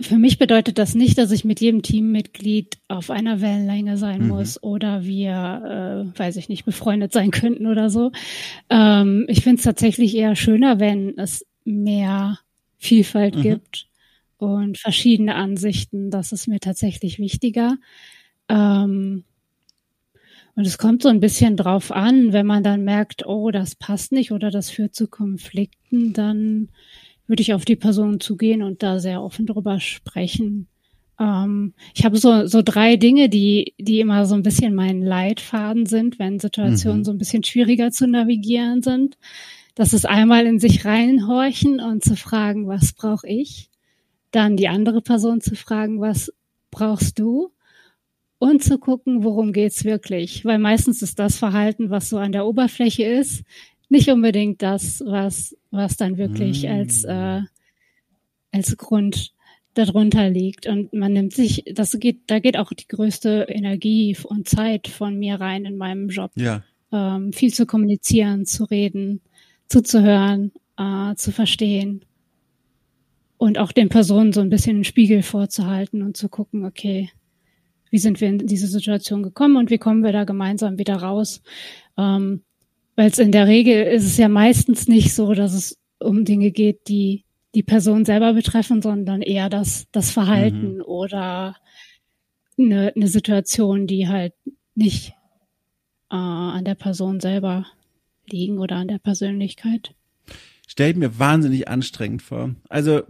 für 0.00 0.18
mich 0.18 0.38
bedeutet 0.38 0.78
das 0.78 0.94
nicht, 0.94 1.18
dass 1.18 1.30
ich 1.30 1.44
mit 1.44 1.60
jedem 1.60 1.82
Teammitglied 1.82 2.78
auf 2.88 3.10
einer 3.10 3.40
Wellenlänge 3.40 3.96
sein 3.96 4.22
mhm. 4.22 4.28
muss 4.28 4.62
oder 4.62 5.04
wir, 5.04 6.12
äh, 6.14 6.18
weiß 6.18 6.36
ich 6.36 6.48
nicht, 6.48 6.64
befreundet 6.64 7.12
sein 7.12 7.30
könnten 7.30 7.66
oder 7.66 7.90
so. 7.90 8.10
Ähm, 8.70 9.26
ich 9.28 9.42
finde 9.42 9.58
es 9.58 9.64
tatsächlich 9.64 10.16
eher 10.16 10.36
schöner, 10.36 10.80
wenn 10.80 11.16
es 11.16 11.46
mehr 11.64 12.38
Vielfalt 12.76 13.36
mhm. 13.36 13.42
gibt 13.42 13.86
und 14.38 14.78
verschiedene 14.78 15.36
Ansichten. 15.36 16.10
Das 16.10 16.32
ist 16.32 16.48
mir 16.48 16.60
tatsächlich 16.60 17.18
wichtiger. 17.18 17.76
Ähm, 18.48 19.24
und 20.56 20.66
es 20.66 20.78
kommt 20.78 21.02
so 21.02 21.08
ein 21.08 21.20
bisschen 21.20 21.56
drauf 21.56 21.90
an, 21.90 22.32
wenn 22.32 22.46
man 22.46 22.62
dann 22.62 22.84
merkt, 22.84 23.26
oh, 23.26 23.50
das 23.50 23.74
passt 23.74 24.12
nicht 24.12 24.32
oder 24.32 24.50
das 24.50 24.70
führt 24.70 24.94
zu 24.94 25.08
Konflikten, 25.08 26.12
dann 26.12 26.68
würde 27.26 27.42
ich 27.42 27.54
auf 27.54 27.64
die 27.64 27.76
Person 27.76 28.20
zugehen 28.20 28.62
und 28.62 28.82
da 28.82 28.98
sehr 28.98 29.22
offen 29.22 29.46
drüber 29.46 29.80
sprechen. 29.80 30.68
Ähm, 31.18 31.74
ich 31.94 32.04
habe 32.04 32.18
so, 32.18 32.46
so 32.46 32.62
drei 32.62 32.96
Dinge, 32.96 33.28
die, 33.28 33.74
die 33.78 34.00
immer 34.00 34.26
so 34.26 34.34
ein 34.34 34.42
bisschen 34.42 34.74
mein 34.74 35.02
Leitfaden 35.02 35.86
sind, 35.86 36.18
wenn 36.18 36.40
Situationen 36.40 37.00
mhm. 37.00 37.04
so 37.04 37.12
ein 37.12 37.18
bisschen 37.18 37.44
schwieriger 37.44 37.90
zu 37.90 38.06
navigieren 38.06 38.82
sind. 38.82 39.16
Das 39.74 39.92
ist 39.92 40.06
einmal 40.06 40.46
in 40.46 40.60
sich 40.60 40.84
reinhorchen 40.84 41.80
und 41.80 42.04
zu 42.04 42.16
fragen, 42.16 42.68
was 42.68 42.92
brauche 42.92 43.26
ich? 43.26 43.70
Dann 44.30 44.56
die 44.56 44.68
andere 44.68 45.00
Person 45.00 45.40
zu 45.40 45.56
fragen, 45.56 46.00
was 46.00 46.32
brauchst 46.70 47.18
du? 47.18 47.50
Und 48.38 48.62
zu 48.62 48.78
gucken, 48.78 49.24
worum 49.24 49.52
geht's 49.52 49.84
wirklich? 49.84 50.44
Weil 50.44 50.58
meistens 50.58 51.02
ist 51.02 51.18
das 51.18 51.38
Verhalten, 51.38 51.88
was 51.88 52.10
so 52.10 52.18
an 52.18 52.32
der 52.32 52.46
Oberfläche 52.46 53.04
ist, 53.04 53.42
nicht 53.88 54.08
unbedingt 54.08 54.62
das, 54.62 55.02
was, 55.06 55.56
was 55.70 55.96
dann 55.96 56.16
wirklich 56.16 56.64
mm. 56.64 56.70
als, 56.70 57.04
äh, 57.04 57.40
als 58.52 58.76
Grund 58.76 59.32
darunter 59.74 60.30
liegt. 60.30 60.66
Und 60.66 60.92
man 60.92 61.12
nimmt 61.12 61.32
sich, 61.32 61.64
das 61.72 61.98
geht, 61.98 62.22
da 62.28 62.38
geht 62.38 62.56
auch 62.56 62.72
die 62.72 62.88
größte 62.88 63.46
Energie 63.48 64.16
und 64.24 64.48
Zeit 64.48 64.88
von 64.88 65.18
mir 65.18 65.40
rein 65.40 65.64
in 65.64 65.76
meinem 65.76 66.08
Job. 66.08 66.30
Ja. 66.36 66.62
Ähm, 66.92 67.32
viel 67.32 67.52
zu 67.52 67.66
kommunizieren, 67.66 68.46
zu 68.46 68.64
reden, 68.64 69.20
zuzuhören, 69.68 70.52
äh, 70.78 71.14
zu 71.16 71.32
verstehen. 71.32 72.04
Und 73.36 73.58
auch 73.58 73.72
den 73.72 73.88
Personen 73.88 74.32
so 74.32 74.40
ein 74.40 74.48
bisschen 74.48 74.76
den 74.76 74.84
Spiegel 74.84 75.22
vorzuhalten 75.22 76.02
und 76.02 76.16
zu 76.16 76.28
gucken, 76.28 76.64
okay, 76.64 77.10
wie 77.90 77.98
sind 77.98 78.20
wir 78.20 78.28
in 78.28 78.38
diese 78.38 78.68
Situation 78.68 79.22
gekommen 79.22 79.56
und 79.56 79.70
wie 79.70 79.78
kommen 79.78 80.02
wir 80.02 80.12
da 80.12 80.24
gemeinsam 80.24 80.78
wieder 80.78 80.96
raus? 80.96 81.42
Ähm, 81.98 82.42
weil 82.96 83.10
es 83.10 83.18
in 83.18 83.32
der 83.32 83.46
Regel 83.46 83.84
ist 83.84 84.04
es 84.04 84.16
ja 84.16 84.28
meistens 84.28 84.88
nicht 84.88 85.14
so, 85.14 85.34
dass 85.34 85.52
es 85.54 85.78
um 85.98 86.24
Dinge 86.24 86.50
geht, 86.50 86.88
die 86.88 87.24
die 87.54 87.62
Person 87.62 88.04
selber 88.04 88.34
betreffen, 88.34 88.82
sondern 88.82 89.22
eher 89.22 89.48
das, 89.48 89.86
das 89.92 90.10
Verhalten 90.10 90.76
mhm. 90.76 90.82
oder 90.82 91.56
eine, 92.58 92.92
eine 92.94 93.08
Situation, 93.08 93.86
die 93.86 94.08
halt 94.08 94.34
nicht 94.74 95.10
äh, 96.10 96.16
an 96.16 96.64
der 96.64 96.74
Person 96.74 97.20
selber 97.20 97.66
liegen 98.28 98.58
oder 98.58 98.76
an 98.76 98.88
der 98.88 98.98
Persönlichkeit 98.98 99.94
stelle 100.74 100.94
mir 100.94 101.20
wahnsinnig 101.20 101.68
anstrengend 101.68 102.20
vor. 102.20 102.56
Also 102.68 103.02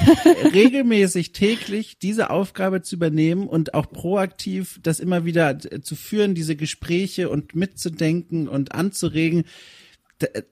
regelmäßig 0.52 1.30
täglich 1.30 1.96
diese 2.00 2.30
Aufgabe 2.30 2.82
zu 2.82 2.96
übernehmen 2.96 3.46
und 3.46 3.74
auch 3.74 3.88
proaktiv 3.88 4.80
das 4.82 4.98
immer 4.98 5.24
wieder 5.24 5.56
zu 5.60 5.94
führen, 5.94 6.34
diese 6.34 6.56
Gespräche 6.56 7.30
und 7.30 7.54
mitzudenken 7.54 8.48
und 8.48 8.72
anzuregen. 8.72 9.44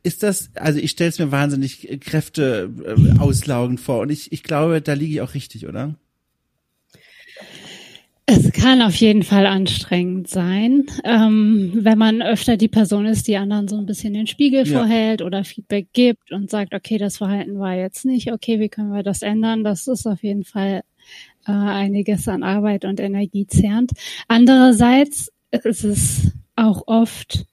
Ist 0.04 0.22
das, 0.22 0.50
also 0.54 0.78
ich 0.78 0.92
stelle 0.92 1.10
es 1.10 1.18
mir 1.18 1.32
wahnsinnig 1.32 1.88
Kräfte 2.00 2.70
äh, 2.84 3.18
auslaugend 3.18 3.80
vor 3.80 3.98
und 3.98 4.10
ich, 4.10 4.30
ich 4.30 4.44
glaube, 4.44 4.80
da 4.80 4.92
liege 4.92 5.14
ich 5.14 5.20
auch 5.22 5.34
richtig, 5.34 5.66
oder? 5.66 5.96
Es 8.32 8.52
kann 8.52 8.80
auf 8.80 8.94
jeden 8.94 9.24
Fall 9.24 9.44
anstrengend 9.44 10.28
sein, 10.28 10.86
ähm, 11.02 11.72
wenn 11.74 11.98
man 11.98 12.22
öfter 12.22 12.56
die 12.56 12.68
Person 12.68 13.06
ist, 13.06 13.26
die 13.26 13.36
anderen 13.36 13.66
so 13.66 13.76
ein 13.76 13.86
bisschen 13.86 14.14
den 14.14 14.28
Spiegel 14.28 14.68
ja. 14.68 14.78
vorhält 14.78 15.20
oder 15.20 15.42
Feedback 15.42 15.88
gibt 15.92 16.30
und 16.30 16.48
sagt, 16.48 16.72
okay, 16.72 16.96
das 16.96 17.16
Verhalten 17.16 17.58
war 17.58 17.74
jetzt 17.74 18.04
nicht, 18.04 18.32
okay, 18.32 18.60
wie 18.60 18.68
können 18.68 18.92
wir 18.92 19.02
das 19.02 19.22
ändern? 19.22 19.64
Das 19.64 19.88
ist 19.88 20.06
auf 20.06 20.22
jeden 20.22 20.44
Fall 20.44 20.82
äh, 21.48 21.50
einiges 21.50 22.28
an 22.28 22.44
Arbeit 22.44 22.84
und 22.84 23.00
Energie 23.00 23.48
zerrend. 23.48 23.90
Andererseits 24.28 25.32
ist 25.50 25.82
es 25.82 26.30
auch 26.54 26.84
oft 26.86 27.46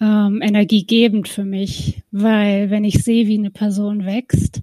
ähm, 0.00 0.40
energiegebend 0.42 1.26
für 1.26 1.44
mich, 1.44 2.02
weil 2.12 2.70
wenn 2.70 2.84
ich 2.84 3.02
sehe, 3.02 3.26
wie 3.26 3.38
eine 3.38 3.50
Person 3.50 4.06
wächst, 4.06 4.62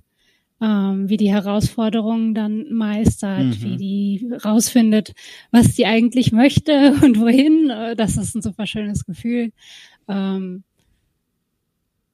ähm, 0.62 1.10
wie 1.10 1.18
die 1.18 1.32
Herausforderungen 1.32 2.36
dann 2.36 2.72
meistert, 2.72 3.44
mhm. 3.44 3.62
wie 3.62 3.78
die 3.78 4.32
rausfindet, 4.46 5.14
was 5.52 5.76
sie 5.76 5.86
eigentlich 5.86 6.32
möchte 6.32 6.94
und 7.04 7.20
wohin. 7.20 7.70
Äh, 7.70 7.96
das 7.96 8.18
ist 8.18 8.36
ein 8.36 8.42
super 8.42 8.68
schönes 8.68 9.06
Gefühl. 9.06 9.52
Ähm, 10.08 10.64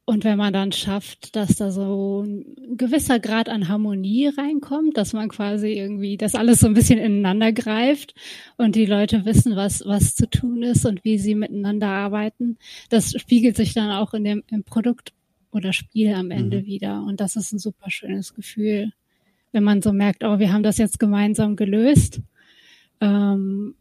und 0.09 0.23
wenn 0.23 0.37
man 0.37 0.53
dann 0.53 0.71
schafft, 0.71 1.35
dass 1.35 1.57
da 1.57 1.69
so 1.69 2.23
ein 2.25 2.77
gewisser 2.77 3.19
Grad 3.19 3.49
an 3.49 3.67
Harmonie 3.67 4.27
reinkommt, 4.29 4.95
dass 4.95 5.11
man 5.11 5.27
quasi 5.27 5.73
irgendwie, 5.73 6.15
dass 6.15 6.33
alles 6.33 6.61
so 6.61 6.67
ein 6.67 6.73
bisschen 6.73 6.97
ineinander 6.97 7.51
greift 7.51 8.15
und 8.55 8.77
die 8.77 8.85
Leute 8.85 9.25
wissen, 9.25 9.57
was, 9.57 9.83
was 9.85 10.15
zu 10.15 10.29
tun 10.29 10.63
ist 10.63 10.85
und 10.85 11.03
wie 11.03 11.17
sie 11.17 11.35
miteinander 11.35 11.89
arbeiten, 11.89 12.57
das 12.89 13.11
spiegelt 13.19 13.57
sich 13.57 13.73
dann 13.73 13.91
auch 13.91 14.13
in 14.13 14.23
dem, 14.23 14.43
im 14.49 14.63
Produkt 14.63 15.11
oder 15.51 15.73
Spiel 15.73 16.13
am 16.13 16.31
Ende 16.31 16.61
mhm. 16.61 16.65
wieder. 16.65 17.03
Und 17.03 17.19
das 17.19 17.35
ist 17.35 17.51
ein 17.53 17.59
super 17.59 17.89
schönes 17.89 18.33
Gefühl, 18.33 18.91
wenn 19.51 19.63
man 19.63 19.81
so 19.81 19.93
merkt, 19.93 20.23
oh, 20.23 20.39
wir 20.39 20.51
haben 20.51 20.63
das 20.63 20.77
jetzt 20.77 20.99
gemeinsam 20.99 21.55
gelöst. 21.55 22.21
Ähm, 22.99 23.75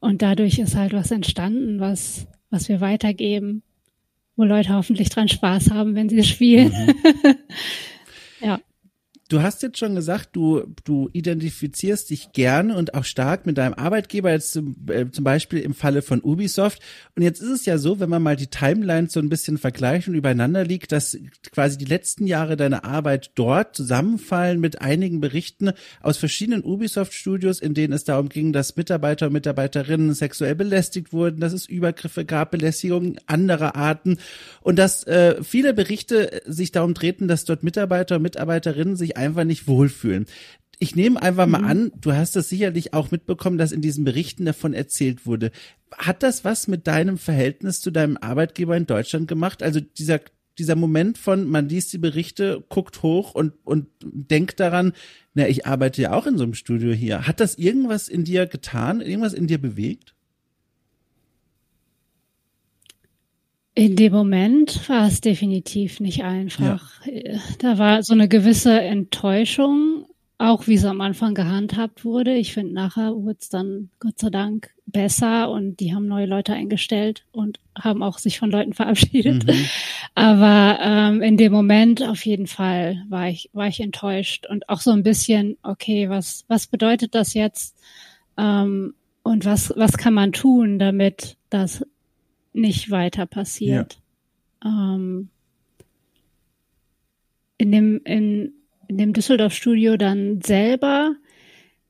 und 0.00 0.22
dadurch 0.22 0.58
ist 0.58 0.76
halt 0.76 0.92
was 0.92 1.10
entstanden, 1.10 1.80
was, 1.80 2.26
was 2.48 2.68
wir 2.68 2.80
weitergeben, 2.80 3.62
wo 4.36 4.44
Leute 4.44 4.74
hoffentlich 4.74 5.10
dran 5.10 5.28
Spaß 5.28 5.70
haben, 5.70 5.94
wenn 5.94 6.08
sie 6.08 6.18
es 6.18 6.28
spielen. 6.28 6.72
Mhm. 6.72 7.34
ja. 8.40 8.60
Du 9.30 9.42
hast 9.42 9.62
jetzt 9.62 9.78
schon 9.78 9.94
gesagt, 9.94 10.30
du, 10.32 10.64
du 10.82 11.08
identifizierst 11.12 12.10
dich 12.10 12.32
gerne 12.32 12.76
und 12.76 12.94
auch 12.94 13.04
stark 13.04 13.46
mit 13.46 13.58
deinem 13.58 13.74
Arbeitgeber, 13.74 14.32
jetzt 14.32 14.50
zum, 14.50 14.74
äh, 14.88 15.08
zum 15.08 15.22
Beispiel 15.22 15.60
im 15.60 15.72
Falle 15.72 16.02
von 16.02 16.20
Ubisoft. 16.20 16.82
Und 17.14 17.22
jetzt 17.22 17.40
ist 17.40 17.48
es 17.48 17.64
ja 17.64 17.78
so, 17.78 18.00
wenn 18.00 18.10
man 18.10 18.24
mal 18.24 18.34
die 18.34 18.48
Timelines 18.48 19.12
so 19.12 19.20
ein 19.20 19.28
bisschen 19.28 19.56
vergleicht 19.56 20.08
und 20.08 20.16
übereinander 20.16 20.64
liegt, 20.64 20.90
dass 20.90 21.16
quasi 21.52 21.78
die 21.78 21.84
letzten 21.84 22.26
Jahre 22.26 22.56
deiner 22.56 22.84
Arbeit 22.84 23.30
dort 23.36 23.76
zusammenfallen 23.76 24.58
mit 24.58 24.80
einigen 24.80 25.20
Berichten 25.20 25.74
aus 26.00 26.16
verschiedenen 26.16 26.64
Ubisoft-Studios, 26.64 27.60
in 27.60 27.74
denen 27.74 27.92
es 27.92 28.02
darum 28.02 28.30
ging, 28.30 28.52
dass 28.52 28.74
Mitarbeiter 28.74 29.28
und 29.28 29.32
Mitarbeiterinnen 29.32 30.12
sexuell 30.12 30.56
belästigt 30.56 31.12
wurden, 31.12 31.38
dass 31.38 31.52
es 31.52 31.66
Übergriffe 31.66 32.24
gab, 32.24 32.50
Belästigungen 32.50 33.20
anderer 33.26 33.76
Arten 33.76 34.18
und 34.60 34.76
dass 34.76 35.04
äh, 35.04 35.40
viele 35.44 35.72
Berichte 35.72 36.42
sich 36.46 36.72
darum 36.72 36.94
drehten, 36.94 37.28
dass 37.28 37.44
dort 37.44 37.62
Mitarbeiter 37.62 38.16
und 38.16 38.22
Mitarbeiterinnen 38.22 38.96
sich 38.96 39.19
einfach 39.20 39.44
nicht 39.44 39.68
wohlfühlen. 39.68 40.26
Ich 40.78 40.96
nehme 40.96 41.20
einfach 41.20 41.46
mal 41.46 41.60
mhm. 41.60 41.68
an, 41.68 41.92
du 42.00 42.12
hast 42.12 42.36
das 42.36 42.48
sicherlich 42.48 42.94
auch 42.94 43.10
mitbekommen, 43.10 43.58
dass 43.58 43.70
in 43.70 43.82
diesen 43.82 44.04
Berichten 44.04 44.46
davon 44.46 44.72
erzählt 44.72 45.26
wurde. 45.26 45.50
Hat 45.96 46.22
das 46.22 46.44
was 46.44 46.68
mit 46.68 46.86
deinem 46.86 47.18
Verhältnis 47.18 47.80
zu 47.80 47.90
deinem 47.90 48.16
Arbeitgeber 48.16 48.76
in 48.76 48.86
Deutschland 48.86 49.28
gemacht? 49.28 49.62
Also 49.62 49.80
dieser 49.80 50.20
dieser 50.60 50.76
Moment 50.76 51.16
von, 51.16 51.48
man 51.48 51.68
liest 51.68 51.92
die 51.92 51.98
Berichte, 51.98 52.62
guckt 52.68 53.02
hoch 53.02 53.34
und, 53.34 53.54
und 53.64 53.86
denkt 54.02 54.60
daran, 54.60 54.92
na, 55.32 55.48
ich 55.48 55.66
arbeite 55.66 56.02
ja 56.02 56.12
auch 56.12 56.26
in 56.26 56.36
so 56.36 56.44
einem 56.44 56.54
Studio 56.54 56.92
hier. 56.92 57.26
Hat 57.26 57.40
das 57.40 57.54
irgendwas 57.56 58.08
in 58.08 58.24
dir 58.24 58.46
getan, 58.46 59.00
irgendwas 59.00 59.32
in 59.32 59.46
dir 59.46 59.58
bewegt? 59.58 60.14
In 63.74 63.96
dem 63.96 64.12
Moment 64.12 64.88
war 64.88 65.06
es 65.06 65.20
definitiv 65.20 66.00
nicht 66.00 66.24
einfach. 66.24 67.04
Ja. 67.06 67.38
Da 67.60 67.78
war 67.78 68.02
so 68.02 68.12
eine 68.12 68.28
gewisse 68.28 68.80
Enttäuschung, 68.80 70.06
auch 70.38 70.66
wie 70.66 70.74
es 70.74 70.84
am 70.84 71.00
Anfang 71.00 71.34
gehandhabt 71.34 72.04
wurde. 72.04 72.34
Ich 72.34 72.52
finde, 72.52 72.74
nachher 72.74 73.14
wurde 73.14 73.38
es 73.40 73.48
dann 73.48 73.90
Gott 74.00 74.18
sei 74.18 74.30
Dank 74.30 74.70
besser 74.86 75.50
und 75.50 75.78
die 75.78 75.94
haben 75.94 76.08
neue 76.08 76.26
Leute 76.26 76.52
eingestellt 76.52 77.24
und 77.30 77.60
haben 77.78 78.02
auch 78.02 78.18
sich 78.18 78.38
von 78.38 78.50
Leuten 78.50 78.72
verabschiedet. 78.72 79.46
Mhm. 79.46 79.64
Aber 80.14 80.78
ähm, 80.82 81.22
in 81.22 81.36
dem 81.36 81.52
Moment 81.52 82.02
auf 82.02 82.26
jeden 82.26 82.48
Fall 82.48 83.04
war 83.08 83.28
ich, 83.28 83.50
war 83.52 83.68
ich 83.68 83.80
enttäuscht 83.80 84.46
und 84.46 84.68
auch 84.68 84.80
so 84.80 84.90
ein 84.90 85.04
bisschen, 85.04 85.58
okay, 85.62 86.08
was, 86.08 86.44
was 86.48 86.66
bedeutet 86.66 87.14
das 87.14 87.34
jetzt? 87.34 87.76
Ähm, 88.36 88.94
und 89.22 89.44
was, 89.44 89.72
was 89.76 89.96
kann 89.96 90.14
man 90.14 90.32
tun, 90.32 90.78
damit 90.78 91.36
das 91.50 91.84
nicht 92.52 92.90
weiter 92.90 93.26
passiert. 93.26 93.98
Ja. 94.64 94.94
Ähm, 94.94 95.30
in 97.58 97.72
dem, 97.72 98.00
in, 98.04 98.52
in 98.88 98.98
dem 98.98 99.12
Düsseldorf-Studio 99.12 99.96
dann 99.96 100.40
selber 100.42 101.14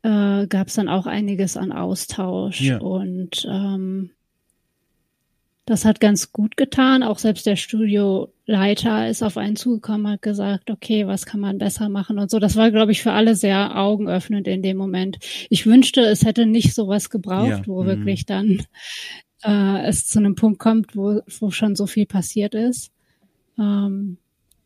äh, 0.02 0.46
gab 0.46 0.68
es 0.68 0.74
dann 0.74 0.88
auch 0.88 1.06
einiges 1.06 1.56
an 1.56 1.72
Austausch 1.72 2.60
ja. 2.60 2.78
und 2.78 3.46
ähm, 3.48 4.10
das 5.70 5.84
hat 5.84 6.00
ganz 6.00 6.32
gut 6.32 6.56
getan. 6.56 7.04
Auch 7.04 7.18
selbst 7.18 7.46
der 7.46 7.54
Studioleiter 7.54 9.08
ist 9.08 9.22
auf 9.22 9.36
einen 9.36 9.54
zugekommen, 9.54 10.08
hat 10.10 10.22
gesagt, 10.22 10.68
okay, 10.68 11.06
was 11.06 11.26
kann 11.26 11.38
man 11.38 11.58
besser 11.58 11.88
machen 11.88 12.18
und 12.18 12.28
so. 12.28 12.40
Das 12.40 12.56
war, 12.56 12.72
glaube 12.72 12.90
ich, 12.90 13.02
für 13.02 13.12
alle 13.12 13.36
sehr 13.36 13.76
augenöffnend 13.76 14.48
in 14.48 14.62
dem 14.62 14.76
Moment. 14.76 15.18
Ich 15.48 15.66
wünschte, 15.66 16.00
es 16.00 16.24
hätte 16.24 16.46
nicht 16.46 16.74
sowas 16.74 17.08
gebraucht, 17.08 17.48
ja. 17.48 17.66
wo 17.66 17.84
mhm. 17.84 17.86
wirklich 17.86 18.26
dann 18.26 18.62
äh, 19.42 19.86
es 19.86 20.06
zu 20.06 20.18
einem 20.18 20.34
Punkt 20.34 20.58
kommt, 20.58 20.96
wo, 20.96 21.20
wo 21.40 21.50
schon 21.50 21.76
so 21.76 21.86
viel 21.86 22.06
passiert 22.06 22.54
ist. 22.54 22.92
Ähm, 23.58 24.18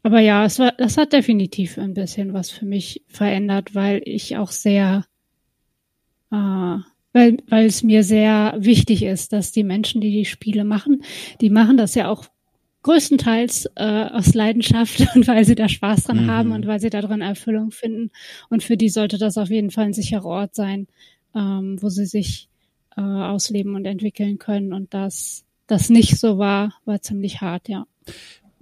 aber 0.03 0.20
ja, 0.20 0.45
es 0.45 0.59
war, 0.59 0.72
das 0.77 0.99
hat 0.99 1.12
definitiv 1.12 1.79
ein 1.79 1.95
bisschen 1.95 2.35
was 2.35 2.51
für 2.51 2.66
mich 2.66 3.03
verändert, 3.09 3.75
weil 3.75 4.03
ich 4.05 4.37
auch 4.37 4.51
sehr, 4.51 5.07
äh, 6.31 6.37
weil, 6.37 7.39
weil 7.49 7.66
es 7.66 7.83
mir 7.83 8.03
sehr 8.03 8.55
wichtig 8.59 9.03
ist, 9.03 9.33
dass 9.33 9.53
die 9.53 9.64
Menschen, 9.64 10.01
die 10.01 10.11
die 10.11 10.27
Spiele 10.27 10.64
machen, 10.64 11.03
die 11.41 11.51
machen 11.51 11.77
das 11.77 11.95
ja 11.95 12.09
auch 12.09 12.27
größtenteils 12.83 13.70
äh, 13.77 14.05
aus 14.11 14.35
Leidenschaft 14.35 15.01
und 15.14 15.27
weil 15.27 15.45
sie 15.45 15.55
da 15.55 15.68
Spaß 15.68 16.05
dran 16.05 16.25
mhm. 16.25 16.31
haben 16.31 16.53
und 16.53 16.66
weil 16.66 16.81
sie 16.81 16.91
darin 16.91 17.22
Erfüllung 17.22 17.70
finden. 17.70 18.11
Und 18.51 18.62
für 18.62 18.77
die 18.77 18.91
sollte 18.91 19.18
das 19.18 19.39
auf 19.39 19.49
jeden 19.49 19.70
Fall 19.70 19.87
ein 19.87 19.93
sicherer 19.95 20.27
Ort 20.27 20.55
sein, 20.55 20.87
ähm, 21.35 21.79
wo 21.81 21.89
sie 21.89 22.07
sich 22.07 22.49
äh, 22.97 23.01
ausleben 23.01 23.75
und 23.75 23.85
entwickeln 23.85 24.39
können. 24.39 24.73
Und 24.73 24.95
das, 24.95 25.45
das 25.67 25.89
nicht 25.91 26.19
so 26.19 26.39
war, 26.39 26.75
war 26.85 27.01
ziemlich 27.01 27.41
hart, 27.41 27.69
ja 27.69 27.87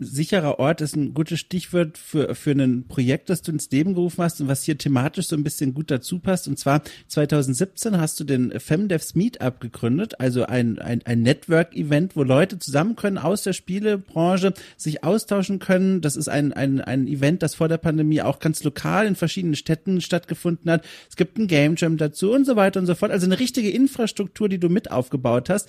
sicherer 0.05 0.59
Ort 0.59 0.81
ist 0.81 0.97
ein 0.97 1.15
gutes 1.15 1.41
Stichwort 1.41 1.99
für, 1.99 2.35
für 2.35 2.53
ein 2.53 2.87
Projekt, 2.89 3.31
das 3.31 3.43
du 3.43 3.53
ins 3.53 3.71
Leben 3.71 3.95
gerufen 3.95 4.23
hast 4.23 4.41
und 4.41 4.49
was 4.49 4.63
hier 4.65 4.79
thematisch 4.79 5.27
so 5.27 5.37
ein 5.37 5.45
bisschen 5.45 5.75
gut 5.75 5.91
dazu 5.91 6.19
passt. 6.19 6.49
Und 6.49 6.59
zwar 6.59 6.83
2017 7.09 7.99
hast 7.99 8.19
du 8.21 8.25
den 8.25 8.59
Femdevs 8.61 9.15
Meetup 9.15 9.61
gegründet, 9.61 10.21
also 10.21 10.45
ein, 10.45 10.79
ein, 10.79 11.03
ein 11.05 11.23
Network-Event, 11.23 12.17
wo 12.17 12.23
Leute 12.23 12.59
zusammen 12.59 12.97
können 12.97 13.19
aus 13.19 13.43
der 13.43 13.53
Spielebranche, 13.53 14.55
sich 14.77 15.05
austauschen 15.05 15.59
können. 15.59 16.01
Das 16.01 16.17
ist 16.17 16.29
ein, 16.29 16.53
ein, 16.53 16.81
ein 16.81 17.07
Event, 17.07 17.43
das 17.43 17.55
vor 17.55 17.69
der 17.69 17.79
Pandemie 17.79 18.23
auch 18.23 18.39
ganz 18.39 18.63
lokal 18.65 19.07
in 19.07 19.17
verschiedenen 19.17 19.57
Städten 19.57 20.01
stattgefunden 20.01 20.71
hat. 20.71 20.85
Es 21.09 21.17
gibt 21.17 21.39
ein 21.39 21.47
Game 21.47 21.75
Jam 21.77 21.97
dazu 21.97 22.33
und 22.33 22.45
so 22.45 22.57
weiter 22.57 22.81
und 22.81 22.87
so 22.87 22.95
fort. 22.95 23.11
Also 23.11 23.27
eine 23.27 23.39
richtige 23.39 23.71
Infrastruktur, 23.71 24.49
die 24.49 24.59
du 24.59 24.69
mit 24.69 24.91
aufgebaut 24.91 25.49
hast. 25.49 25.69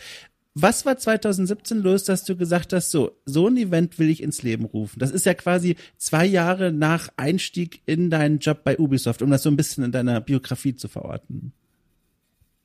Was 0.55 0.85
war 0.85 0.97
2017 0.97 1.79
los, 1.79 2.03
dass 2.03 2.25
du 2.25 2.35
gesagt 2.35 2.73
hast, 2.73 2.91
so, 2.91 3.11
so 3.25 3.47
ein 3.47 3.57
Event 3.57 3.97
will 3.97 4.09
ich 4.09 4.21
ins 4.21 4.43
Leben 4.43 4.65
rufen? 4.65 4.99
Das 4.99 5.09
ist 5.09 5.25
ja 5.25 5.33
quasi 5.33 5.75
zwei 5.97 6.25
Jahre 6.25 6.71
nach 6.71 7.09
Einstieg 7.17 7.81
in 7.87 8.11
deinen 8.11 8.37
Job 8.37 8.63
bei 8.63 8.77
Ubisoft, 8.77 9.23
um 9.23 9.31
das 9.31 9.41
so 9.41 9.49
ein 9.49 9.57
bisschen 9.57 9.83
in 9.83 9.91
deiner 9.91 10.21
Biografie 10.21 10.75
zu 10.75 10.87
verorten. 10.87 11.53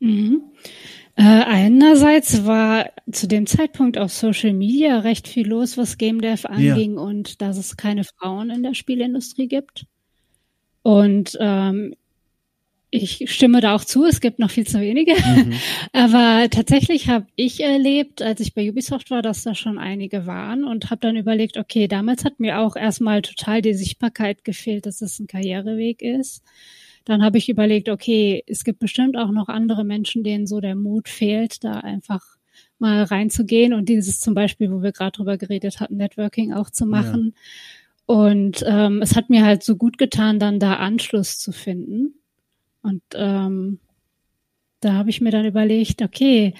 Mhm. 0.00 0.42
Äh, 1.16 1.22
einerseits 1.22 2.44
war 2.44 2.90
zu 3.10 3.26
dem 3.26 3.46
Zeitpunkt 3.46 3.98
auf 3.98 4.12
Social 4.12 4.52
Media 4.52 5.00
recht 5.00 5.26
viel 5.26 5.48
los, 5.48 5.78
was 5.78 5.98
Game 5.98 6.20
Dev 6.20 6.46
anging 6.46 6.94
ja. 6.94 7.00
und 7.00 7.40
dass 7.40 7.56
es 7.56 7.76
keine 7.76 8.04
Frauen 8.04 8.50
in 8.50 8.62
der 8.62 8.74
Spielindustrie 8.74 9.48
gibt. 9.48 9.86
Und 10.82 11.36
ähm, 11.40 11.94
ich 12.90 13.30
stimme 13.30 13.60
da 13.60 13.74
auch 13.74 13.84
zu, 13.84 14.04
es 14.04 14.20
gibt 14.20 14.38
noch 14.38 14.50
viel 14.50 14.66
zu 14.66 14.80
wenige. 14.80 15.12
Mhm. 15.14 15.52
Aber 15.92 16.48
tatsächlich 16.50 17.08
habe 17.08 17.26
ich 17.36 17.62
erlebt, 17.62 18.22
als 18.22 18.40
ich 18.40 18.54
bei 18.54 18.68
Ubisoft 18.68 19.10
war, 19.10 19.20
dass 19.20 19.42
da 19.42 19.54
schon 19.54 19.78
einige 19.78 20.26
waren 20.26 20.64
und 20.64 20.90
habe 20.90 21.00
dann 21.00 21.16
überlegt, 21.16 21.58
okay, 21.58 21.86
damals 21.86 22.24
hat 22.24 22.40
mir 22.40 22.60
auch 22.60 22.76
erstmal 22.76 23.22
total 23.22 23.60
die 23.60 23.74
Sichtbarkeit 23.74 24.44
gefehlt, 24.44 24.86
dass 24.86 25.02
es 25.02 25.18
ein 25.18 25.26
Karriereweg 25.26 26.00
ist. 26.00 26.42
Dann 27.04 27.22
habe 27.22 27.38
ich 27.38 27.48
überlegt, 27.48 27.88
okay, 27.88 28.42
es 28.46 28.64
gibt 28.64 28.78
bestimmt 28.78 29.16
auch 29.16 29.30
noch 29.30 29.48
andere 29.48 29.84
Menschen, 29.84 30.24
denen 30.24 30.46
so 30.46 30.60
der 30.60 30.74
Mut 30.74 31.08
fehlt, 31.08 31.64
da 31.64 31.72
einfach 31.80 32.22
mal 32.78 33.02
reinzugehen 33.02 33.72
und 33.72 33.88
dieses 33.88 34.20
zum 34.20 34.34
Beispiel, 34.34 34.70
wo 34.70 34.82
wir 34.82 34.92
gerade 34.92 35.12
drüber 35.12 35.36
geredet 35.36 35.80
hatten, 35.80 35.96
Networking 35.96 36.52
auch 36.52 36.70
zu 36.70 36.86
machen. 36.86 37.34
Ja. 37.34 38.14
Und 38.14 38.64
ähm, 38.66 39.02
es 39.02 39.16
hat 39.16 39.28
mir 39.28 39.44
halt 39.44 39.62
so 39.62 39.76
gut 39.76 39.98
getan, 39.98 40.38
dann 40.38 40.58
da 40.58 40.74
Anschluss 40.74 41.38
zu 41.38 41.52
finden. 41.52 42.14
Und 42.82 43.02
ähm, 43.14 43.80
da 44.80 44.94
habe 44.94 45.10
ich 45.10 45.20
mir 45.20 45.30
dann 45.30 45.44
überlegt, 45.44 46.02
okay, 46.02 46.54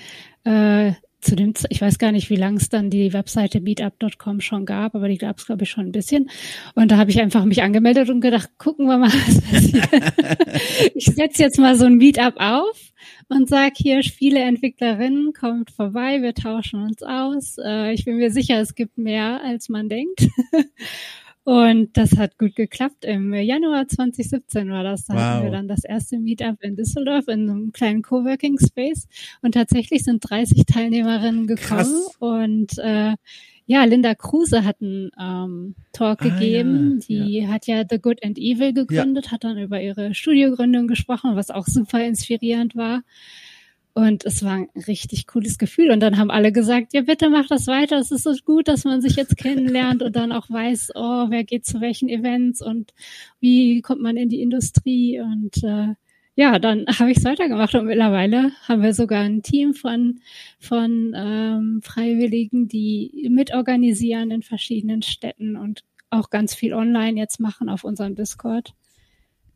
äh, 0.44 0.92
zu 1.20 1.34
dem, 1.34 1.52
ich 1.68 1.80
weiß 1.80 1.98
gar 1.98 2.12
nicht, 2.12 2.30
wie 2.30 2.36
lang 2.36 2.56
es 2.56 2.68
dann 2.68 2.90
die 2.90 3.12
Webseite 3.12 3.60
meetup.com 3.60 4.40
schon 4.40 4.64
gab, 4.66 4.94
aber 4.94 5.08
die 5.08 5.18
gab 5.18 5.38
es, 5.38 5.46
glaube 5.46 5.64
ich, 5.64 5.70
schon 5.70 5.86
ein 5.86 5.92
bisschen. 5.92 6.30
Und 6.74 6.92
da 6.92 6.96
habe 6.96 7.10
ich 7.10 7.20
einfach 7.20 7.44
mich 7.44 7.62
angemeldet 7.62 8.08
und 8.08 8.20
gedacht, 8.20 8.50
gucken 8.56 8.86
wir 8.86 8.98
mal, 8.98 9.08
was 9.26 9.40
passiert. 9.40 9.88
ich 10.94 11.06
setze 11.06 11.42
jetzt 11.42 11.58
mal 11.58 11.74
so 11.74 11.86
ein 11.86 11.96
Meetup 11.96 12.34
auf 12.36 12.92
und 13.28 13.48
sag 13.48 13.76
hier, 13.76 14.02
Spieleentwicklerinnen, 14.02 15.32
kommt 15.32 15.70
vorbei, 15.70 16.22
wir 16.22 16.34
tauschen 16.34 16.82
uns 16.82 17.02
aus. 17.02 17.56
Äh, 17.58 17.92
ich 17.94 18.04
bin 18.04 18.16
mir 18.16 18.30
sicher, 18.30 18.60
es 18.60 18.76
gibt 18.76 18.96
mehr, 18.96 19.42
als 19.42 19.68
man 19.68 19.88
denkt. 19.88 20.28
Und 21.48 21.96
das 21.96 22.18
hat 22.18 22.36
gut 22.36 22.56
geklappt. 22.56 23.06
Im 23.06 23.32
Januar 23.32 23.88
2017 23.88 24.70
war 24.70 24.82
das. 24.82 25.06
Da 25.06 25.14
wow. 25.14 25.20
hatten 25.20 25.44
wir 25.44 25.50
dann 25.50 25.66
das 25.66 25.82
erste 25.82 26.18
Meetup 26.18 26.62
in 26.62 26.76
Düsseldorf 26.76 27.26
in 27.26 27.48
einem 27.48 27.72
kleinen 27.72 28.02
Coworking 28.02 28.58
Space. 28.58 29.08
Und 29.40 29.52
tatsächlich 29.52 30.04
sind 30.04 30.20
30 30.28 30.66
Teilnehmerinnen 30.66 31.46
gekommen. 31.46 31.78
Krass. 31.78 32.16
Und 32.18 32.76
äh, 32.76 33.14
ja, 33.64 33.84
Linda 33.84 34.14
Kruse 34.14 34.62
hat 34.62 34.82
einen 34.82 35.10
ähm, 35.18 35.74
Talk 35.94 36.20
ah, 36.20 36.28
gegeben. 36.28 37.00
Ja, 37.06 37.24
die 37.24 37.38
ja. 37.38 37.48
hat 37.48 37.66
ja 37.66 37.82
The 37.88 37.98
Good 37.98 38.22
and 38.22 38.36
Evil 38.36 38.74
gegründet, 38.74 39.24
ja. 39.24 39.32
hat 39.32 39.44
dann 39.44 39.56
über 39.56 39.80
ihre 39.80 40.14
Studiogründung 40.14 40.86
gesprochen, 40.86 41.34
was 41.34 41.50
auch 41.50 41.66
super 41.66 42.04
inspirierend 42.04 42.76
war. 42.76 43.04
Und 43.98 44.24
es 44.24 44.44
war 44.44 44.52
ein 44.52 44.68
richtig 44.86 45.26
cooles 45.26 45.58
Gefühl. 45.58 45.90
Und 45.90 45.98
dann 45.98 46.18
haben 46.18 46.30
alle 46.30 46.52
gesagt, 46.52 46.92
ja, 46.94 47.00
bitte 47.00 47.30
mach 47.30 47.48
das 47.48 47.66
weiter. 47.66 47.98
Es 47.98 48.12
ist 48.12 48.22
so 48.22 48.32
gut, 48.44 48.68
dass 48.68 48.84
man 48.84 49.00
sich 49.00 49.16
jetzt 49.16 49.36
kennenlernt 49.36 50.04
und 50.04 50.14
dann 50.14 50.30
auch 50.30 50.48
weiß, 50.48 50.92
oh, 50.94 51.26
wer 51.30 51.42
geht 51.42 51.66
zu 51.66 51.80
welchen 51.80 52.08
Events 52.08 52.62
und 52.62 52.94
wie 53.40 53.82
kommt 53.82 54.00
man 54.00 54.16
in 54.16 54.28
die 54.28 54.40
Industrie. 54.40 55.20
Und 55.20 55.64
äh, 55.64 55.94
ja, 56.36 56.60
dann 56.60 56.86
habe 57.00 57.10
ich 57.10 57.16
es 57.16 57.24
weitergemacht 57.24 57.74
und 57.74 57.86
mittlerweile 57.86 58.52
haben 58.68 58.82
wir 58.82 58.94
sogar 58.94 59.22
ein 59.22 59.42
Team 59.42 59.74
von, 59.74 60.20
von 60.60 61.12
ähm, 61.16 61.80
Freiwilligen, 61.82 62.68
die 62.68 63.28
mitorganisieren 63.28 64.30
in 64.30 64.44
verschiedenen 64.44 65.02
Städten 65.02 65.56
und 65.56 65.82
auch 66.08 66.30
ganz 66.30 66.54
viel 66.54 66.72
online 66.72 67.18
jetzt 67.18 67.40
machen 67.40 67.68
auf 67.68 67.82
unserem 67.82 68.14
Discord. 68.14 68.74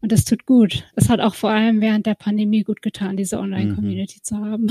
Und 0.03 0.11
das 0.11 0.24
tut 0.24 0.46
gut. 0.46 0.84
Es 0.96 1.09
hat 1.09 1.20
auch 1.20 1.36
vor 1.36 1.50
allem 1.50 1.80
während 1.80 2.07
der 2.07 2.16
Pandemie 2.16 2.64
gut 2.64 2.82
getan, 2.82 3.16
diese 3.16 3.38
Online-Community 3.38 4.16
mhm. 4.18 4.24
zu 4.24 4.36
haben 4.36 4.66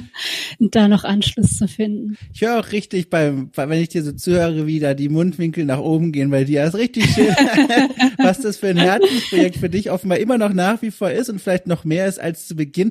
und 0.58 0.74
da 0.74 0.88
noch 0.88 1.04
Anschluss 1.04 1.56
zu 1.56 1.68
finden. 1.68 2.18
Ich 2.32 2.40
höre 2.40 2.58
auch 2.58 2.72
richtig 2.72 3.08
beim, 3.08 3.50
wenn 3.54 3.80
ich 3.80 3.90
dir 3.90 4.02
so 4.02 4.10
zuhöre, 4.10 4.66
wie 4.66 4.80
da 4.80 4.94
die 4.94 5.08
Mundwinkel 5.08 5.64
nach 5.64 5.78
oben 5.78 6.10
gehen 6.10 6.30
bei 6.30 6.42
dir. 6.42 6.64
Das 6.64 6.74
ist 6.74 6.80
richtig 6.80 7.06
schön, 7.06 7.28
was 8.18 8.40
das 8.40 8.56
für 8.56 8.66
ein 8.66 8.76
Herzensprojekt 8.76 9.58
für 9.58 9.70
dich 9.70 9.92
offenbar 9.92 10.18
immer 10.18 10.38
noch 10.38 10.52
nach 10.52 10.82
wie 10.82 10.90
vor 10.90 11.12
ist 11.12 11.30
und 11.30 11.40
vielleicht 11.40 11.68
noch 11.68 11.84
mehr 11.84 12.08
ist 12.08 12.18
als 12.18 12.48
zu 12.48 12.56
Beginn. 12.56 12.90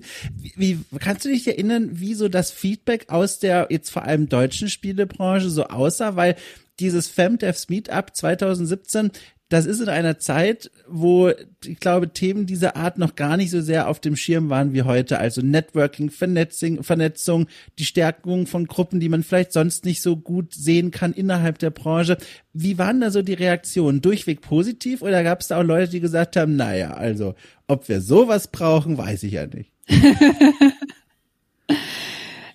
Wie, 0.56 0.80
wie 0.90 1.00
kannst 1.00 1.26
du 1.26 1.30
dich 1.30 1.46
erinnern, 1.46 1.90
wie 2.00 2.14
so 2.14 2.30
das 2.30 2.52
Feedback 2.52 3.10
aus 3.10 3.40
der 3.40 3.68
jetzt 3.70 3.90
vor 3.90 4.04
allem 4.06 4.30
deutschen 4.30 4.70
Spielebranche 4.70 5.50
so 5.50 5.66
aussah? 5.66 6.16
Weil 6.16 6.38
dieses 6.80 7.08
FemDevs 7.08 7.70
Meetup 7.70 8.16
2017, 8.16 9.12
das 9.54 9.68
ist 9.68 9.82
in 9.82 9.90
einer 9.90 10.18
Zeit, 10.18 10.72
wo 10.88 11.30
ich 11.64 11.80
glaube, 11.80 12.10
Themen 12.10 12.48
dieser 12.48 12.76
Art 12.76 12.98
noch 12.98 13.16
gar 13.16 13.38
nicht 13.38 13.52
so 13.52 13.62
sehr 13.62 13.88
auf 13.88 14.00
dem 14.00 14.16
Schirm 14.16 14.50
waren 14.50 14.74
wie 14.74 14.82
heute. 14.82 15.20
Also 15.20 15.42
Networking, 15.42 16.10
Vernetzung, 16.10 16.82
Vernetzung, 16.82 17.46
die 17.78 17.86
Stärkung 17.86 18.48
von 18.48 18.66
Gruppen, 18.66 19.00
die 19.00 19.10
man 19.10 19.22
vielleicht 19.22 19.54
sonst 19.54 19.86
nicht 19.86 20.02
so 20.02 20.18
gut 20.18 20.56
sehen 20.56 20.90
kann 20.90 21.14
innerhalb 21.14 21.60
der 21.60 21.70
Branche. 21.70 22.18
Wie 22.54 22.80
waren 22.80 23.00
da 23.00 23.12
so 23.12 23.22
die 23.22 23.36
Reaktionen? 23.36 24.02
Durchweg 24.02 24.42
positiv 24.42 25.04
oder 25.04 25.24
gab 25.24 25.42
es 25.42 25.50
da 25.50 25.60
auch 25.60 25.64
Leute, 25.64 25.92
die 25.92 26.00
gesagt 26.00 26.36
haben, 26.36 26.56
naja, 26.56 26.96
also 26.96 27.36
ob 27.68 27.88
wir 27.88 28.02
sowas 28.02 28.48
brauchen, 28.48 28.98
weiß 28.98 29.22
ich 29.22 29.34
ja 29.34 29.46
nicht. 29.46 29.72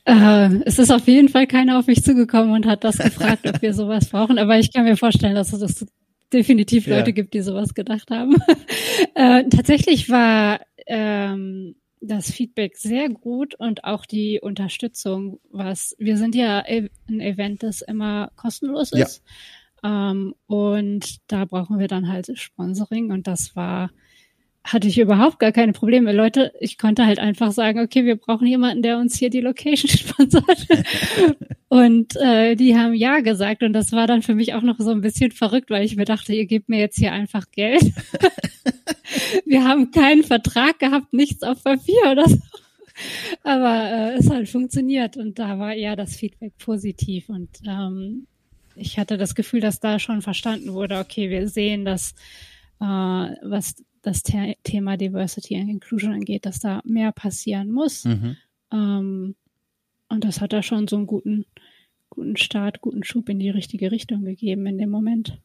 Äh, 0.04 0.62
es 0.64 0.78
ist 0.78 0.90
auf 0.90 1.06
jeden 1.06 1.28
Fall 1.28 1.46
keiner 1.46 1.78
auf 1.78 1.86
mich 1.86 2.02
zugekommen 2.02 2.52
und 2.52 2.64
hat 2.64 2.82
das 2.82 2.96
gefragt, 2.96 3.46
ob 3.46 3.60
wir 3.60 3.74
sowas 3.74 4.06
brauchen. 4.08 4.38
Aber 4.38 4.58
ich 4.58 4.72
kann 4.72 4.84
mir 4.84 4.96
vorstellen, 4.96 5.34
dass 5.34 5.50
das 5.50 5.84
definitiv 6.32 6.86
Leute 6.86 7.10
ja. 7.10 7.14
gibt, 7.14 7.34
die 7.34 7.40
sowas 7.40 7.74
gedacht 7.74 8.10
haben. 8.10 8.36
äh, 9.14 9.44
tatsächlich 9.48 10.10
war 10.10 10.60
ähm, 10.86 11.76
das 12.00 12.30
Feedback 12.30 12.76
sehr 12.76 13.08
gut 13.08 13.54
und 13.54 13.84
auch 13.84 14.06
die 14.06 14.40
Unterstützung, 14.40 15.40
was 15.50 15.94
wir 15.98 16.16
sind 16.16 16.34
ja 16.34 16.58
ein 16.60 17.20
Event, 17.20 17.62
das 17.62 17.82
immer 17.82 18.30
kostenlos 18.36 18.92
ist. 18.92 19.22
Ja. 19.82 20.10
Ähm, 20.10 20.34
und 20.46 21.18
da 21.28 21.44
brauchen 21.44 21.78
wir 21.78 21.88
dann 21.88 22.08
halt 22.08 22.30
Sponsoring 22.38 23.10
und 23.12 23.26
das 23.26 23.54
war 23.56 23.90
hatte 24.64 24.88
ich 24.88 24.98
überhaupt 24.98 25.38
gar 25.38 25.52
keine 25.52 25.72
Probleme. 25.72 26.12
Leute, 26.12 26.52
ich 26.60 26.78
konnte 26.78 27.06
halt 27.06 27.18
einfach 27.18 27.52
sagen, 27.52 27.80
okay, 27.80 28.04
wir 28.04 28.16
brauchen 28.16 28.46
jemanden, 28.46 28.82
der 28.82 28.98
uns 28.98 29.16
hier 29.16 29.30
die 29.30 29.40
Location 29.40 29.90
sponsort. 29.96 30.66
und 31.68 32.16
äh, 32.16 32.54
die 32.54 32.76
haben 32.76 32.94
ja 32.94 33.20
gesagt. 33.20 33.62
Und 33.62 33.72
das 33.72 33.92
war 33.92 34.06
dann 34.06 34.22
für 34.22 34.34
mich 34.34 34.54
auch 34.54 34.62
noch 34.62 34.78
so 34.78 34.90
ein 34.90 35.00
bisschen 35.00 35.32
verrückt, 35.32 35.70
weil 35.70 35.84
ich 35.84 35.96
mir 35.96 36.04
dachte, 36.04 36.34
ihr 36.34 36.46
gebt 36.46 36.68
mir 36.68 36.78
jetzt 36.78 36.98
hier 36.98 37.12
einfach 37.12 37.50
Geld. 37.50 37.82
wir 39.46 39.64
haben 39.64 39.90
keinen 39.90 40.24
Vertrag 40.24 40.78
gehabt, 40.78 41.12
nichts 41.12 41.42
auf 41.42 41.64
Papier 41.64 42.10
oder 42.10 42.28
so. 42.28 42.38
Aber 43.44 43.90
äh, 43.90 44.18
es 44.18 44.28
hat 44.28 44.48
funktioniert 44.48 45.16
und 45.16 45.38
da 45.38 45.58
war 45.58 45.74
eher 45.74 45.96
das 45.96 46.16
Feedback 46.16 46.58
positiv 46.58 47.28
und 47.28 47.48
ähm, 47.66 48.26
ich 48.74 48.98
hatte 48.98 49.16
das 49.16 49.34
Gefühl, 49.34 49.60
dass 49.60 49.80
da 49.80 49.98
schon 49.98 50.22
verstanden 50.22 50.72
wurde, 50.72 50.98
okay, 50.98 51.30
wir 51.30 51.48
sehen, 51.48 51.84
dass 51.84 52.14
äh, 52.80 52.84
was 52.84 53.76
das 54.08 54.22
The 54.24 54.56
Thema 54.64 54.96
Diversity 54.96 55.56
and 55.56 55.68
Inclusion 55.68 56.12
angeht, 56.12 56.46
dass 56.46 56.60
da 56.60 56.80
mehr 56.84 57.12
passieren 57.12 57.70
muss. 57.70 58.04
Mhm. 58.04 58.36
Ähm, 58.72 59.34
und 60.08 60.24
das 60.24 60.40
hat 60.40 60.52
da 60.52 60.62
schon 60.62 60.88
so 60.88 60.96
einen 60.96 61.06
guten, 61.06 61.44
guten 62.10 62.36
Start, 62.36 62.80
guten 62.80 63.04
Schub 63.04 63.28
in 63.28 63.38
die 63.38 63.50
richtige 63.50 63.92
Richtung 63.92 64.24
gegeben 64.24 64.66
in 64.66 64.78
dem 64.78 64.90
Moment. 64.90 65.38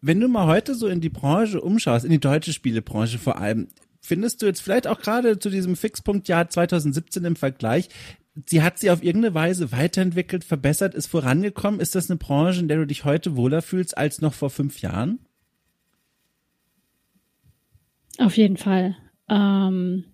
Wenn 0.00 0.20
du 0.20 0.28
mal 0.28 0.46
heute 0.46 0.74
so 0.74 0.86
in 0.88 1.00
die 1.00 1.08
Branche 1.08 1.60
umschaust, 1.60 2.04
in 2.04 2.10
die 2.10 2.20
deutsche 2.20 2.52
Spielebranche 2.52 3.18
vor 3.18 3.38
allem, 3.38 3.68
findest 4.00 4.42
du 4.42 4.46
jetzt 4.46 4.60
vielleicht 4.60 4.86
auch 4.86 5.00
gerade 5.00 5.38
zu 5.38 5.50
diesem 5.50 5.76
Fixpunktjahr 5.76 6.48
2017 6.48 7.24
im 7.24 7.36
Vergleich, 7.36 7.88
sie 8.46 8.62
hat 8.62 8.78
sie 8.78 8.90
auf 8.90 9.02
irgendeine 9.02 9.34
Weise 9.34 9.72
weiterentwickelt, 9.72 10.44
verbessert, 10.44 10.94
ist 10.94 11.06
vorangekommen? 11.08 11.80
Ist 11.80 11.94
das 11.94 12.10
eine 12.10 12.16
Branche, 12.16 12.60
in 12.60 12.68
der 12.68 12.78
du 12.78 12.86
dich 12.86 13.04
heute 13.04 13.36
wohler 13.36 13.62
fühlst 13.62 13.96
als 13.98 14.20
noch 14.20 14.34
vor 14.34 14.50
fünf 14.50 14.80
Jahren? 14.80 15.18
Auf 18.18 18.36
jeden 18.36 18.56
Fall. 18.56 18.96
Ähm, 19.28 20.04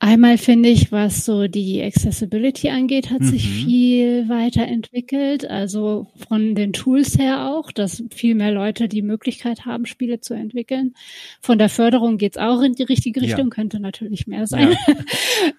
einmal 0.00 0.38
finde 0.38 0.68
ich, 0.68 0.90
was 0.90 1.24
so 1.24 1.46
die 1.46 1.82
Accessibility 1.82 2.68
angeht, 2.68 3.10
hat 3.10 3.20
mhm. 3.20 3.26
sich 3.26 3.48
viel 3.48 4.28
weiterentwickelt. 4.28 5.48
Also 5.48 6.08
von 6.28 6.54
den 6.56 6.72
Tools 6.72 7.16
her 7.16 7.50
auch, 7.50 7.70
dass 7.70 8.02
viel 8.10 8.34
mehr 8.34 8.52
Leute 8.52 8.88
die 8.88 9.02
Möglichkeit 9.02 9.64
haben, 9.66 9.86
Spiele 9.86 10.20
zu 10.20 10.34
entwickeln. 10.34 10.94
Von 11.40 11.58
der 11.58 11.68
Förderung 11.68 12.18
geht's 12.18 12.38
auch 12.38 12.60
in 12.62 12.74
die 12.74 12.82
richtige 12.82 13.22
Richtung, 13.22 13.46
ja. 13.46 13.54
könnte 13.54 13.78
natürlich 13.80 14.26
mehr 14.26 14.46
sein. 14.48 14.76
Ja. 14.86 14.94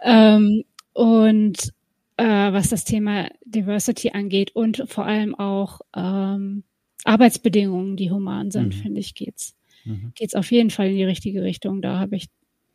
ähm, 0.35 0.63
und 0.91 1.73
äh, 2.17 2.25
was 2.25 2.69
das 2.69 2.83
Thema 2.83 3.29
Diversity 3.45 4.09
angeht 4.09 4.53
und 4.53 4.83
vor 4.87 5.05
allem 5.05 5.33
auch 5.35 5.79
ähm, 5.95 6.63
Arbeitsbedingungen, 7.05 7.95
die 7.95 8.11
human 8.11 8.51
sind, 8.51 8.75
mhm. 8.75 8.81
finde 8.81 8.99
ich, 8.99 9.15
geht's 9.15 9.56
mhm. 9.87 10.11
geht 10.15 10.29
es 10.29 10.35
auf 10.35 10.51
jeden 10.51 10.69
Fall 10.69 10.89
in 10.89 10.95
die 10.95 11.03
richtige 11.03 11.43
Richtung. 11.43 11.81
Da 11.81 11.99
habe 11.99 12.15
ich 12.15 12.27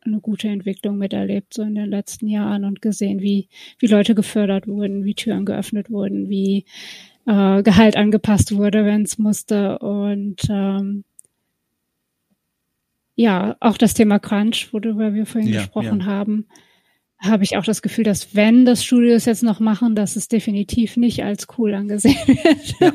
eine 0.05 0.19
gute 0.19 0.49
Entwicklung 0.49 0.97
miterlebt, 0.97 1.53
so 1.53 1.61
in 1.63 1.75
den 1.75 1.89
letzten 1.89 2.27
Jahren 2.27 2.65
und 2.65 2.81
gesehen, 2.81 3.21
wie, 3.21 3.47
wie 3.79 3.87
Leute 3.87 4.15
gefördert 4.15 4.67
wurden, 4.67 5.05
wie 5.05 5.15
Türen 5.15 5.45
geöffnet 5.45 5.89
wurden, 5.89 6.29
wie 6.29 6.65
äh, 7.25 7.63
Gehalt 7.63 7.95
angepasst 7.95 8.55
wurde, 8.55 8.85
wenn 8.85 9.03
es 9.03 9.17
musste. 9.17 9.79
Und 9.79 10.41
ähm, 10.49 11.03
ja, 13.15 13.55
auch 13.59 13.77
das 13.77 13.93
Thema 13.93 14.19
Crunch, 14.19 14.69
worüber 14.71 15.13
wir 15.13 15.25
vorhin 15.25 15.51
ja, 15.51 15.61
gesprochen 15.61 16.01
ja. 16.01 16.05
haben, 16.05 16.47
habe 17.19 17.43
ich 17.43 17.55
auch 17.55 17.63
das 17.63 17.81
Gefühl, 17.81 18.03
dass 18.03 18.35
wenn 18.35 18.65
das 18.65 18.83
Studios 18.83 19.25
jetzt 19.25 19.43
noch 19.43 19.59
machen, 19.59 19.95
dass 19.95 20.15
es 20.15 20.27
definitiv 20.27 20.97
nicht 20.97 21.23
als 21.23 21.47
cool 21.57 21.73
angesehen 21.73 22.15
wird. 22.27 22.75
Ja. 22.79 22.93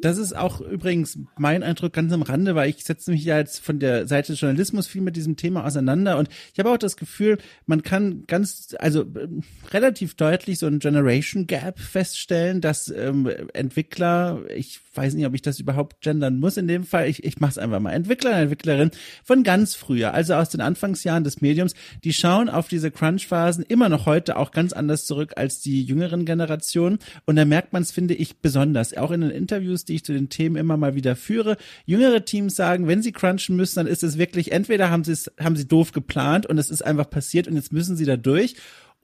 Das 0.00 0.16
ist 0.16 0.34
auch 0.34 0.62
übrigens 0.62 1.18
mein 1.36 1.62
Eindruck 1.62 1.92
ganz 1.92 2.10
am 2.12 2.22
Rande, 2.22 2.54
weil 2.54 2.70
ich 2.70 2.82
setze 2.84 3.10
mich 3.10 3.24
ja 3.24 3.36
jetzt 3.36 3.58
von 3.58 3.78
der 3.78 4.06
Seite 4.06 4.32
des 4.32 4.40
Journalismus 4.40 4.86
viel 4.86 5.02
mit 5.02 5.16
diesem 5.16 5.36
Thema 5.36 5.66
auseinander 5.66 6.16
und 6.16 6.28
ich 6.52 6.58
habe 6.58 6.70
auch 6.70 6.78
das 6.78 6.96
Gefühl, 6.96 7.36
man 7.66 7.82
kann 7.82 8.24
ganz, 8.26 8.74
also 8.78 9.02
äh, 9.02 9.28
relativ 9.72 10.14
deutlich 10.14 10.58
so 10.58 10.66
ein 10.66 10.78
Generation 10.78 11.46
Gap 11.46 11.78
feststellen, 11.78 12.62
dass 12.62 12.88
ähm, 12.88 13.30
Entwickler, 13.52 14.40
ich 14.54 14.80
weiß 14.96 15.14
nicht, 15.14 15.26
ob 15.26 15.34
ich 15.34 15.42
das 15.42 15.60
überhaupt 15.60 16.00
gendern 16.00 16.38
muss 16.38 16.56
in 16.56 16.68
dem 16.68 16.84
Fall, 16.84 17.08
ich, 17.08 17.24
ich 17.24 17.38
mache 17.40 17.52
es 17.52 17.58
einfach 17.58 17.80
mal, 17.80 17.92
Entwickler 17.92 18.32
Entwicklerin 18.32 18.90
von 19.24 19.42
ganz 19.42 19.74
früher, 19.74 20.14
also 20.14 20.34
aus 20.34 20.48
den 20.48 20.60
Anfangsjahren 20.60 21.24
des 21.24 21.40
Mediums, 21.40 21.74
die 22.04 22.12
schauen 22.12 22.48
auf 22.48 22.68
diese 22.68 22.90
Crunch-Phasen 22.90 23.64
immer 23.64 23.88
noch 23.88 24.06
heute 24.06 24.36
auch 24.36 24.50
ganz 24.50 24.72
anders 24.72 25.06
zurück 25.06 25.34
als 25.36 25.60
die 25.60 25.82
jüngeren 25.82 26.24
Generationen. 26.24 26.98
Und 27.24 27.36
da 27.36 27.44
merkt 27.44 27.72
man 27.72 27.82
es, 27.82 27.92
finde 27.92 28.14
ich, 28.14 28.40
besonders, 28.40 28.96
auch 28.96 29.10
in 29.10 29.20
den 29.20 29.30
Interviews, 29.30 29.84
die 29.84 29.96
ich 29.96 30.04
zu 30.04 30.12
den 30.12 30.28
Themen 30.28 30.56
immer 30.56 30.76
mal 30.76 30.94
wieder 30.94 31.16
führe. 31.16 31.56
Jüngere 31.84 32.24
Teams 32.24 32.56
sagen, 32.56 32.86
wenn 32.86 33.02
sie 33.02 33.12
crunchen 33.12 33.56
müssen, 33.56 33.76
dann 33.76 33.86
ist 33.86 34.02
es 34.02 34.18
wirklich, 34.18 34.52
entweder 34.52 34.90
haben 34.90 35.04
sie 35.04 35.12
es, 35.12 35.30
haben 35.38 35.56
sie 35.56 35.68
doof 35.68 35.92
geplant 35.92 36.46
und 36.46 36.58
es 36.58 36.70
ist 36.70 36.82
einfach 36.82 37.08
passiert 37.08 37.48
und 37.48 37.56
jetzt 37.56 37.72
müssen 37.72 37.96
sie 37.96 38.04
da 38.04 38.16
durch. 38.16 38.56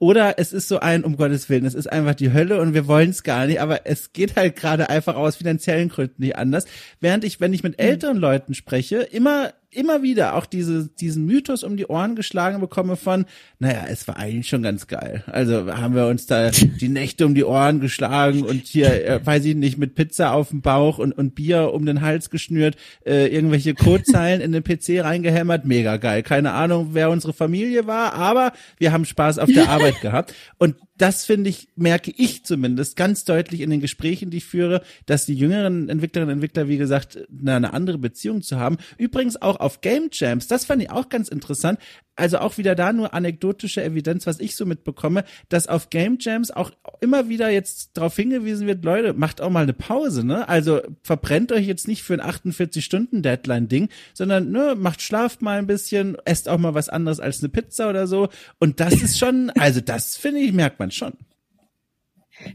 Oder 0.03 0.37
es 0.37 0.51
ist 0.51 0.67
so 0.67 0.81
ein, 0.81 1.05
um 1.05 1.15
Gottes 1.15 1.47
Willen, 1.47 1.63
es 1.63 1.75
ist 1.75 1.87
einfach 1.87 2.13
die 2.13 2.33
Hölle 2.33 2.59
und 2.59 2.73
wir 2.73 2.87
wollen 2.87 3.11
es 3.11 3.23
gar 3.23 3.45
nicht, 3.45 3.61
aber 3.61 3.87
es 3.87 4.11
geht 4.11 4.35
halt 4.35 4.57
gerade 4.57 4.89
einfach 4.89 5.15
aus 5.15 5.37
finanziellen 5.37 5.87
Gründen 5.87 6.21
nicht 6.21 6.35
anders. 6.35 6.65
Während 6.99 7.23
ich, 7.23 7.39
wenn 7.39 7.53
ich 7.53 7.63
mit 7.63 7.79
hm. 7.79 7.87
älteren 7.87 8.17
Leuten 8.17 8.53
spreche, 8.53 8.97
immer 8.97 9.53
immer 9.75 10.03
wieder 10.03 10.35
auch 10.35 10.45
diese, 10.45 10.87
diesen 10.87 11.25
Mythos 11.25 11.63
um 11.63 11.77
die 11.77 11.87
Ohren 11.87 12.15
geschlagen 12.15 12.59
bekomme 12.59 12.95
von, 12.95 13.25
naja, 13.59 13.85
es 13.89 14.07
war 14.07 14.17
eigentlich 14.17 14.47
schon 14.47 14.63
ganz 14.63 14.87
geil. 14.87 15.23
Also 15.27 15.73
haben 15.73 15.95
wir 15.95 16.07
uns 16.07 16.25
da 16.25 16.51
die 16.81 16.89
Nächte 16.89 17.25
um 17.25 17.35
die 17.35 17.43
Ohren 17.43 17.79
geschlagen 17.79 18.43
und 18.43 18.65
hier, 18.65 19.05
äh, 19.07 19.25
weiß 19.25 19.45
ich 19.45 19.55
nicht, 19.55 19.77
mit 19.77 19.95
Pizza 19.95 20.33
auf 20.33 20.49
dem 20.49 20.61
Bauch 20.61 20.97
und, 20.97 21.11
und 21.13 21.35
Bier 21.35 21.73
um 21.73 21.85
den 21.85 22.01
Hals 22.01 22.29
geschnürt, 22.29 22.75
äh, 23.05 23.27
irgendwelche 23.27 23.73
Codezeilen 23.73 24.41
in 24.41 24.51
den 24.51 24.63
PC 24.63 25.03
reingehämmert. 25.03 25.65
Mega 25.65 25.97
geil. 25.97 26.23
Keine 26.23 26.51
Ahnung, 26.51 26.89
wer 26.91 27.09
unsere 27.09 27.33
Familie 27.33 27.87
war, 27.87 28.13
aber 28.13 28.53
wir 28.77 28.91
haben 28.91 29.05
Spaß 29.05 29.39
auf 29.39 29.49
der 29.51 29.69
Arbeit 29.69 30.01
gehabt. 30.01 30.33
Und 30.57 30.75
das 30.95 31.25
finde 31.25 31.49
ich, 31.49 31.69
merke 31.75 32.13
ich 32.15 32.45
zumindest 32.45 32.95
ganz 32.95 33.25
deutlich 33.25 33.61
in 33.61 33.71
den 33.71 33.81
Gesprächen, 33.81 34.29
die 34.29 34.37
ich 34.37 34.45
führe, 34.45 34.83
dass 35.05 35.25
die 35.25 35.33
jüngeren 35.33 35.89
Entwicklerinnen 35.89 36.33
und 36.33 36.37
Entwickler, 36.37 36.67
wie 36.67 36.77
gesagt, 36.77 37.19
eine, 37.45 37.73
andere 37.73 37.97
Beziehung 37.97 38.41
zu 38.41 38.59
haben. 38.59 38.77
Übrigens 38.97 39.41
auch 39.41 39.59
auf 39.59 39.81
Game 39.81 40.09
Jams, 40.11 40.47
das 40.47 40.65
fand 40.65 40.83
ich 40.83 40.91
auch 40.91 41.09
ganz 41.09 41.29
interessant. 41.29 41.79
also 42.15 42.37
auch 42.37 42.59
wieder 42.59 42.75
da 42.75 42.93
nur 42.93 43.15
anekdotische 43.15 43.83
Evidenz, 43.83 44.27
was 44.27 44.39
ich 44.39 44.55
so 44.55 44.67
mitbekomme, 44.67 45.23
dass 45.49 45.67
auf 45.67 45.89
Game 45.89 46.17
Jams 46.19 46.51
auch 46.51 46.69
immer 47.01 47.27
wieder 47.27 47.49
jetzt 47.49 47.97
darauf 47.97 48.15
hingewiesen 48.15 48.67
wird, 48.67 48.85
Leute, 48.85 49.13
macht 49.13 49.41
auch 49.41 49.49
mal 49.49 49.63
eine 49.63 49.73
Pause, 49.73 50.23
ne? 50.23 50.47
Also 50.47 50.81
verbrennt 51.01 51.51
euch 51.51 51.65
jetzt 51.65 51.87
nicht 51.87 52.03
für 52.03 52.13
ein 52.13 52.21
48-Stunden-Deadline-Ding, 52.21 53.89
sondern 54.13 54.51
ne, 54.51 54.75
macht 54.77 55.01
schlaft 55.01 55.41
mal 55.41 55.57
ein 55.57 55.65
bisschen, 55.65 56.15
esst 56.25 56.49
auch 56.49 56.59
mal 56.59 56.75
was 56.75 56.89
anderes 56.89 57.19
als 57.19 57.39
eine 57.39 57.49
Pizza 57.49 57.89
oder 57.89 58.05
so. 58.05 58.29
Und 58.59 58.79
das 58.79 58.93
ist 58.93 59.17
schon, 59.17 59.49
also 59.57 59.81
das 59.81 60.15
finde 60.15 60.41
ich, 60.41 60.53
merkt 60.53 60.79
man 60.79 60.82
schon. 60.91 61.13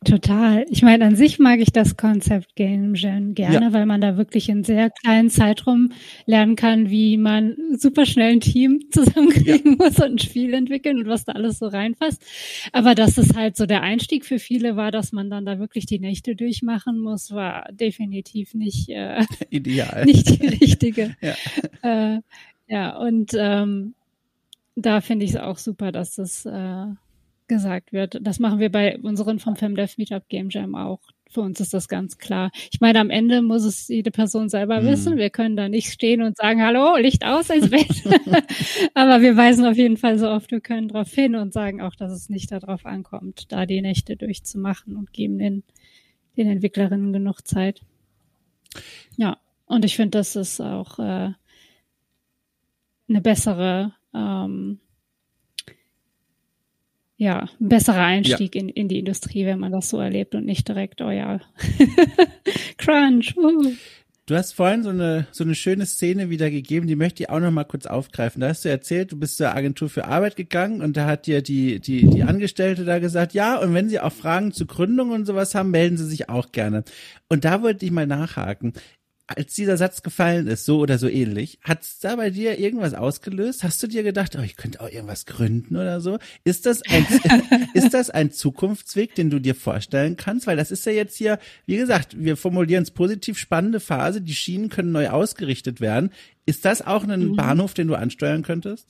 Total. 0.04 0.66
Ich 0.70 0.82
meine, 0.82 1.04
an 1.04 1.16
sich 1.16 1.38
mag 1.38 1.60
ich 1.60 1.72
das 1.72 1.96
Konzept 1.96 2.56
Game 2.56 2.94
Jam 2.94 3.34
gerne, 3.34 3.66
ja. 3.66 3.72
weil 3.72 3.86
man 3.86 4.00
da 4.00 4.16
wirklich 4.16 4.48
in 4.48 4.64
sehr 4.64 4.90
kleinen 4.90 5.30
Zeitraum 5.30 5.92
lernen 6.26 6.56
kann, 6.56 6.90
wie 6.90 7.16
man 7.16 7.56
super 7.76 8.04
schnell 8.04 8.32
ein 8.32 8.40
Team 8.40 8.86
zusammenkriegen 8.90 9.76
ja. 9.78 9.84
muss 9.84 9.98
und 9.98 10.12
ein 10.12 10.18
Spiel 10.18 10.52
entwickeln 10.52 10.98
und 10.98 11.08
was 11.08 11.24
da 11.24 11.32
alles 11.32 11.58
so 11.58 11.68
reinfasst. 11.68 12.22
Aber 12.72 12.94
dass 12.94 13.18
es 13.18 13.34
halt 13.34 13.56
so 13.56 13.66
der 13.66 13.82
Einstieg 13.82 14.24
für 14.24 14.38
viele 14.38 14.76
war, 14.76 14.90
dass 14.90 15.12
man 15.12 15.30
dann 15.30 15.46
da 15.46 15.58
wirklich 15.58 15.86
die 15.86 16.00
Nächte 16.00 16.34
durchmachen 16.34 16.98
muss, 16.98 17.30
war 17.30 17.68
definitiv 17.72 18.54
nicht 18.54 18.88
äh, 18.88 19.24
ideal, 19.50 20.04
nicht 20.04 20.42
die 20.42 20.46
richtige. 20.46 21.16
ja. 21.20 21.34
Äh, 22.16 22.20
ja, 22.66 22.96
und 22.96 23.30
ähm, 23.34 23.94
da 24.74 25.00
finde 25.00 25.24
ich 25.24 25.32
es 25.32 25.36
auch 25.36 25.56
super, 25.56 25.92
dass 25.92 26.16
das 26.16 26.44
äh, 26.44 26.86
gesagt 27.48 27.92
wird. 27.92 28.18
Das 28.22 28.38
machen 28.38 28.58
wir 28.58 28.70
bei 28.70 28.98
unseren 28.98 29.38
vom 29.38 29.56
FemDev 29.56 29.96
Meetup 29.98 30.28
Game 30.28 30.50
Jam 30.50 30.74
auch. 30.74 31.00
Für 31.30 31.42
uns 31.42 31.60
ist 31.60 31.74
das 31.74 31.88
ganz 31.88 32.16
klar. 32.16 32.50
Ich 32.70 32.80
meine, 32.80 33.00
am 33.00 33.10
Ende 33.10 33.42
muss 33.42 33.64
es 33.64 33.88
jede 33.88 34.10
Person 34.10 34.48
selber 34.48 34.80
mhm. 34.80 34.86
wissen. 34.86 35.16
Wir 35.16 35.28
können 35.28 35.56
da 35.56 35.68
nicht 35.68 35.92
stehen 35.92 36.22
und 36.22 36.36
sagen, 36.36 36.62
hallo, 36.62 36.96
Licht 36.96 37.24
aus 37.24 37.50
ins 37.50 37.70
Bett. 37.70 38.02
Aber 38.94 39.20
wir 39.20 39.36
weisen 39.36 39.66
auf 39.66 39.76
jeden 39.76 39.96
Fall 39.98 40.18
so 40.18 40.28
oft 40.30 40.50
wir 40.50 40.60
können 40.60 40.88
darauf 40.88 41.12
hin 41.12 41.34
und 41.34 41.52
sagen 41.52 41.82
auch, 41.82 41.94
dass 41.94 42.12
es 42.12 42.30
nicht 42.30 42.50
darauf 42.52 42.86
ankommt, 42.86 43.52
da 43.52 43.66
die 43.66 43.82
Nächte 43.82 44.16
durchzumachen 44.16 44.96
und 44.96 45.12
geben 45.12 45.38
den, 45.38 45.64
den 46.36 46.48
Entwicklerinnen 46.48 47.12
genug 47.12 47.46
Zeit. 47.46 47.82
Ja, 49.16 49.38
und 49.66 49.84
ich 49.84 49.96
finde, 49.96 50.18
das 50.18 50.36
ist 50.36 50.60
auch 50.60 50.98
äh, 50.98 51.32
eine 53.08 53.20
bessere 53.20 53.94
ähm, 54.14 54.80
ja, 57.18 57.48
ein 57.60 57.68
besserer 57.68 58.04
Einstieg 58.04 58.54
ja. 58.54 58.60
in, 58.60 58.68
in 58.68 58.88
die 58.88 59.00
Industrie, 59.00 59.44
wenn 59.44 59.58
man 59.58 59.72
das 59.72 59.90
so 59.90 59.98
erlebt 59.98 60.36
und 60.36 60.46
nicht 60.46 60.68
direkt, 60.68 61.02
oh 61.02 61.10
ja, 61.10 61.40
Crunch. 62.78 63.36
Uh. 63.36 63.72
Du 64.26 64.36
hast 64.36 64.52
vorhin 64.52 64.82
so 64.82 64.90
eine, 64.90 65.26
so 65.32 65.42
eine 65.42 65.54
schöne 65.54 65.86
Szene 65.86 66.30
wiedergegeben, 66.30 66.86
die 66.86 66.96
möchte 66.96 67.22
ich 67.22 67.30
auch 67.30 67.40
noch 67.40 67.50
mal 67.50 67.64
kurz 67.64 67.86
aufgreifen. 67.86 68.42
Da 68.42 68.48
hast 68.48 68.64
du 68.64 68.68
erzählt, 68.68 69.10
du 69.10 69.16
bist 69.18 69.38
zur 69.38 69.56
Agentur 69.56 69.88
für 69.88 70.04
Arbeit 70.04 70.36
gegangen 70.36 70.80
und 70.80 70.96
da 70.96 71.06
hat 71.06 71.26
dir 71.26 71.42
die, 71.42 71.80
die, 71.80 72.06
die 72.06 72.22
Angestellte 72.22 72.84
da 72.84 72.98
gesagt, 72.98 73.32
ja, 73.32 73.56
und 73.56 73.74
wenn 73.74 73.88
Sie 73.88 73.98
auch 73.98 74.12
Fragen 74.12 74.52
zu 74.52 74.66
Gründung 74.66 75.10
und 75.10 75.24
sowas 75.24 75.54
haben, 75.54 75.70
melden 75.70 75.96
Sie 75.96 76.06
sich 76.06 76.28
auch 76.28 76.52
gerne. 76.52 76.84
Und 77.28 77.46
da 77.46 77.62
wollte 77.62 77.84
ich 77.84 77.90
mal 77.90 78.06
nachhaken 78.06 78.74
als 79.28 79.54
dieser 79.54 79.76
Satz 79.76 80.02
gefallen 80.02 80.46
ist, 80.46 80.64
so 80.64 80.78
oder 80.78 80.98
so 80.98 81.06
ähnlich, 81.06 81.58
hat 81.62 81.82
es 81.82 81.98
da 81.98 82.16
bei 82.16 82.30
dir 82.30 82.58
irgendwas 82.58 82.94
ausgelöst? 82.94 83.62
Hast 83.62 83.82
du 83.82 83.86
dir 83.86 84.02
gedacht, 84.02 84.36
oh, 84.38 84.42
ich 84.42 84.56
könnte 84.56 84.80
auch 84.80 84.88
irgendwas 84.88 85.26
gründen 85.26 85.76
oder 85.76 86.00
so? 86.00 86.18
Ist 86.44 86.64
das 86.64 86.82
ein, 86.82 87.06
ist 87.74 87.92
das 87.92 88.08
ein 88.08 88.32
Zukunftsweg, 88.32 89.14
den 89.14 89.28
du 89.28 89.38
dir 89.38 89.54
vorstellen 89.54 90.16
kannst? 90.16 90.46
Weil 90.46 90.56
das 90.56 90.70
ist 90.70 90.86
ja 90.86 90.92
jetzt 90.92 91.16
hier, 91.16 91.38
wie 91.66 91.76
gesagt, 91.76 92.18
wir 92.18 92.38
formulieren 92.38 92.84
es 92.84 92.90
positiv, 92.90 93.38
spannende 93.38 93.80
Phase, 93.80 94.22
die 94.22 94.34
Schienen 94.34 94.70
können 94.70 94.92
neu 94.92 95.10
ausgerichtet 95.10 95.80
werden. 95.80 96.10
Ist 96.46 96.64
das 96.64 96.86
auch 96.86 97.06
ein 97.06 97.28
mhm. 97.28 97.36
Bahnhof, 97.36 97.74
den 97.74 97.88
du 97.88 97.94
ansteuern 97.94 98.42
könntest? 98.42 98.88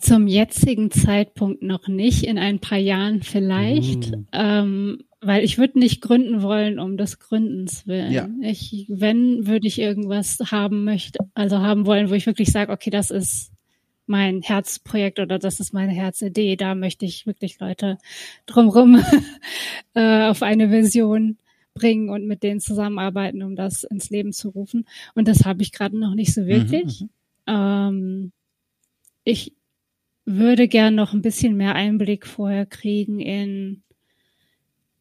Zum 0.00 0.26
jetzigen 0.26 0.90
Zeitpunkt 0.90 1.62
noch 1.62 1.86
nicht, 1.86 2.24
in 2.24 2.38
ein 2.38 2.58
paar 2.58 2.78
Jahren 2.78 3.22
vielleicht. 3.22 4.10
Mhm. 4.10 4.26
Ähm, 4.32 4.98
weil 5.20 5.44
ich 5.44 5.58
würde 5.58 5.78
nicht 5.78 6.00
gründen 6.00 6.42
wollen 6.42 6.78
um 6.78 6.96
des 6.96 7.18
Gründens 7.18 7.86
willen. 7.86 8.12
Ja. 8.12 8.28
Ich, 8.42 8.86
wenn, 8.88 9.46
würde 9.46 9.66
ich 9.66 9.78
irgendwas 9.78 10.38
haben 10.50 10.84
möchte, 10.84 11.18
also 11.34 11.58
haben 11.58 11.86
wollen, 11.86 12.10
wo 12.10 12.14
ich 12.14 12.26
wirklich 12.26 12.50
sage, 12.50 12.72
okay, 12.72 12.90
das 12.90 13.10
ist 13.10 13.52
mein 14.06 14.42
Herzprojekt 14.42 15.20
oder 15.20 15.38
das 15.38 15.60
ist 15.60 15.72
meine 15.72 15.92
Herzidee. 15.92 16.56
Da 16.56 16.74
möchte 16.74 17.04
ich 17.04 17.26
wirklich 17.26 17.60
Leute 17.60 17.98
drumrum 18.46 19.00
äh, 19.94 20.22
auf 20.24 20.42
eine 20.42 20.70
Vision 20.70 21.36
bringen 21.74 22.08
und 22.08 22.26
mit 22.26 22.42
denen 22.42 22.60
zusammenarbeiten, 22.60 23.42
um 23.42 23.54
das 23.56 23.84
ins 23.84 24.10
Leben 24.10 24.32
zu 24.32 24.48
rufen. 24.48 24.86
Und 25.14 25.28
das 25.28 25.44
habe 25.44 25.62
ich 25.62 25.70
gerade 25.70 25.98
noch 25.98 26.14
nicht 26.14 26.34
so 26.34 26.46
wirklich. 26.46 27.02
Mhm, 27.02 27.06
mhm. 27.06 27.10
ähm, 27.46 28.32
ich 29.24 29.54
würde 30.24 30.66
gern 30.66 30.94
noch 30.94 31.12
ein 31.12 31.22
bisschen 31.22 31.56
mehr 31.56 31.74
Einblick 31.74 32.26
vorher 32.26 32.66
kriegen 32.66 33.20
in 33.20 33.82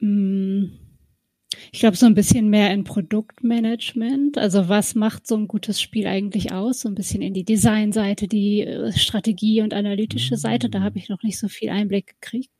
ich 0.01 1.79
glaube, 1.79 1.97
so 1.97 2.05
ein 2.05 2.15
bisschen 2.15 2.49
mehr 2.49 2.71
in 2.73 2.83
Produktmanagement. 2.83 4.37
Also 4.37 4.69
was 4.69 4.95
macht 4.95 5.27
so 5.27 5.35
ein 5.35 5.47
gutes 5.47 5.81
Spiel 5.81 6.07
eigentlich 6.07 6.51
aus? 6.51 6.81
So 6.81 6.89
ein 6.89 6.95
bisschen 6.95 7.21
in 7.21 7.33
die 7.33 7.43
Designseite, 7.43 8.27
die 8.27 8.61
äh, 8.61 8.91
Strategie 8.93 9.61
und 9.61 9.73
analytische 9.73 10.37
Seite. 10.37 10.69
Da 10.69 10.81
habe 10.81 10.97
ich 10.97 11.09
noch 11.09 11.23
nicht 11.23 11.37
so 11.37 11.47
viel 11.47 11.69
Einblick 11.69 12.15
gekriegt. 12.21 12.51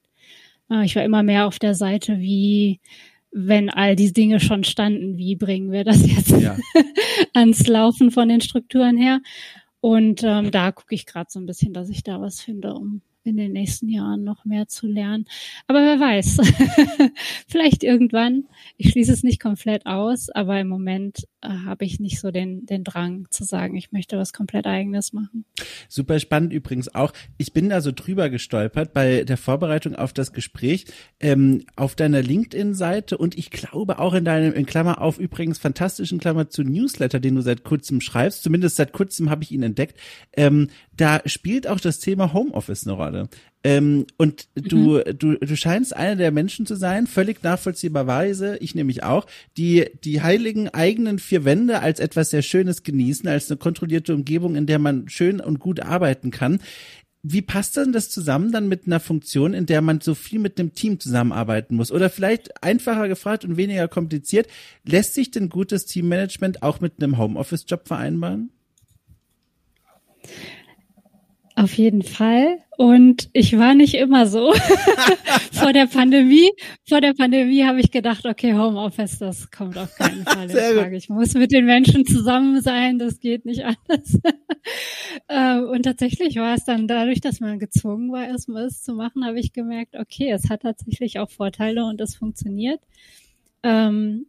Äh, 0.70 0.86
ich 0.86 0.96
war 0.96 1.04
immer 1.04 1.24
mehr 1.24 1.48
auf 1.48 1.60
der 1.60 1.76
Seite, 1.76 2.20
wie 2.20 2.80
wenn 3.32 3.70
all 3.70 3.96
die 3.96 4.12
Dinge 4.12 4.40
schon 4.40 4.64
standen, 4.64 5.18
wie 5.18 5.36
bringen 5.36 5.72
wir 5.72 5.84
das 5.84 6.06
jetzt 6.10 6.32
ja. 6.32 6.58
ans 7.34 7.68
Laufen 7.68 8.12
von 8.12 8.28
den 8.28 8.42
Strukturen 8.42 8.98
her? 8.98 9.22
Und 9.82 10.24
ähm, 10.24 10.52
da 10.52 10.72
gucke 10.72 10.96
ich 10.96 11.06
gerade 11.06 11.30
so 11.30 11.40
ein 11.40 11.46
bisschen, 11.46 11.74
dass 11.74 11.90
ich 11.90 12.04
da 12.04 12.20
was 12.20 12.42
finde, 12.42 12.74
um 12.74 13.02
in 13.30 13.38
den 13.38 13.54
nächsten 13.54 13.88
Jahren 13.90 14.24
noch 14.24 14.46
mehr 14.46 14.68
zu 14.68 14.88
lernen. 14.88 15.26
Aber 15.68 15.80
wer 15.80 16.00
weiß, 16.00 16.38
vielleicht 17.48 17.84
irgendwann. 17.84 18.46
Ich 18.78 18.90
schließe 18.92 19.14
es 19.14 19.24
nicht 19.24 19.42
komplett 19.42 19.86
aus, 19.86 20.30
aber 20.30 20.60
im 20.60 20.68
Moment 20.68 21.28
habe 21.42 21.86
ich 21.86 22.00
nicht 22.00 22.20
so 22.20 22.32
den, 22.32 22.66
den 22.66 22.84
Drang 22.84 23.28
zu 23.30 23.44
sagen, 23.44 23.76
ich 23.76 23.92
möchte 23.92 24.18
was 24.18 24.34
komplett 24.34 24.66
eigenes 24.66 25.14
machen. 25.14 25.46
Super 25.88 26.20
spannend 26.20 26.54
übrigens 26.54 26.94
auch. 26.94 27.14
Ich 27.38 27.54
bin 27.54 27.70
da 27.70 27.82
so 27.82 27.92
drüber 27.92 28.30
gestolpert 28.30 28.94
bei 28.94 29.24
der 29.24 29.38
Vorbereitung 29.38 29.96
auf 29.96 30.12
das 30.12 30.34
Gespräch 30.34 30.86
ähm, 31.20 31.64
auf 31.76 31.96
deiner 31.96 32.22
LinkedIn-Seite 32.22 33.18
und 33.18 33.38
ich 33.38 33.52
glaube 33.52 34.00
auch 34.00 34.14
in 34.14 34.26
deinem, 34.26 34.54
in 34.54 34.66
Klammer 34.66 35.02
auf 35.02 35.18
übrigens 35.18 35.60
fantastischen 35.60 36.20
Klammer 36.20 36.50
zu 36.50 36.64
Newsletter, 36.64 37.20
den 37.20 37.36
du 37.36 37.42
seit 37.42 37.64
kurzem 37.64 38.02
schreibst. 38.02 38.44
Zumindest 38.44 38.76
seit 38.76 38.92
kurzem 38.92 39.30
habe 39.30 39.44
ich 39.44 39.52
ihn 39.52 39.64
entdeckt. 39.64 39.98
Ähm, 40.36 40.70
da 40.96 41.22
spielt 41.26 41.68
auch 41.68 41.80
das 41.80 42.00
Thema 42.00 42.34
Homeoffice 42.34 42.86
eine 42.86 42.96
Rolle. 42.98 43.30
Ähm, 43.64 44.06
und 44.18 44.48
du, 44.56 45.00
mhm. 45.00 45.18
du, 45.18 45.36
du 45.38 45.58
scheinst 45.58 45.96
einer 45.96 46.16
der 46.16 46.32
Menschen 46.32 46.66
zu 46.66 46.76
sein, 46.76 47.08
völlig 47.08 47.44
nachvollziehbarweise, 47.44 48.58
ich 48.62 48.74
nämlich 48.74 49.04
auch, 49.04 49.26
die 49.58 49.86
die 50.04 50.22
heiligen 50.22 50.70
eigenen 50.70 51.20
vier 51.20 51.44
Wände 51.44 51.82
als 51.82 52.00
etwas 52.00 52.30
sehr 52.30 52.42
Schönes 52.42 52.84
genießen, 52.84 53.28
als 53.28 53.52
eine 53.52 53.58
kontrollierte 53.58 54.16
Umgebung, 54.16 54.56
in 54.56 54.66
der 54.66 54.80
man 54.80 55.10
schön 55.10 55.42
und 55.42 55.60
gut 55.60 55.82
arbeiten 55.82 56.32
kann. 56.32 56.60
Wie 57.22 57.42
passt 57.42 57.76
denn 57.76 57.92
das 57.92 58.10
zusammen 58.10 58.54
dann 58.54 58.70
mit 58.70 58.88
einer 58.88 59.02
Funktion, 59.02 59.54
in 59.54 59.66
der 59.66 59.82
man 59.82 60.00
so 60.00 60.16
viel 60.16 60.40
mit 60.40 60.58
einem 60.58 60.74
Team 60.74 61.02
zusammenarbeiten 61.02 61.76
muss? 61.76 61.92
Oder 61.92 62.10
vielleicht 62.10 62.64
einfacher 62.64 63.10
gefragt 63.10 63.44
und 63.44 63.58
weniger 63.58 63.90
kompliziert, 63.90 64.48
lässt 64.86 65.16
sich 65.16 65.32
denn 65.32 65.50
gutes 65.50 65.86
Teammanagement 65.86 66.64
auch 66.64 66.80
mit 66.80 67.04
einem 67.04 67.18
Homeoffice-Job 67.18 67.90
vereinbaren? 67.90 68.52
Auf 71.60 71.74
jeden 71.74 72.04
Fall. 72.04 72.60
Und 72.78 73.30
ich 73.34 73.58
war 73.58 73.74
nicht 73.74 73.96
immer 73.96 74.28
so. 74.28 74.54
vor 75.52 75.74
der 75.74 75.88
Pandemie, 75.88 76.50
vor 76.88 77.02
der 77.02 77.14
Pandemie 77.14 77.66
habe 77.66 77.82
ich 77.82 77.92
gedacht, 77.92 78.26
okay, 78.26 78.54
Homeoffice, 78.54 79.20
das 79.20 79.52
kommt 79.52 79.78
auf 79.78 79.94
keinen 79.96 80.24
Fall 80.24 80.50
in 80.50 80.58
Frage. 80.78 80.96
Ich 80.96 81.10
muss 81.10 81.34
mit 81.34 81.52
den 81.52 81.66
Menschen 81.66 82.06
zusammen 82.06 82.62
sein, 82.62 82.98
das 82.98 83.20
geht 83.20 83.46
nicht 83.46 83.66
anders. 83.66 84.20
Äh, 85.28 85.60
und 85.60 85.84
tatsächlich 85.84 86.36
war 86.36 86.56
es 86.56 86.66
dann 86.66 86.88
dadurch, 86.88 87.20
dass 87.20 87.40
man 87.40 87.58
gezwungen 87.58 88.12
war, 88.12 88.28
erstmal 88.28 88.66
es 88.66 88.84
zu 88.84 88.94
machen, 88.94 89.26
habe 89.26 89.40
ich 89.40 89.54
gemerkt, 89.54 89.96
okay, 89.96 90.32
es 90.32 90.50
hat 90.50 90.62
tatsächlich 90.62 91.20
auch 91.20 91.30
Vorteile 91.30 91.86
und 91.86 92.00
es 92.00 92.16
funktioniert. 92.16 92.80
Ähm, 93.64 94.28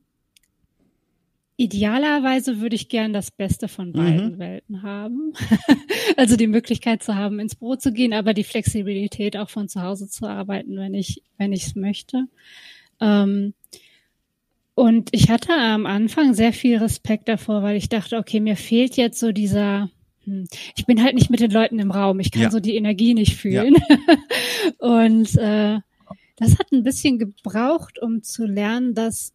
Idealerweise 1.60 2.62
würde 2.62 2.74
ich 2.74 2.88
gern 2.88 3.12
das 3.12 3.30
Beste 3.30 3.68
von 3.68 3.88
mhm. 3.88 3.92
beiden 3.92 4.32
mhm. 4.32 4.38
Welten 4.38 4.82
haben. 4.82 5.34
also 6.16 6.36
die 6.36 6.46
Möglichkeit 6.46 7.02
zu 7.02 7.16
haben, 7.16 7.38
ins 7.38 7.54
Büro 7.54 7.76
zu 7.76 7.92
gehen, 7.92 8.14
aber 8.14 8.32
die 8.32 8.44
Flexibilität 8.44 9.36
auch 9.36 9.50
von 9.50 9.68
zu 9.68 9.82
Hause 9.82 10.08
zu 10.08 10.26
arbeiten, 10.26 10.78
wenn 10.78 10.94
ich, 10.94 11.22
wenn 11.36 11.52
ich 11.52 11.66
es 11.66 11.74
möchte. 11.74 12.28
Ähm, 12.98 13.52
und 14.74 15.10
ich 15.12 15.28
hatte 15.28 15.52
am 15.52 15.84
Anfang 15.84 16.32
sehr 16.32 16.54
viel 16.54 16.78
Respekt 16.78 17.28
davor, 17.28 17.62
weil 17.62 17.76
ich 17.76 17.90
dachte, 17.90 18.16
okay, 18.16 18.40
mir 18.40 18.56
fehlt 18.56 18.96
jetzt 18.96 19.20
so 19.20 19.30
dieser, 19.30 19.90
hm, 20.24 20.48
ich 20.76 20.86
bin 20.86 21.02
halt 21.02 21.14
nicht 21.14 21.28
mit 21.28 21.40
den 21.40 21.50
Leuten 21.50 21.78
im 21.78 21.90
Raum, 21.90 22.20
ich 22.20 22.30
kann 22.30 22.44
ja. 22.44 22.50
so 22.50 22.60
die 22.60 22.76
Energie 22.76 23.12
nicht 23.12 23.36
fühlen. 23.36 23.74
Ja. 23.74 24.16
und 24.78 25.36
äh, 25.36 25.80
das 26.36 26.58
hat 26.58 26.72
ein 26.72 26.84
bisschen 26.84 27.18
gebraucht, 27.18 28.00
um 28.00 28.22
zu 28.22 28.46
lernen, 28.46 28.94
dass 28.94 29.34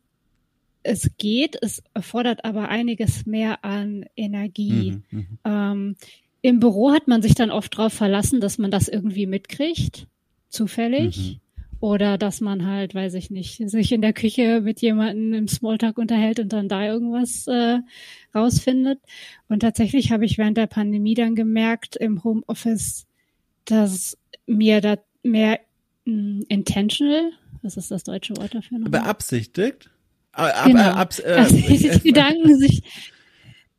es 0.86 1.12
geht, 1.18 1.58
es 1.62 1.82
erfordert 1.94 2.46
aber 2.46 2.70
einiges 2.70 3.26
mehr 3.26 3.66
an 3.66 4.06
Energie. 4.16 5.02
Mhm, 5.10 5.20
mhm, 5.20 5.40
ähm, 5.44 5.96
im 6.42 6.60
Büro 6.60 6.92
hat 6.92 7.08
man 7.08 7.24
sich 7.24 7.34
dann 7.34 7.50
oft 7.50 7.78
darauf 7.78 7.94
verlassen, 7.94 8.40
dass 8.40 8.60
man 8.60 8.70
das 8.70 8.88
irgendwie 8.88 9.26
mitkriegt, 9.26 10.08
zufällig. 10.50 11.18
Mhm. 11.18 11.40
Oder 11.82 12.18
dass 12.18 12.40
man 12.40 12.66
halt, 12.66 12.96
weiß 12.96 13.16
ich 13.16 13.30
nicht, 13.30 13.70
sich 13.70 13.92
in 13.92 14.02
der 14.02 14.14
Küche 14.14 14.62
mit 14.62 14.82
jemandem 14.82 15.34
im 15.34 15.48
Smalltalk 15.48 15.98
unterhält 15.98 16.40
und 16.40 16.54
dann 16.54 16.70
da 16.70 16.86
irgendwas 16.86 17.48
äh, 17.48 17.80
rausfindet. 18.34 19.00
Und 19.50 19.60
tatsächlich 19.60 20.12
habe 20.12 20.26
ich 20.26 20.38
während 20.38 20.58
der 20.58 20.68
Pandemie 20.68 21.16
dann 21.16 21.36
gemerkt 21.36 21.96
im 21.96 22.24
Homeoffice, 22.24 23.08
dass 23.66 24.18
mir 24.48 24.82
da 24.82 24.98
mehr 25.22 25.60
mh, 26.06 26.14
hm, 26.14 26.46
intentional, 26.48 27.32
was 27.62 27.78
ist 27.78 27.92
das 27.92 28.04
deutsche 28.04 28.38
Wort 28.38 28.56
dafür 28.56 28.80
noch? 28.80 28.90
Beabsichtigt? 28.90 29.90
Ab, 30.36 30.66
genau. 30.66 30.82
ab, 30.82 30.98
ab, 30.98 31.14
äh, 31.24 31.34
also 31.34 31.56
die 31.56 31.90
Gedanken 32.04 32.58
sich 32.60 32.84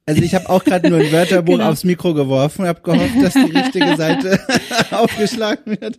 also 0.09 0.23
ich 0.23 0.37
habe 0.37 0.49
auch 0.49 0.63
gerade 0.63 0.89
nur 0.89 1.01
ein 1.01 1.11
Wörterbuch 1.11 1.55
genau. 1.59 1.71
aufs 1.71 1.83
Mikro 1.83 2.15
geworfen, 2.15 2.67
habe 2.67 2.81
gehofft, 2.81 3.21
dass 3.21 3.35
die 3.35 3.51
richtige 3.51 3.97
Seite 3.97 4.39
aufgeschlagen 4.93 5.81
wird. 5.81 5.99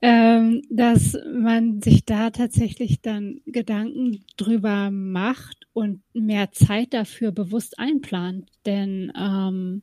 Ähm, 0.00 0.62
dass 0.70 1.16
man 1.34 1.82
sich 1.82 2.04
da 2.06 2.30
tatsächlich 2.30 3.02
dann 3.02 3.40
Gedanken 3.46 4.24
drüber 4.38 4.90
macht 4.90 5.66
und 5.74 6.02
mehr 6.14 6.50
Zeit 6.52 6.94
dafür 6.94 7.30
bewusst 7.30 7.78
einplant. 7.78 8.48
Denn 8.64 9.12
ähm, 9.18 9.82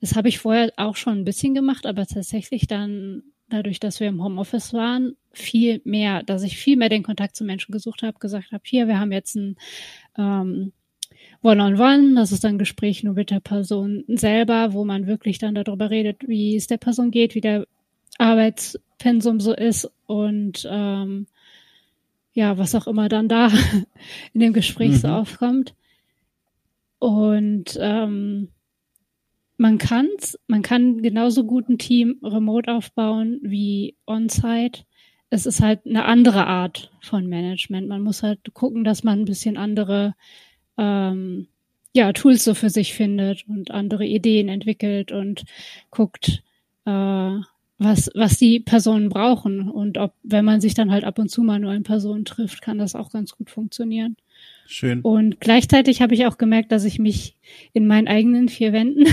das 0.00 0.16
habe 0.16 0.28
ich 0.28 0.38
vorher 0.38 0.70
auch 0.76 0.96
schon 0.96 1.18
ein 1.18 1.24
bisschen 1.24 1.54
gemacht, 1.54 1.86
aber 1.86 2.06
tatsächlich 2.06 2.66
dann 2.66 3.22
dadurch, 3.48 3.80
dass 3.80 4.00
wir 4.00 4.08
im 4.08 4.22
Homeoffice 4.22 4.72
waren, 4.74 5.16
viel 5.32 5.80
mehr, 5.84 6.22
dass 6.22 6.42
ich 6.42 6.56
viel 6.56 6.76
mehr 6.76 6.88
den 6.88 7.02
Kontakt 7.02 7.36
zu 7.36 7.44
Menschen 7.44 7.72
gesucht 7.72 8.02
habe, 8.02 8.18
gesagt 8.18 8.52
habe, 8.52 8.62
hier, 8.66 8.88
wir 8.88 8.98
haben 8.98 9.12
jetzt 9.12 9.34
ein 9.34 9.56
ähm, 10.16 10.72
One-on-One, 11.42 12.14
das 12.14 12.32
ist 12.32 12.44
dann 12.44 12.54
ein 12.54 12.58
Gespräch 12.58 13.02
nur 13.02 13.14
mit 13.14 13.30
der 13.30 13.40
Person 13.40 14.04
selber, 14.08 14.72
wo 14.72 14.84
man 14.84 15.06
wirklich 15.06 15.38
dann 15.38 15.54
darüber 15.54 15.90
redet, 15.90 16.28
wie 16.28 16.56
es 16.56 16.66
der 16.66 16.78
Person 16.78 17.10
geht, 17.10 17.34
wie 17.34 17.40
der 17.40 17.66
Arbeitspensum 18.18 19.40
so 19.40 19.54
ist 19.54 19.90
und 20.06 20.68
ähm, 20.70 21.26
ja, 22.34 22.58
was 22.58 22.74
auch 22.74 22.86
immer 22.86 23.08
dann 23.08 23.28
da 23.28 23.50
in 24.32 24.40
dem 24.40 24.52
Gespräch 24.52 24.92
mhm. 24.92 24.96
so 24.96 25.08
aufkommt. 25.08 25.74
Und 26.98 27.76
ähm, 27.80 28.48
man 29.56 29.78
kann's, 29.78 30.38
man 30.46 30.62
kann 30.62 31.02
genauso 31.02 31.44
gut 31.44 31.68
ein 31.68 31.78
Team 31.78 32.18
remote 32.22 32.72
aufbauen 32.72 33.40
wie 33.42 33.96
on-site. 34.06 34.84
Es 35.32 35.46
ist 35.46 35.62
halt 35.62 35.86
eine 35.86 36.04
andere 36.04 36.46
Art 36.46 36.90
von 37.00 37.26
Management. 37.26 37.88
Man 37.88 38.02
muss 38.02 38.22
halt 38.22 38.52
gucken, 38.52 38.84
dass 38.84 39.02
man 39.02 39.20
ein 39.20 39.24
bisschen 39.24 39.56
andere 39.56 40.14
ähm, 40.76 41.46
ja, 41.94 42.12
Tools 42.12 42.44
so 42.44 42.52
für 42.52 42.68
sich 42.68 42.92
findet 42.92 43.48
und 43.48 43.70
andere 43.70 44.04
Ideen 44.04 44.50
entwickelt 44.50 45.10
und 45.10 45.44
guckt, 45.90 46.42
äh, 46.84 46.90
was, 47.78 48.10
was 48.14 48.36
die 48.36 48.60
Personen 48.60 49.08
brauchen. 49.08 49.70
Und 49.70 49.96
ob, 49.96 50.12
wenn 50.22 50.44
man 50.44 50.60
sich 50.60 50.74
dann 50.74 50.92
halt 50.92 51.04
ab 51.04 51.18
und 51.18 51.30
zu 51.30 51.42
mal 51.42 51.58
nur 51.58 51.72
in 51.72 51.82
Personen 51.82 52.26
trifft, 52.26 52.60
kann 52.60 52.76
das 52.76 52.94
auch 52.94 53.10
ganz 53.10 53.34
gut 53.34 53.48
funktionieren. 53.48 54.16
Schön. 54.66 55.00
Und 55.00 55.40
gleichzeitig 55.40 56.00
habe 56.00 56.14
ich 56.14 56.26
auch 56.26 56.38
gemerkt, 56.38 56.72
dass 56.72 56.84
ich 56.84 56.98
mich 56.98 57.36
in 57.72 57.86
meinen 57.86 58.08
eigenen 58.08 58.48
vier 58.48 58.72
Wänden 58.72 59.04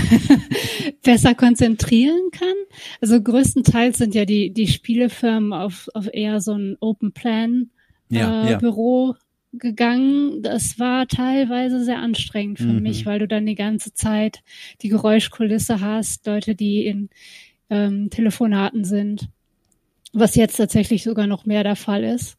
besser 1.02 1.34
konzentrieren 1.34 2.30
kann. 2.32 2.54
Also 3.00 3.20
größtenteils 3.20 3.98
sind 3.98 4.14
ja 4.14 4.24
die, 4.24 4.52
die 4.52 4.68
Spielefirmen 4.68 5.52
auf, 5.52 5.88
auf 5.94 6.08
eher 6.12 6.40
so 6.40 6.54
ein 6.54 6.76
Open 6.80 7.12
Plan 7.12 7.70
ja, 8.08 8.46
äh, 8.46 8.50
ja. 8.52 8.58
Büro 8.58 9.14
gegangen. 9.52 10.42
Das 10.42 10.78
war 10.78 11.06
teilweise 11.06 11.84
sehr 11.84 11.98
anstrengend 11.98 12.58
für 12.58 12.66
mhm. 12.66 12.82
mich, 12.82 13.06
weil 13.06 13.18
du 13.18 13.28
dann 13.28 13.46
die 13.46 13.54
ganze 13.54 13.92
Zeit 13.92 14.42
die 14.82 14.88
Geräuschkulisse 14.88 15.80
hast, 15.80 16.26
Leute, 16.26 16.54
die 16.54 16.86
in 16.86 17.10
ähm, 17.68 18.10
Telefonaten 18.10 18.84
sind, 18.84 19.28
was 20.12 20.34
jetzt 20.34 20.56
tatsächlich 20.56 21.02
sogar 21.02 21.26
noch 21.26 21.46
mehr 21.46 21.64
der 21.64 21.76
Fall 21.76 22.04
ist. 22.04 22.36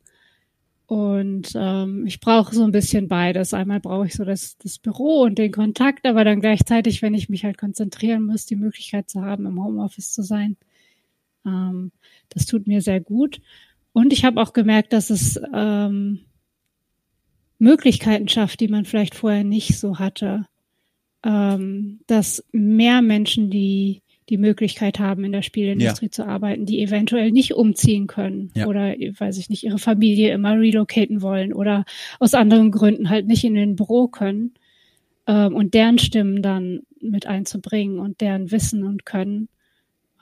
Und 0.92 1.54
ähm, 1.56 2.06
ich 2.06 2.20
brauche 2.20 2.54
so 2.54 2.66
ein 2.66 2.74
bisschen 2.74 3.08
beides. 3.08 3.54
Einmal 3.54 3.80
brauche 3.80 4.08
ich 4.08 4.14
so 4.14 4.26
das, 4.26 4.58
das 4.58 4.78
Büro 4.78 5.22
und 5.22 5.38
den 5.38 5.54
Kontakt, 5.54 6.06
aber 6.06 6.26
dann 6.26 6.42
gleichzeitig, 6.42 7.02
wenn 7.02 7.14
ich 7.14 7.30
mich 7.30 7.46
halt 7.46 7.58
konzentrieren 7.58 8.24
muss, 8.24 8.46
die 8.46 8.58
Möglichkeit 8.58 9.10
zu 9.10 9.22
haben, 9.22 9.46
im 9.46 9.64
Homeoffice 9.64 10.12
zu 10.12 10.22
sein. 10.22 10.58
Ähm, 11.46 11.94
das 12.28 12.46
tut 12.46 12.68
mir 12.68 12.82
sehr 12.82 13.00
gut. 13.00 13.40
Und 13.94 14.12
ich 14.12 14.26
habe 14.26 14.42
auch 14.42 14.52
gemerkt, 14.52 14.92
dass 14.92 15.12
es 15.12 15.40
ähm, 15.54 16.26
Möglichkeiten 17.58 18.28
schafft, 18.28 18.60
die 18.60 18.68
man 18.68 18.84
vielleicht 18.84 19.16
vorher 19.16 19.46
nicht 19.46 19.80
so 19.80 19.98
hatte. 19.98 20.46
Ähm, 21.24 22.02
dass 22.08 22.44
mehr 22.52 23.02
Menschen 23.02 23.50
die 23.50 24.02
die 24.32 24.38
Möglichkeit 24.38 24.98
haben, 24.98 25.26
in 25.26 25.34
der 25.34 25.42
Spielindustrie 25.42 26.06
ja. 26.06 26.12
zu 26.12 26.26
arbeiten, 26.26 26.66
die 26.66 26.82
eventuell 26.82 27.32
nicht 27.32 27.54
umziehen 27.54 28.08
können 28.08 28.50
ja. 28.56 28.66
oder, 28.66 28.94
weiß 28.94 29.38
ich 29.38 29.50
nicht, 29.50 29.64
ihre 29.64 29.78
Familie 29.78 30.32
immer 30.32 30.58
relocaten 30.58 31.22
wollen 31.22 31.54
oder 31.54 31.84
aus 32.18 32.34
anderen 32.34 32.72
Gründen 32.72 33.10
halt 33.10 33.28
nicht 33.28 33.44
in 33.44 33.56
den 33.56 33.76
Büro 33.76 34.08
können 34.08 34.54
ähm, 35.28 35.54
und 35.54 35.74
deren 35.74 36.00
Stimmen 36.00 36.42
dann 36.42 36.84
mit 37.02 37.28
einzubringen 37.28 38.00
und 38.00 38.22
deren 38.22 38.52
Wissen 38.52 38.86
und 38.86 39.06
Können 39.06 39.50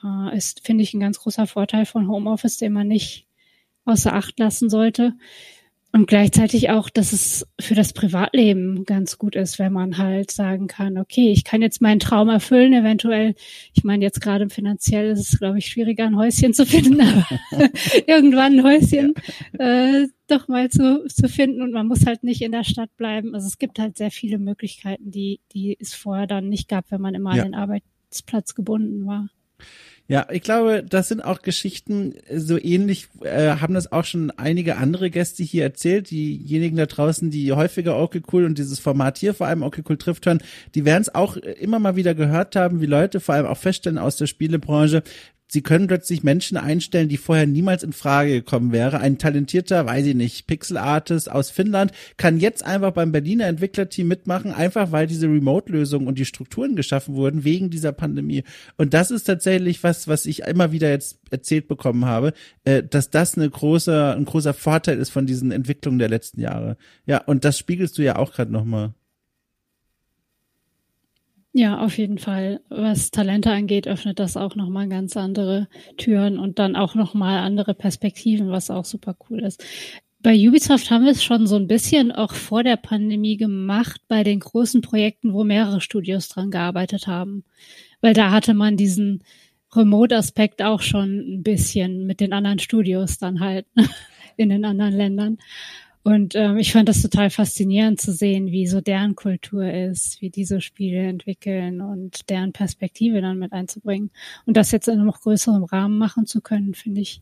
äh, 0.04 0.36
ist, 0.36 0.66
finde 0.66 0.82
ich, 0.82 0.92
ein 0.92 1.00
ganz 1.00 1.20
großer 1.20 1.46
Vorteil 1.46 1.86
von 1.86 2.08
Homeoffice, 2.08 2.56
den 2.56 2.72
man 2.72 2.88
nicht 2.88 3.26
außer 3.84 4.12
Acht 4.12 4.40
lassen 4.40 4.68
sollte. 4.68 5.14
Und 5.92 6.06
gleichzeitig 6.06 6.70
auch, 6.70 6.88
dass 6.88 7.12
es 7.12 7.46
für 7.60 7.74
das 7.74 7.92
Privatleben 7.92 8.84
ganz 8.84 9.18
gut 9.18 9.34
ist, 9.34 9.58
wenn 9.58 9.72
man 9.72 9.98
halt 9.98 10.30
sagen 10.30 10.68
kann, 10.68 10.96
okay, 10.98 11.32
ich 11.32 11.42
kann 11.42 11.62
jetzt 11.62 11.82
meinen 11.82 11.98
Traum 11.98 12.28
erfüllen, 12.28 12.72
eventuell. 12.72 13.34
Ich 13.74 13.82
meine, 13.82 14.04
jetzt 14.04 14.20
gerade 14.20 14.48
finanziell 14.50 15.10
ist 15.10 15.32
es, 15.32 15.38
glaube 15.40 15.58
ich, 15.58 15.66
schwieriger, 15.66 16.04
ein 16.04 16.16
Häuschen 16.16 16.54
zu 16.54 16.64
finden, 16.64 17.00
aber 17.50 17.68
irgendwann 18.06 18.60
ein 18.60 18.64
Häuschen 18.64 19.14
äh, 19.58 20.06
doch 20.28 20.46
mal 20.46 20.70
zu, 20.70 21.06
zu 21.08 21.28
finden 21.28 21.60
und 21.60 21.72
man 21.72 21.88
muss 21.88 22.06
halt 22.06 22.22
nicht 22.22 22.42
in 22.42 22.52
der 22.52 22.64
Stadt 22.64 22.96
bleiben. 22.96 23.34
Also 23.34 23.48
es 23.48 23.58
gibt 23.58 23.80
halt 23.80 23.98
sehr 23.98 24.12
viele 24.12 24.38
Möglichkeiten, 24.38 25.10
die, 25.10 25.40
die 25.52 25.76
es 25.80 25.94
vorher 25.94 26.28
dann 26.28 26.48
nicht 26.48 26.68
gab, 26.68 26.92
wenn 26.92 27.00
man 27.00 27.16
immer 27.16 27.34
ja. 27.34 27.42
an 27.42 27.50
den 27.50 27.58
Arbeitsplatz 27.58 28.54
gebunden 28.54 29.06
war. 29.06 29.28
Ja, 30.10 30.26
ich 30.28 30.42
glaube, 30.42 30.82
das 30.82 31.06
sind 31.06 31.20
auch 31.20 31.40
Geschichten, 31.40 32.14
so 32.34 32.58
ähnlich 32.60 33.06
äh, 33.22 33.50
haben 33.60 33.74
das 33.74 33.92
auch 33.92 34.04
schon 34.04 34.32
einige 34.32 34.76
andere 34.76 35.08
Gäste 35.08 35.44
hier 35.44 35.62
erzählt. 35.62 36.10
Diejenigen 36.10 36.76
da 36.76 36.86
draußen, 36.86 37.30
die 37.30 37.52
häufiger 37.52 37.96
Okay 37.96 38.20
Cool 38.32 38.44
und 38.44 38.58
dieses 38.58 38.80
Format 38.80 39.18
hier 39.18 39.34
vor 39.34 39.46
allem 39.46 39.62
Okay 39.62 39.84
Cool 39.88 39.98
trifft 39.98 40.26
hören, 40.26 40.42
die 40.74 40.84
werden 40.84 41.02
es 41.02 41.14
auch 41.14 41.36
immer 41.36 41.78
mal 41.78 41.94
wieder 41.94 42.16
gehört 42.16 42.56
haben, 42.56 42.80
wie 42.80 42.86
Leute 42.86 43.20
vor 43.20 43.36
allem 43.36 43.46
auch 43.46 43.56
feststellen 43.56 43.98
aus 43.98 44.16
der 44.16 44.26
Spielebranche, 44.26 45.04
sie 45.50 45.62
können 45.62 45.86
plötzlich 45.86 46.22
Menschen 46.22 46.56
einstellen, 46.56 47.08
die 47.08 47.16
vorher 47.16 47.46
niemals 47.46 47.82
in 47.82 47.92
Frage 47.92 48.30
gekommen 48.30 48.72
wäre. 48.72 49.00
Ein 49.00 49.18
talentierter, 49.18 49.86
weiß 49.86 50.06
ich 50.06 50.14
nicht, 50.14 50.46
Pixel-Artist 50.46 51.30
aus 51.30 51.50
Finnland 51.50 51.92
kann 52.16 52.38
jetzt 52.38 52.64
einfach 52.64 52.92
beim 52.92 53.12
Berliner 53.12 53.46
Entwicklerteam 53.46 54.08
mitmachen, 54.08 54.52
einfach 54.52 54.92
weil 54.92 55.06
diese 55.06 55.26
Remote-Lösungen 55.26 56.06
und 56.06 56.18
die 56.18 56.24
Strukturen 56.24 56.76
geschaffen 56.76 57.14
wurden 57.14 57.44
wegen 57.44 57.70
dieser 57.70 57.92
Pandemie. 57.92 58.44
Und 58.76 58.94
das 58.94 59.10
ist 59.10 59.24
tatsächlich 59.24 59.82
was, 59.82 60.08
was 60.08 60.26
ich 60.26 60.42
immer 60.42 60.72
wieder 60.72 60.90
jetzt 60.90 61.18
erzählt 61.30 61.68
bekommen 61.68 62.04
habe, 62.04 62.32
äh, 62.64 62.82
dass 62.82 63.10
das 63.10 63.36
eine 63.36 63.50
große, 63.50 64.14
ein 64.16 64.24
großer 64.24 64.54
Vorteil 64.54 64.98
ist 64.98 65.10
von 65.10 65.26
diesen 65.26 65.50
Entwicklungen 65.50 65.98
der 65.98 66.08
letzten 66.08 66.40
Jahre. 66.40 66.76
Ja, 67.06 67.18
und 67.24 67.44
das 67.44 67.58
spiegelst 67.58 67.98
du 67.98 68.02
ja 68.02 68.16
auch 68.16 68.32
gerade 68.32 68.52
nochmal. 68.52 68.94
Ja, 71.52 71.80
auf 71.80 71.98
jeden 71.98 72.18
Fall. 72.18 72.60
Was 72.68 73.10
Talente 73.10 73.50
angeht, 73.50 73.88
öffnet 73.88 74.20
das 74.20 74.36
auch 74.36 74.54
nochmal 74.54 74.88
ganz 74.88 75.16
andere 75.16 75.68
Türen 75.96 76.38
und 76.38 76.60
dann 76.60 76.76
auch 76.76 76.94
nochmal 76.94 77.38
andere 77.40 77.74
Perspektiven, 77.74 78.50
was 78.50 78.70
auch 78.70 78.84
super 78.84 79.16
cool 79.28 79.40
ist. 79.40 79.64
Bei 80.22 80.36
Ubisoft 80.36 80.90
haben 80.90 81.04
wir 81.04 81.12
es 81.12 81.24
schon 81.24 81.46
so 81.46 81.56
ein 81.56 81.66
bisschen 81.66 82.12
auch 82.12 82.34
vor 82.34 82.62
der 82.62 82.76
Pandemie 82.76 83.36
gemacht 83.36 84.02
bei 84.06 84.22
den 84.22 84.38
großen 84.38 84.80
Projekten, 84.80 85.32
wo 85.32 85.44
mehrere 85.44 85.80
Studios 85.80 86.28
dran 86.28 86.50
gearbeitet 86.50 87.06
haben. 87.06 87.44
Weil 88.00 88.14
da 88.14 88.30
hatte 88.30 88.54
man 88.54 88.76
diesen 88.76 89.24
Remote-Aspekt 89.74 90.62
auch 90.62 90.82
schon 90.82 91.18
ein 91.18 91.42
bisschen 91.42 92.06
mit 92.06 92.20
den 92.20 92.32
anderen 92.32 92.58
Studios 92.58 93.18
dann 93.18 93.40
halt 93.40 93.66
in 94.36 94.50
den 94.50 94.64
anderen 94.64 94.94
Ländern. 94.94 95.38
Und 96.02 96.34
ähm, 96.34 96.56
ich 96.56 96.72
fand 96.72 96.88
das 96.88 97.02
total 97.02 97.28
faszinierend 97.28 98.00
zu 98.00 98.12
sehen, 98.12 98.46
wie 98.46 98.66
so 98.66 98.80
deren 98.80 99.14
Kultur 99.16 99.70
ist, 99.70 100.20
wie 100.22 100.30
diese 100.30 100.62
Spiele 100.62 101.00
entwickeln 101.00 101.82
und 101.82 102.30
deren 102.30 102.52
Perspektive 102.52 103.20
dann 103.20 103.38
mit 103.38 103.52
einzubringen. 103.52 104.10
Und 104.46 104.56
das 104.56 104.70
jetzt 104.70 104.88
in 104.88 104.94
einem 104.94 105.06
noch 105.06 105.20
größeren 105.20 105.64
Rahmen 105.64 105.98
machen 105.98 106.26
zu 106.26 106.40
können, 106.40 106.72
finde 106.74 107.02
ich, 107.02 107.20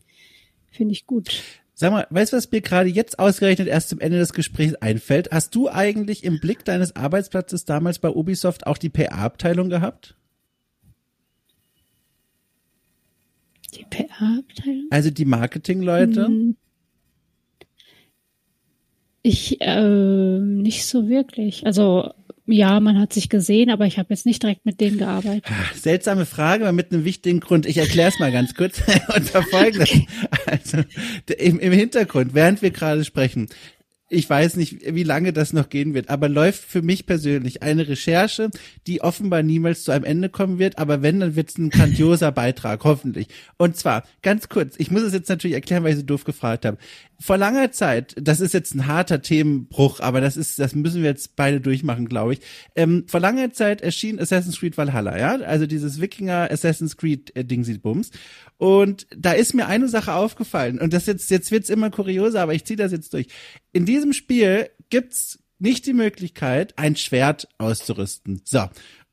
finde 0.71 0.93
ich 0.93 1.05
gut. 1.05 1.43
Sag 1.73 1.91
mal, 1.91 2.07
weißt 2.09 2.31
du, 2.31 2.37
was 2.37 2.51
mir 2.51 2.61
gerade 2.61 2.89
jetzt 2.89 3.19
ausgerechnet 3.19 3.67
erst 3.67 3.89
zum 3.89 3.99
Ende 3.99 4.17
des 4.17 4.33
Gesprächs 4.33 4.75
einfällt? 4.75 5.31
Hast 5.31 5.55
du 5.55 5.69
eigentlich 5.69 6.23
im 6.23 6.39
Blick 6.39 6.63
deines 6.63 6.95
Arbeitsplatzes 6.95 7.65
damals 7.65 7.99
bei 7.99 8.09
Ubisoft 8.09 8.65
auch 8.65 8.77
die 8.77 8.89
PA-Abteilung 8.89 9.69
gehabt? 9.69 10.15
Die 13.73 13.85
PA-Abteilung? 13.89 14.87
Also 14.89 15.09
die 15.09 15.25
Marketing-Leute? 15.25 16.25
Hm. 16.25 16.57
Ich 19.21 19.59
äh, 19.61 20.39
nicht 20.39 20.85
so 20.85 21.09
wirklich. 21.09 21.65
Also 21.65 22.11
ja, 22.51 22.79
man 22.79 22.99
hat 22.99 23.13
sich 23.13 23.29
gesehen, 23.29 23.69
aber 23.69 23.85
ich 23.85 23.99
habe 23.99 24.07
jetzt 24.09 24.25
nicht 24.25 24.41
direkt 24.41 24.65
mit 24.65 24.81
denen 24.81 24.97
gearbeitet. 24.97 25.45
Ah, 25.47 25.75
seltsame 25.75 26.25
Frage, 26.25 26.63
aber 26.63 26.73
mit 26.73 26.91
einem 26.91 27.05
wichtigen 27.05 27.39
Grund. 27.39 27.65
Ich 27.65 27.77
erkläre 27.77 28.09
es 28.09 28.19
mal 28.19 28.31
ganz 28.31 28.55
kurz 28.55 28.81
und 29.15 29.25
verfolge 29.25 29.79
das. 29.79 29.91
Also 30.45 30.77
im, 31.37 31.59
im 31.59 31.73
Hintergrund, 31.73 32.33
während 32.33 32.61
wir 32.61 32.71
gerade 32.71 33.05
sprechen, 33.05 33.49
ich 34.09 34.27
weiß 34.27 34.55
nicht, 34.55 34.95
wie 34.95 35.03
lange 35.03 35.33
das 35.33 35.53
noch 35.53 35.69
gehen 35.69 35.93
wird, 35.93 36.09
aber 36.09 36.27
läuft 36.27 36.63
für 36.63 36.81
mich 36.81 37.05
persönlich 37.05 37.61
eine 37.61 37.87
Recherche, 37.87 38.49
die 38.87 39.01
offenbar 39.01 39.43
niemals 39.43 39.83
zu 39.83 39.91
einem 39.91 40.03
Ende 40.03 40.29
kommen 40.29 40.57
wird, 40.57 40.79
aber 40.79 41.03
wenn, 41.03 41.19
dann 41.19 41.35
wird 41.35 41.49
es 41.49 41.57
ein 41.59 41.69
grandioser 41.69 42.31
Beitrag, 42.31 42.83
hoffentlich. 42.83 43.27
Und 43.57 43.77
zwar, 43.77 44.03
ganz 44.23 44.49
kurz, 44.49 44.75
ich 44.79 44.89
muss 44.89 45.03
es 45.03 45.13
jetzt 45.13 45.29
natürlich 45.29 45.53
erklären, 45.53 45.83
weil 45.83 45.91
ich 45.91 45.99
so 45.99 46.05
doof 46.05 46.23
gefragt 46.23 46.65
habe 46.65 46.79
vor 47.21 47.37
langer 47.37 47.71
Zeit, 47.71 48.15
das 48.19 48.39
ist 48.39 48.53
jetzt 48.53 48.73
ein 48.73 48.87
harter 48.87 49.21
Themenbruch, 49.21 49.99
aber 49.99 50.21
das 50.21 50.37
ist, 50.37 50.57
das 50.57 50.73
müssen 50.73 51.01
wir 51.01 51.09
jetzt 51.09 51.35
beide 51.35 51.59
durchmachen, 51.59 52.07
glaube 52.07 52.33
ich. 52.33 52.39
Ähm, 52.75 53.05
vor 53.07 53.19
langer 53.19 53.51
Zeit 53.51 53.81
erschien 53.81 54.19
Assassin's 54.19 54.59
Creed 54.59 54.77
Valhalla, 54.77 55.17
ja, 55.17 55.35
also 55.45 55.65
dieses 55.65 55.99
Wikinger 55.99 56.49
Assassin's 56.49 56.95
Creed 56.95 57.35
äh, 57.35 57.43
Dingsy 57.43 57.77
Bums. 57.77 58.11
Und 58.57 59.07
da 59.15 59.33
ist 59.33 59.53
mir 59.53 59.67
eine 59.67 59.89
Sache 59.89 60.13
aufgefallen 60.13 60.79
und 60.79 60.93
das 60.93 61.05
jetzt, 61.05 61.29
jetzt 61.29 61.51
wird's 61.51 61.69
immer 61.69 61.89
kurioser, 61.89 62.41
aber 62.41 62.53
ich 62.53 62.65
ziehe 62.65 62.77
das 62.77 62.91
jetzt 62.91 63.13
durch. 63.13 63.27
In 63.73 63.85
diesem 63.85 64.13
Spiel 64.13 64.69
gibt's 64.89 65.39
nicht 65.59 65.85
die 65.85 65.93
Möglichkeit, 65.93 66.77
ein 66.77 66.95
Schwert 66.95 67.47
auszurüsten. 67.57 68.41
So. 68.45 68.69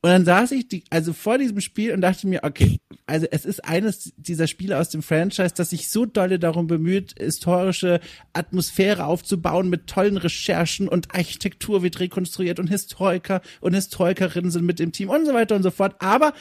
Und 0.06 0.12
dann 0.12 0.24
saß 0.24 0.52
ich 0.52 0.68
die, 0.68 0.84
also 0.88 1.12
vor 1.12 1.36
diesem 1.36 1.60
Spiel 1.60 1.92
und 1.92 2.00
dachte 2.00 2.28
mir, 2.28 2.44
okay, 2.44 2.78
also 3.06 3.26
es 3.28 3.44
ist 3.44 3.64
eines 3.64 4.12
dieser 4.16 4.46
Spiele 4.46 4.78
aus 4.78 4.88
dem 4.88 5.02
Franchise, 5.02 5.52
das 5.56 5.70
sich 5.70 5.90
so 5.90 6.06
dolle 6.06 6.38
darum 6.38 6.68
bemüht, 6.68 7.16
historische 7.18 7.98
Atmosphäre 8.32 9.06
aufzubauen 9.06 9.68
mit 9.68 9.88
tollen 9.88 10.16
Recherchen 10.16 10.86
und 10.86 11.12
Architektur 11.12 11.82
wird 11.82 11.98
rekonstruiert 11.98 12.60
und 12.60 12.68
Historiker 12.68 13.40
und 13.60 13.74
Historikerinnen 13.74 14.52
sind 14.52 14.64
mit 14.64 14.78
im 14.78 14.92
Team 14.92 15.08
und 15.08 15.26
so 15.26 15.34
weiter 15.34 15.56
und 15.56 15.64
so 15.64 15.72
fort. 15.72 15.96
Aber 15.98 16.34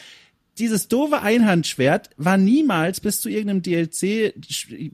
dieses 0.58 0.88
doofe 0.88 1.22
Einhandschwert 1.22 2.10
war 2.18 2.38
niemals 2.38 3.01
bis 3.01 3.20
zu 3.20 3.30
irgendeinem 3.30 3.62
DLC 3.62 4.34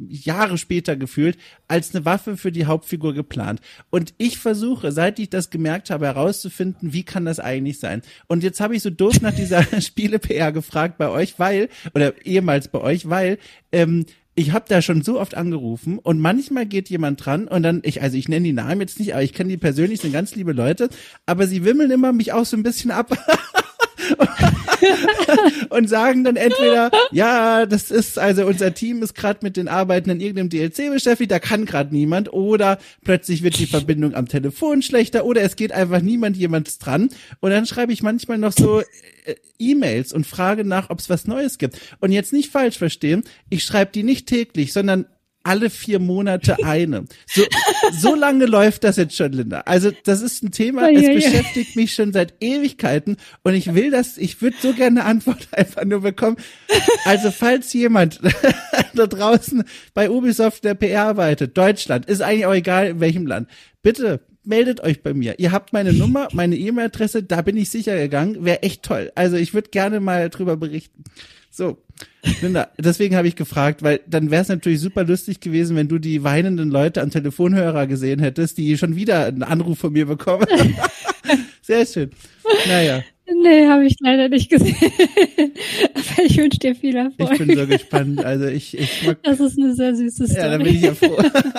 Jahre 0.09 0.57
später 0.57 0.95
gefühlt 0.95 1.37
als 1.67 1.93
eine 1.93 2.03
Waffe 2.05 2.35
für 2.35 2.51
die 2.51 2.65
Hauptfigur 2.65 3.13
geplant. 3.13 3.61
Und 3.89 4.13
ich 4.17 4.39
versuche, 4.39 4.91
seit 4.91 5.19
ich 5.19 5.29
das 5.29 5.49
gemerkt 5.49 5.89
habe, 5.89 6.07
herauszufinden, 6.07 6.93
wie 6.93 7.03
kann 7.03 7.25
das 7.25 7.39
eigentlich 7.39 7.79
sein? 7.79 8.01
Und 8.27 8.43
jetzt 8.43 8.59
habe 8.59 8.75
ich 8.75 8.81
so 8.81 8.89
doof 8.89 9.21
nach 9.21 9.33
dieser 9.33 9.63
Spiele-PR 9.81 10.51
gefragt 10.51 10.97
bei 10.97 11.09
euch, 11.09 11.37
weil, 11.37 11.69
oder 11.93 12.13
ehemals 12.25 12.67
bei 12.67 12.79
euch, 12.79 13.09
weil, 13.09 13.37
ähm, 13.71 14.05
ich 14.33 14.53
habe 14.53 14.65
da 14.67 14.81
schon 14.81 15.01
so 15.01 15.19
oft 15.19 15.35
angerufen 15.35 15.99
und 15.99 16.19
manchmal 16.19 16.65
geht 16.65 16.89
jemand 16.89 17.23
dran 17.23 17.49
und 17.49 17.63
dann, 17.63 17.81
ich, 17.83 18.01
also 18.01 18.15
ich 18.15 18.29
nenne 18.29 18.45
die 18.45 18.53
Namen 18.53 18.79
jetzt 18.79 18.97
nicht, 18.97 19.13
aber 19.13 19.23
ich 19.23 19.33
kenne 19.33 19.49
die 19.49 19.57
persönlich, 19.57 19.99
sind 19.99 20.13
ganz 20.13 20.35
liebe 20.35 20.53
Leute, 20.53 20.89
aber 21.25 21.47
sie 21.47 21.65
wimmeln 21.65 21.91
immer 21.91 22.13
mich 22.13 22.31
auch 22.31 22.45
so 22.45 22.55
ein 22.55 22.63
bisschen 22.63 22.91
ab. 22.91 23.11
und 25.69 25.89
sagen 25.89 26.23
dann 26.23 26.35
entweder, 26.35 26.91
ja, 27.11 27.65
das 27.65 27.91
ist, 27.91 28.17
also 28.19 28.45
unser 28.45 28.73
Team 28.73 29.01
ist 29.03 29.15
gerade 29.15 29.39
mit 29.41 29.57
den 29.57 29.67
Arbeiten 29.67 30.09
in 30.09 30.19
irgendeinem 30.19 30.49
DLC 30.49 30.91
beschäftigt, 30.91 31.31
da 31.31 31.39
kann 31.39 31.65
gerade 31.65 31.93
niemand, 31.93 32.33
oder 32.33 32.79
plötzlich 33.03 33.43
wird 33.43 33.57
die 33.59 33.65
Verbindung 33.65 34.15
am 34.15 34.27
Telefon 34.27 34.81
schlechter, 34.81 35.25
oder 35.25 35.41
es 35.41 35.55
geht 35.55 35.71
einfach 35.71 36.01
niemand 36.01 36.37
jemand 36.37 36.83
dran. 36.85 37.09
Und 37.39 37.51
dann 37.51 37.65
schreibe 37.65 37.93
ich 37.93 38.03
manchmal 38.03 38.37
noch 38.37 38.53
so 38.53 38.81
äh, 38.81 39.35
E-Mails 39.59 40.13
und 40.13 40.25
frage 40.25 40.65
nach, 40.65 40.89
ob 40.89 40.99
es 40.99 41.09
was 41.09 41.27
Neues 41.27 41.57
gibt. 41.57 41.79
Und 41.99 42.11
jetzt 42.11 42.33
nicht 42.33 42.51
falsch 42.51 42.77
verstehen, 42.77 43.23
ich 43.49 43.63
schreibe 43.63 43.91
die 43.91 44.03
nicht 44.03 44.27
täglich, 44.27 44.73
sondern 44.73 45.05
alle 45.43 45.69
vier 45.69 45.99
Monate 45.99 46.63
eine. 46.63 47.05
So, 47.25 47.43
so 47.91 48.15
lange 48.15 48.45
läuft 48.45 48.83
das 48.83 48.97
jetzt 48.97 49.15
schon, 49.15 49.31
Linda. 49.31 49.61
Also 49.61 49.91
das 50.03 50.21
ist 50.21 50.43
ein 50.43 50.51
Thema, 50.51 50.89
es 50.89 51.07
beschäftigt 51.07 51.75
mich 51.75 51.93
schon 51.93 52.13
seit 52.13 52.35
Ewigkeiten 52.39 53.17
und 53.43 53.53
ich 53.53 53.73
will 53.73 53.91
das, 53.91 54.17
ich 54.17 54.41
würde 54.41 54.57
so 54.61 54.73
gerne 54.73 55.01
eine 55.01 55.09
Antwort 55.09 55.47
einfach 55.51 55.85
nur 55.85 56.01
bekommen. 56.01 56.37
Also 57.05 57.31
falls 57.31 57.73
jemand 57.73 58.19
da 58.93 59.07
draußen 59.07 59.63
bei 59.93 60.09
Ubisoft 60.09 60.63
der 60.63 60.75
PR 60.75 61.05
arbeitet, 61.07 61.57
Deutschland, 61.57 62.05
ist 62.05 62.21
eigentlich 62.21 62.45
auch 62.45 62.53
egal 62.53 62.87
in 62.87 62.99
welchem 62.99 63.25
Land, 63.25 63.49
bitte 63.81 64.21
meldet 64.43 64.81
euch 64.81 65.03
bei 65.03 65.13
mir. 65.13 65.39
Ihr 65.39 65.51
habt 65.51 65.73
meine 65.73 65.93
Nummer, 65.93 66.27
meine 66.33 66.55
E-Mail-Adresse, 66.55 67.23
da 67.23 67.41
bin 67.41 67.57
ich 67.57 67.69
sicher 67.69 67.95
gegangen. 67.95 68.43
Wäre 68.43 68.63
echt 68.63 68.83
toll. 68.83 69.11
Also 69.15 69.35
ich 69.35 69.53
würde 69.53 69.69
gerne 69.69 69.99
mal 69.99 70.29
drüber 70.29 70.57
berichten. 70.57 71.03
So, 71.51 71.77
Linda, 72.41 72.69
deswegen 72.77 73.15
habe 73.15 73.27
ich 73.27 73.35
gefragt, 73.35 73.83
weil 73.83 74.01
dann 74.07 74.31
wäre 74.31 74.41
es 74.41 74.47
natürlich 74.47 74.79
super 74.79 75.03
lustig 75.03 75.39
gewesen, 75.39 75.75
wenn 75.75 75.87
du 75.87 75.97
die 75.97 76.23
weinenden 76.23 76.69
Leute 76.69 77.01
am 77.01 77.09
Telefonhörer 77.09 77.87
gesehen 77.87 78.19
hättest, 78.19 78.57
die 78.57 78.77
schon 78.77 78.95
wieder 78.95 79.25
einen 79.25 79.43
Anruf 79.43 79.79
von 79.79 79.93
mir 79.93 80.05
bekommen. 80.05 80.45
Sehr 81.61 81.85
schön. 81.85 82.11
Naja. 82.67 83.03
Nee, 83.41 83.67
habe 83.67 83.85
ich 83.85 83.95
leider 83.99 84.29
nicht 84.29 84.49
gesehen. 84.49 84.75
Aber 85.93 86.25
ich 86.25 86.37
wünsche 86.37 86.59
dir 86.59 86.75
viel 86.75 86.95
Erfolg. 86.95 87.31
Ich 87.31 87.37
bin 87.37 87.57
so 87.57 87.67
gespannt. 87.67 88.23
Also 88.23 88.45
ich, 88.47 88.77
ich 88.77 89.05
mag, 89.05 89.21
Das 89.23 89.39
ist 89.39 89.57
eine 89.57 89.73
sehr 89.73 89.95
süße 89.95 90.27
Story. 90.27 90.39
Ja, 90.39 90.49
da 90.49 90.57
bin 90.57 90.75
ich 90.75 90.81
ja 90.81 90.93
froh. 90.93 91.17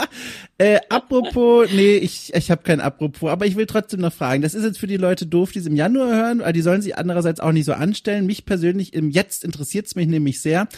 äh, 0.58 0.80
apropos, 0.88 1.68
nee, 1.72 1.96
ich, 1.96 2.32
ich 2.34 2.50
habe 2.50 2.62
kein 2.62 2.80
Apropos, 2.80 3.30
aber 3.30 3.46
ich 3.46 3.56
will 3.56 3.66
trotzdem 3.66 4.00
noch 4.00 4.12
fragen. 4.12 4.42
Das 4.42 4.54
ist 4.54 4.64
jetzt 4.64 4.78
für 4.78 4.86
die 4.86 4.96
Leute 4.96 5.26
doof, 5.26 5.52
die 5.52 5.60
es 5.60 5.66
im 5.66 5.76
Januar 5.76 6.14
hören, 6.14 6.40
weil 6.40 6.52
die 6.52 6.62
sollen 6.62 6.82
sich 6.82 6.96
andererseits 6.96 7.40
auch 7.40 7.52
nicht 7.52 7.64
so 7.64 7.72
anstellen. 7.72 8.26
Mich 8.26 8.44
persönlich 8.44 8.92
im 8.94 9.10
Jetzt 9.10 9.44
interessiert's 9.44 9.94
mich 9.94 10.08
nämlich 10.08 10.40
sehr. 10.40 10.68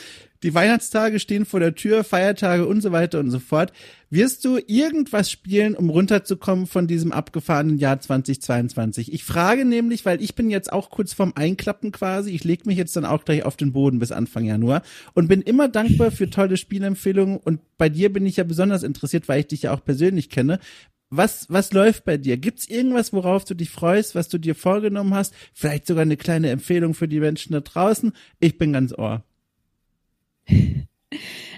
Die 0.43 0.55
Weihnachtstage 0.55 1.21
stehen 1.21 1.47
vor 1.47 1.61
der 1.61 1.75
Tür, 1.75 2.05
Feiertage 2.05 2.67
und 2.67 2.83
so 2.83 2.93
weiter 2.93 3.19
und 3.19 3.31
so 3.31 3.39
fort. 3.39 3.73
Wirst 4.15 4.45
du 4.45 4.61
irgendwas 4.69 5.29
spielen, 5.29 5.75
um 5.75 5.91
runterzukommen 5.91 6.69
von 6.69 6.87
diesem 6.87 7.11
abgefahrenen 7.11 7.79
Jahr 7.79 7.99
2022? 7.99 9.13
Ich 9.13 9.25
frage 9.25 9.65
nämlich, 9.65 10.05
weil 10.05 10.23
ich 10.23 10.37
bin 10.37 10.51
jetzt 10.51 10.73
auch 10.73 10.91
kurz 10.91 11.13
vorm 11.13 11.33
Einklappen 11.35 11.91
quasi. 11.91 12.31
Ich 12.31 12.45
lege 12.45 12.63
mich 12.67 12.79
jetzt 12.79 12.95
dann 12.95 13.07
auch 13.07 13.25
gleich 13.25 13.43
auf 13.43 13.57
den 13.57 13.73
Boden 13.73 13.99
bis 13.99 14.13
Anfang 14.13 14.45
Januar 14.45 14.83
und 15.15 15.27
bin 15.27 15.43
immer 15.43 15.67
dankbar 15.67 16.13
für 16.13 16.31
tolle 16.31 16.57
Spielempfehlungen. 16.57 17.39
Und 17.39 17.59
bei 17.77 17.89
dir 17.89 18.13
bin 18.13 18.25
ich 18.25 18.37
ja 18.37 18.45
besonders 18.45 18.85
interessiert, 18.85 19.27
weil 19.27 19.41
ich 19.41 19.49
dich 19.49 19.63
ja 19.63 19.75
auch 19.75 19.83
persönlich 19.85 20.31
kenne. 20.31 20.61
Was, 21.11 21.47
was 21.51 21.73
läuft 21.73 22.05
bei 22.05 22.17
dir? 22.17 22.37
Gibt's 22.37 22.69
irgendwas, 22.69 23.13
worauf 23.13 23.45
du 23.45 23.55
dich 23.55 23.71
freust, 23.71 24.15
was 24.15 24.29
du 24.29 24.39
dir 24.39 24.55
vorgenommen 24.55 25.15
hast? 25.15 25.35
Vielleicht 25.53 25.89
sogar 25.89 26.03
eine 26.03 26.17
kleine 26.17 26.51
Empfehlung 26.51 26.95
für 26.95 27.09
die 27.09 27.19
Menschen 27.19 27.53
da 27.53 27.63
draußen? 27.63 28.13
Ich 28.39 28.59
bin 28.59 28.73
ganz 28.73 28.97
ohr. 28.97 29.25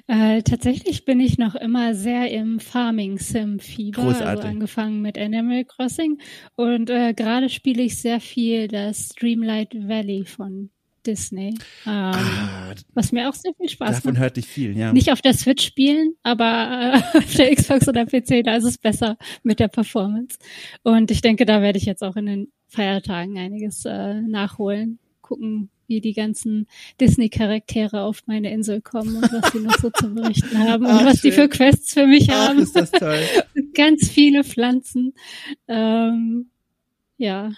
Äh, 0.09 0.43
tatsächlich 0.43 1.05
bin 1.05 1.19
ich 1.19 1.37
noch 1.37 1.57
immer 1.57 1.95
sehr 1.95 2.31
im 2.31 2.61
Farming 2.61 3.19
Sim 3.19 3.59
Fieber, 3.59 4.03
also 4.03 4.13
Großartig. 4.13 4.37
also 4.37 4.49
angefangen 4.49 5.03
mit 5.03 5.19
Animal 5.19 5.65
Crossing 5.65 6.19
und 6.55 6.91
äh, 6.91 7.13
gerade 7.13 7.49
spiele 7.49 7.83
ich 7.83 7.99
sehr 8.01 8.21
viel 8.21 8.69
das 8.69 9.11
Streamlight 9.13 9.75
Valley 9.75 10.25
von 10.25 10.71
Disney, 11.07 11.55
ähm, 11.87 11.93
ah, 11.93 12.75
was 12.95 13.13
mir 13.13 13.29
auch 13.29 13.35
sehr 13.35 13.53
viel 13.55 13.69
Spaß 13.69 13.89
davon 13.89 13.95
macht. 13.95 14.05
Davon 14.05 14.19
hörte 14.19 14.41
ich 14.41 14.47
viel, 14.47 14.77
ja. 14.77 14.93
Nicht 14.93 15.13
auf 15.13 15.23
der 15.23 15.35
Switch 15.35 15.65
spielen, 15.65 16.15
aber 16.23 17.03
äh, 17.15 17.19
auf 17.19 17.35
der 17.35 17.55
Xbox 17.55 17.89
oder 17.89 18.07
PC, 18.07 18.45
da 18.45 18.57
ist 18.57 18.65
es 18.65 18.79
besser 18.79 19.17
mit 19.43 19.61
der 19.61 19.69
Performance. 19.69 20.39
Und 20.83 21.11
ich 21.11 21.21
denke, 21.21 21.47
da 21.47 21.63
werde 21.63 21.79
ich 21.79 21.85
jetzt 21.85 22.03
auch 22.03 22.17
in 22.17 22.27
den 22.27 22.53
Feiertagen 22.69 23.39
einiges 23.39 23.85
äh, 23.85 24.21
nachholen, 24.21 24.99
gucken, 25.21 25.71
wie 25.87 26.01
die 26.01 26.13
ganzen 26.13 26.67
Disney-Charaktere 27.01 28.03
auf 28.03 28.23
meine 28.27 28.51
Insel 28.53 28.81
kommen 28.81 29.17
und 29.17 29.33
was 29.33 29.53
sie 29.53 29.61
noch 29.61 29.79
so 29.79 29.91
zu 29.91 30.13
berichten 30.15 30.59
haben 30.59 30.85
und 30.85 30.93
Ach, 30.93 31.05
was 31.05 31.21
schön. 31.21 31.31
die 31.31 31.37
für 31.37 31.49
Quests 31.49 31.93
für 31.95 32.07
mich 32.07 32.29
Ach, 32.31 32.49
haben. 32.49 32.59
Ist 32.59 32.77
das 32.77 32.91
toll. 32.91 33.21
ganz 33.75 34.09
viele 34.09 34.45
Pflanzen. 34.45 35.15
Ähm, 35.69 36.51
ja. 37.19 37.53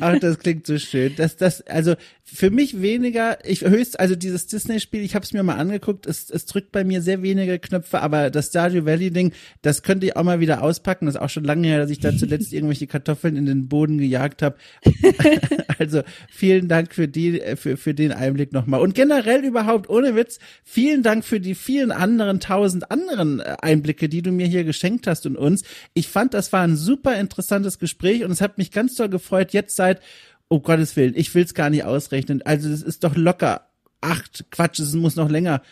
Ach, 0.00 0.18
das 0.20 0.38
klingt 0.38 0.66
so 0.66 0.78
schön. 0.78 1.14
Das, 1.16 1.36
das, 1.36 1.60
also 1.62 1.94
für 2.28 2.50
mich 2.50 2.82
weniger, 2.82 3.38
ich 3.44 3.60
höchst, 3.60 4.00
also 4.00 4.16
dieses 4.16 4.48
Disney-Spiel, 4.48 5.02
ich 5.02 5.14
habe 5.14 5.24
es 5.24 5.32
mir 5.32 5.44
mal 5.44 5.54
angeguckt, 5.54 6.06
es, 6.06 6.28
es 6.28 6.44
drückt 6.44 6.72
bei 6.72 6.82
mir 6.82 7.00
sehr 7.00 7.22
wenige 7.22 7.60
Knöpfe, 7.60 8.00
aber 8.00 8.30
das 8.30 8.48
Stardew 8.48 8.84
Valley-Ding, 8.84 9.32
das 9.62 9.84
könnte 9.84 10.06
ich 10.06 10.16
auch 10.16 10.24
mal 10.24 10.40
wieder 10.40 10.60
auspacken. 10.60 11.06
Das 11.06 11.14
ist 11.14 11.20
auch 11.20 11.30
schon 11.30 11.44
lange 11.44 11.68
her, 11.68 11.78
dass 11.78 11.88
ich 11.88 12.00
da 12.00 12.16
zuletzt 12.16 12.52
irgendwelche 12.52 12.88
Kartoffeln 12.88 13.36
in 13.36 13.46
den 13.46 13.68
Boden 13.68 13.98
gejagt 13.98 14.42
habe. 14.42 14.56
also 15.78 16.02
vielen 16.28 16.66
Dank 16.66 16.92
für 16.94 17.06
die, 17.06 17.40
für, 17.54 17.76
für 17.76 17.94
den 17.94 18.10
Einblick 18.10 18.52
nochmal. 18.52 18.80
Und 18.80 18.96
generell 18.96 19.44
überhaupt, 19.44 19.88
ohne 19.88 20.16
Witz, 20.16 20.40
vielen 20.64 21.04
Dank 21.04 21.24
für 21.24 21.38
die 21.38 21.54
vielen 21.54 21.92
anderen 21.92 22.40
tausend 22.40 22.90
anderen 22.90 23.38
äh, 23.38 23.54
Einblicke, 23.62 24.08
die 24.08 24.22
du 24.22 24.32
mir 24.32 24.48
hier 24.48 24.64
geschenkt 24.64 25.06
hast 25.06 25.26
und 25.26 25.36
uns. 25.36 25.62
Ich 25.94 26.08
fand, 26.08 26.34
das 26.34 26.52
war 26.52 26.62
ein 26.62 26.74
super 26.74 27.14
interessantes 27.20 27.78
Gespräch 27.78 28.24
und 28.24 28.32
es 28.32 28.40
hat 28.40 28.58
mich 28.58 28.72
ganz 28.72 28.96
toll 28.96 29.10
gefreut, 29.10 29.52
jetzt 29.52 29.76
seit 29.76 30.00
oh 30.48 30.60
Gottes 30.60 30.96
Willen, 30.96 31.14
ich 31.16 31.34
will 31.34 31.44
es 31.44 31.54
gar 31.54 31.70
nicht 31.70 31.84
ausrechnen. 31.84 32.42
Also 32.42 32.68
das 32.68 32.82
ist 32.82 33.04
doch 33.04 33.16
locker 33.16 33.66
acht, 34.00 34.46
Quatsch, 34.50 34.78
es 34.80 34.94
muss 34.94 35.16
noch 35.16 35.30
länger. 35.30 35.62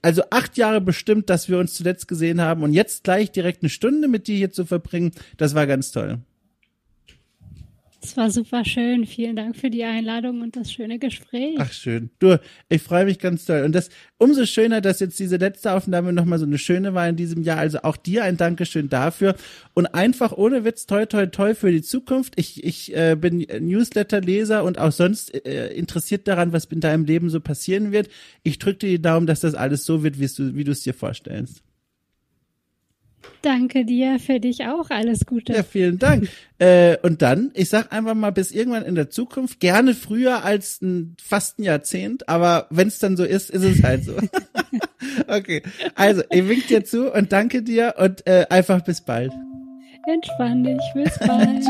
Also 0.00 0.22
acht 0.30 0.56
Jahre 0.56 0.80
bestimmt, 0.80 1.28
dass 1.28 1.48
wir 1.48 1.58
uns 1.58 1.74
zuletzt 1.74 2.08
gesehen 2.08 2.40
haben 2.40 2.62
und 2.62 2.72
jetzt 2.72 3.04
gleich 3.04 3.30
direkt 3.30 3.62
eine 3.62 3.68
Stunde 3.68 4.08
mit 4.08 4.26
dir 4.26 4.36
hier 4.36 4.50
zu 4.50 4.64
verbringen, 4.64 5.12
das 5.36 5.54
war 5.54 5.66
ganz 5.66 5.92
toll. 5.92 6.20
Es 8.00 8.16
war 8.16 8.30
super 8.30 8.64
schön. 8.64 9.06
Vielen 9.06 9.34
Dank 9.34 9.56
für 9.56 9.70
die 9.70 9.82
Einladung 9.82 10.40
und 10.40 10.54
das 10.56 10.72
schöne 10.72 10.98
Gespräch. 10.98 11.56
Ach 11.58 11.72
schön. 11.72 12.10
Du, 12.20 12.40
ich 12.68 12.80
freue 12.80 13.04
mich 13.04 13.18
ganz 13.18 13.44
toll. 13.44 13.62
Und 13.62 13.72
das 13.74 13.90
umso 14.18 14.46
schöner, 14.46 14.80
dass 14.80 15.00
jetzt 15.00 15.18
diese 15.18 15.36
letzte 15.36 15.72
Aufnahme 15.72 16.12
nochmal 16.12 16.38
so 16.38 16.46
eine 16.46 16.58
schöne 16.58 16.94
war 16.94 17.08
in 17.08 17.16
diesem 17.16 17.42
Jahr. 17.42 17.58
Also 17.58 17.82
auch 17.82 17.96
dir 17.96 18.24
ein 18.24 18.36
Dankeschön 18.36 18.88
dafür. 18.88 19.34
Und 19.74 19.86
einfach 19.86 20.32
ohne 20.32 20.64
Witz, 20.64 20.86
toi, 20.86 21.06
toi, 21.06 21.26
toi 21.26 21.54
für 21.54 21.72
die 21.72 21.82
Zukunft. 21.82 22.34
Ich, 22.36 22.62
ich 22.62 22.94
äh, 22.96 23.16
bin 23.16 23.38
Newsletter-Leser 23.38 24.62
und 24.64 24.78
auch 24.78 24.92
sonst 24.92 25.34
äh, 25.34 25.68
interessiert 25.74 26.28
daran, 26.28 26.52
was 26.52 26.66
in 26.66 26.80
deinem 26.80 27.04
Leben 27.04 27.30
so 27.30 27.40
passieren 27.40 27.90
wird. 27.90 28.08
Ich 28.44 28.58
drücke 28.58 28.78
dir 28.78 28.90
die 28.90 29.02
Daumen, 29.02 29.26
dass 29.26 29.40
das 29.40 29.54
alles 29.54 29.84
so 29.84 30.04
wird, 30.04 30.20
wie 30.20 30.64
du 30.64 30.70
es 30.70 30.80
dir 30.82 30.94
vorstellst. 30.94 31.62
Danke 33.42 33.84
dir, 33.84 34.18
für 34.18 34.40
dich 34.40 34.64
auch 34.66 34.90
alles 34.90 35.24
Gute. 35.26 35.52
Ja, 35.52 35.62
vielen 35.62 35.98
Dank. 35.98 36.28
äh, 36.58 36.96
und 37.02 37.22
dann, 37.22 37.50
ich 37.54 37.68
sag 37.68 37.92
einfach 37.92 38.14
mal 38.14 38.30
bis 38.30 38.50
irgendwann 38.50 38.84
in 38.84 38.94
der 38.94 39.10
Zukunft, 39.10 39.60
gerne 39.60 39.94
früher 39.94 40.44
als 40.44 40.82
ein, 40.82 41.16
fast 41.22 41.58
ein 41.58 41.62
Jahrzehnt, 41.62 42.28
aber 42.28 42.66
wenn 42.70 42.88
es 42.88 42.98
dann 42.98 43.16
so 43.16 43.24
ist, 43.24 43.50
ist 43.50 43.62
es 43.62 43.82
halt 43.82 44.04
so. 44.04 44.16
okay, 45.28 45.62
also 45.94 46.22
ich 46.30 46.48
wink 46.48 46.66
dir 46.66 46.84
zu 46.84 47.12
und 47.12 47.32
danke 47.32 47.62
dir 47.62 47.94
und 47.98 48.26
äh, 48.26 48.46
einfach 48.50 48.82
bis 48.82 49.00
bald. 49.00 49.32
Entspann 50.06 50.64
dich, 50.64 50.82
bis 50.94 51.18
bald. 51.26 51.64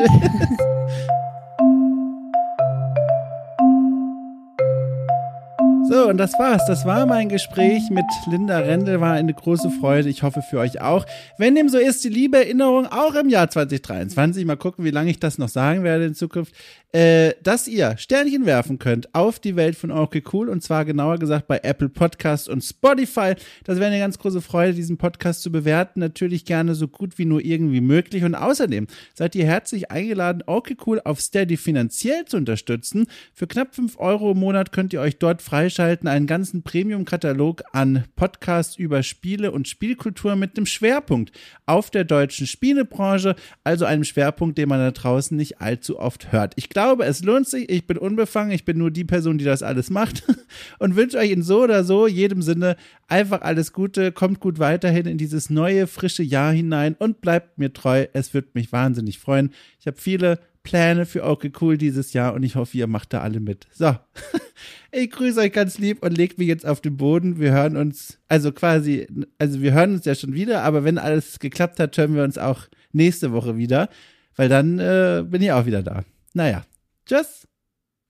So, 5.89 6.07
und 6.07 6.19
das 6.19 6.35
war's. 6.39 6.67
Das 6.67 6.85
war 6.85 7.07
mein 7.07 7.31
Gespräch 7.31 7.89
mit 7.89 8.05
Linda 8.31 8.59
Rendel. 8.59 9.01
War 9.01 9.15
eine 9.15 9.33
große 9.33 9.71
Freude. 9.71 10.11
Ich 10.11 10.23
hoffe 10.23 10.43
für 10.43 10.59
euch 10.59 10.83
auch. 10.83 11.07
Wenn 11.39 11.55
dem 11.55 11.71
so 11.71 11.79
ist, 11.79 12.05
die 12.05 12.11
liebe 12.11 12.37
Erinnerung 12.37 12.87
auch 12.87 13.15
im 13.15 13.31
Jahr 13.31 13.49
2023. 13.49 14.45
Mal 14.45 14.59
gucken, 14.59 14.85
wie 14.85 14.91
lange 14.91 15.11
ich 15.11 15.19
das 15.19 15.39
noch 15.39 15.49
sagen 15.49 15.85
werde 15.85 16.05
in 16.05 16.15
Zukunft 16.15 16.53
äh, 16.93 17.35
dass 17.43 17.69
ihr 17.69 17.97
Sternchen 17.99 18.47
werfen 18.47 18.79
könnt 18.79 19.15
auf 19.15 19.39
die 19.39 19.57
Welt 19.57 19.77
von 19.77 19.91
Okay 19.91 20.23
Cool 20.33 20.49
und 20.49 20.63
zwar 20.63 20.87
genauer 20.87 21.19
gesagt 21.19 21.47
bei 21.47 21.61
Apple 21.63 21.91
Podcast 21.91 22.49
und 22.49 22.63
Spotify. 22.63 23.35
Das 23.65 23.77
wäre 23.79 23.91
eine 23.91 23.99
ganz 23.99 24.19
große 24.19 24.41
Freude, 24.41 24.73
diesen 24.73 24.97
Podcast 24.97 25.43
zu 25.43 25.53
bewerten. 25.53 26.01
Natürlich 26.01 26.47
gerne 26.47 26.75
so 26.75 26.89
gut 26.89 27.19
wie 27.19 27.27
nur 27.27 27.45
irgendwie 27.45 27.83
möglich. 27.83 28.25
Und 28.25 28.35
außerdem 28.35 28.87
seid 29.15 29.35
ihr 29.35 29.45
herzlich 29.45 29.91
eingeladen, 29.91 30.43
Okay 30.47 30.77
Cool 30.87 31.01
auf 31.05 31.21
Steady 31.21 31.59
finanziell 31.59 32.25
zu 32.25 32.39
unterstützen. 32.39 33.07
Für 33.35 33.47
knapp 33.47 33.75
fünf 33.75 33.99
Euro 33.99 34.33
im 34.33 34.39
Monat 34.39 34.73
könnt 34.73 34.95
ihr 34.95 35.03
euch 35.03 35.19
dort 35.19 35.43
freischalten, 35.43 35.78
einen 35.79 36.27
ganzen 36.27 36.63
Premium-Katalog 36.63 37.63
an 37.73 38.05
Podcasts 38.17 38.77
über 38.77 39.03
Spiele 39.03 39.53
und 39.53 39.69
Spielkultur 39.69 40.37
mit 40.37 40.57
dem 40.57 40.67
Schwerpunkt 40.67 41.33
auf 41.67 41.91
der 41.91 42.05
deutschen 42.05 42.47
Spielebranche, 42.47 43.37
also 43.65 43.85
einem 43.85 44.05
Schwerpunkt, 44.05 44.59
den 44.59 44.69
man 44.69 44.81
da 44.81 44.91
draußen 44.91 45.37
nicht 45.37 45.61
allzu 45.61 45.99
oft 45.99 46.33
hört. 46.33 46.55
Ich 46.57 46.69
glaube, 46.69 47.05
es 47.05 47.23
lohnt 47.23 47.49
sich. 47.49 47.71
Ich 47.71 47.87
bin 47.87 47.99
unbefangen. 47.99 48.53
Ich 48.53 48.65
bin 48.65 48.79
nur 48.79 48.91
die 48.91 49.05
Person, 49.05 49.39
die 49.39 49.45
das 49.45 49.63
alles 49.63 49.91
macht. 49.91 50.25
Und 50.79 50.97
wünsche 50.97 51.19
euch 51.19 51.31
in 51.31 51.43
so 51.43 51.63
oder 51.63 51.85
so 51.85 52.07
jedem 52.07 52.43
Sinne 52.43 52.77
einfach 53.07 53.43
alles 53.43 53.73
Gute. 53.73 54.13
Kommt 54.13 54.41
gut 54.41 54.59
weiterhin 54.59 55.07
in 55.07 55.19
dieses 55.19 55.51
neue, 55.51 55.87
frische 55.87 56.23
Jahr 56.23 56.53
hinein 56.53 56.97
und 56.99 57.21
bleibt 57.21 57.59
mir 57.59 57.73
treu. 57.73 58.07
Es 58.13 58.35
wird 58.35 58.55
mich 58.55 58.73
wahnsinnig 58.73 59.19
freuen. 59.19 59.53
Ich 59.81 59.87
habe 59.87 59.97
viele 59.97 60.41
Pläne 60.69 61.07
für 61.07 61.25
Okay 61.25 61.51
Cool 61.59 61.79
dieses 61.79 62.13
Jahr 62.13 62.35
und 62.35 62.43
ich 62.43 62.55
hoffe, 62.55 62.77
ihr 62.77 62.87
macht 62.87 63.15
da 63.15 63.23
alle 63.23 63.41
mit. 63.41 63.67
So, 63.73 63.97
ich 64.93 65.11
grüße 65.11 65.41
euch 65.41 65.53
ganz 65.53 65.79
lieb 65.79 66.05
und 66.05 66.15
legt 66.15 66.37
mich 66.37 66.47
jetzt 66.47 66.67
auf 66.67 66.83
den 66.83 66.99
Boden. 66.99 67.41
Wir 67.41 67.53
hören 67.53 67.79
uns, 67.79 68.19
also 68.29 68.53
quasi, 68.53 69.07
also 69.39 69.63
wir 69.63 69.73
hören 69.73 69.95
uns 69.95 70.05
ja 70.05 70.15
schon 70.15 70.35
wieder, 70.35 70.65
aber 70.65 70.85
wenn 70.85 70.99
alles 70.99 71.39
geklappt 71.39 71.81
hat, 71.81 71.97
hören 71.97 72.15
wir 72.15 72.23
uns 72.23 72.37
auch 72.37 72.67
nächste 72.93 73.33
Woche 73.33 73.57
wieder, 73.57 73.89
weil 74.37 74.51
dann 74.51 74.79
äh, 74.79 75.25
bin 75.27 75.41
ich 75.41 75.53
auch 75.53 75.65
wieder 75.65 75.83
da. 75.83 76.05
Naja, 76.35 76.67
tschüss. 77.07 77.48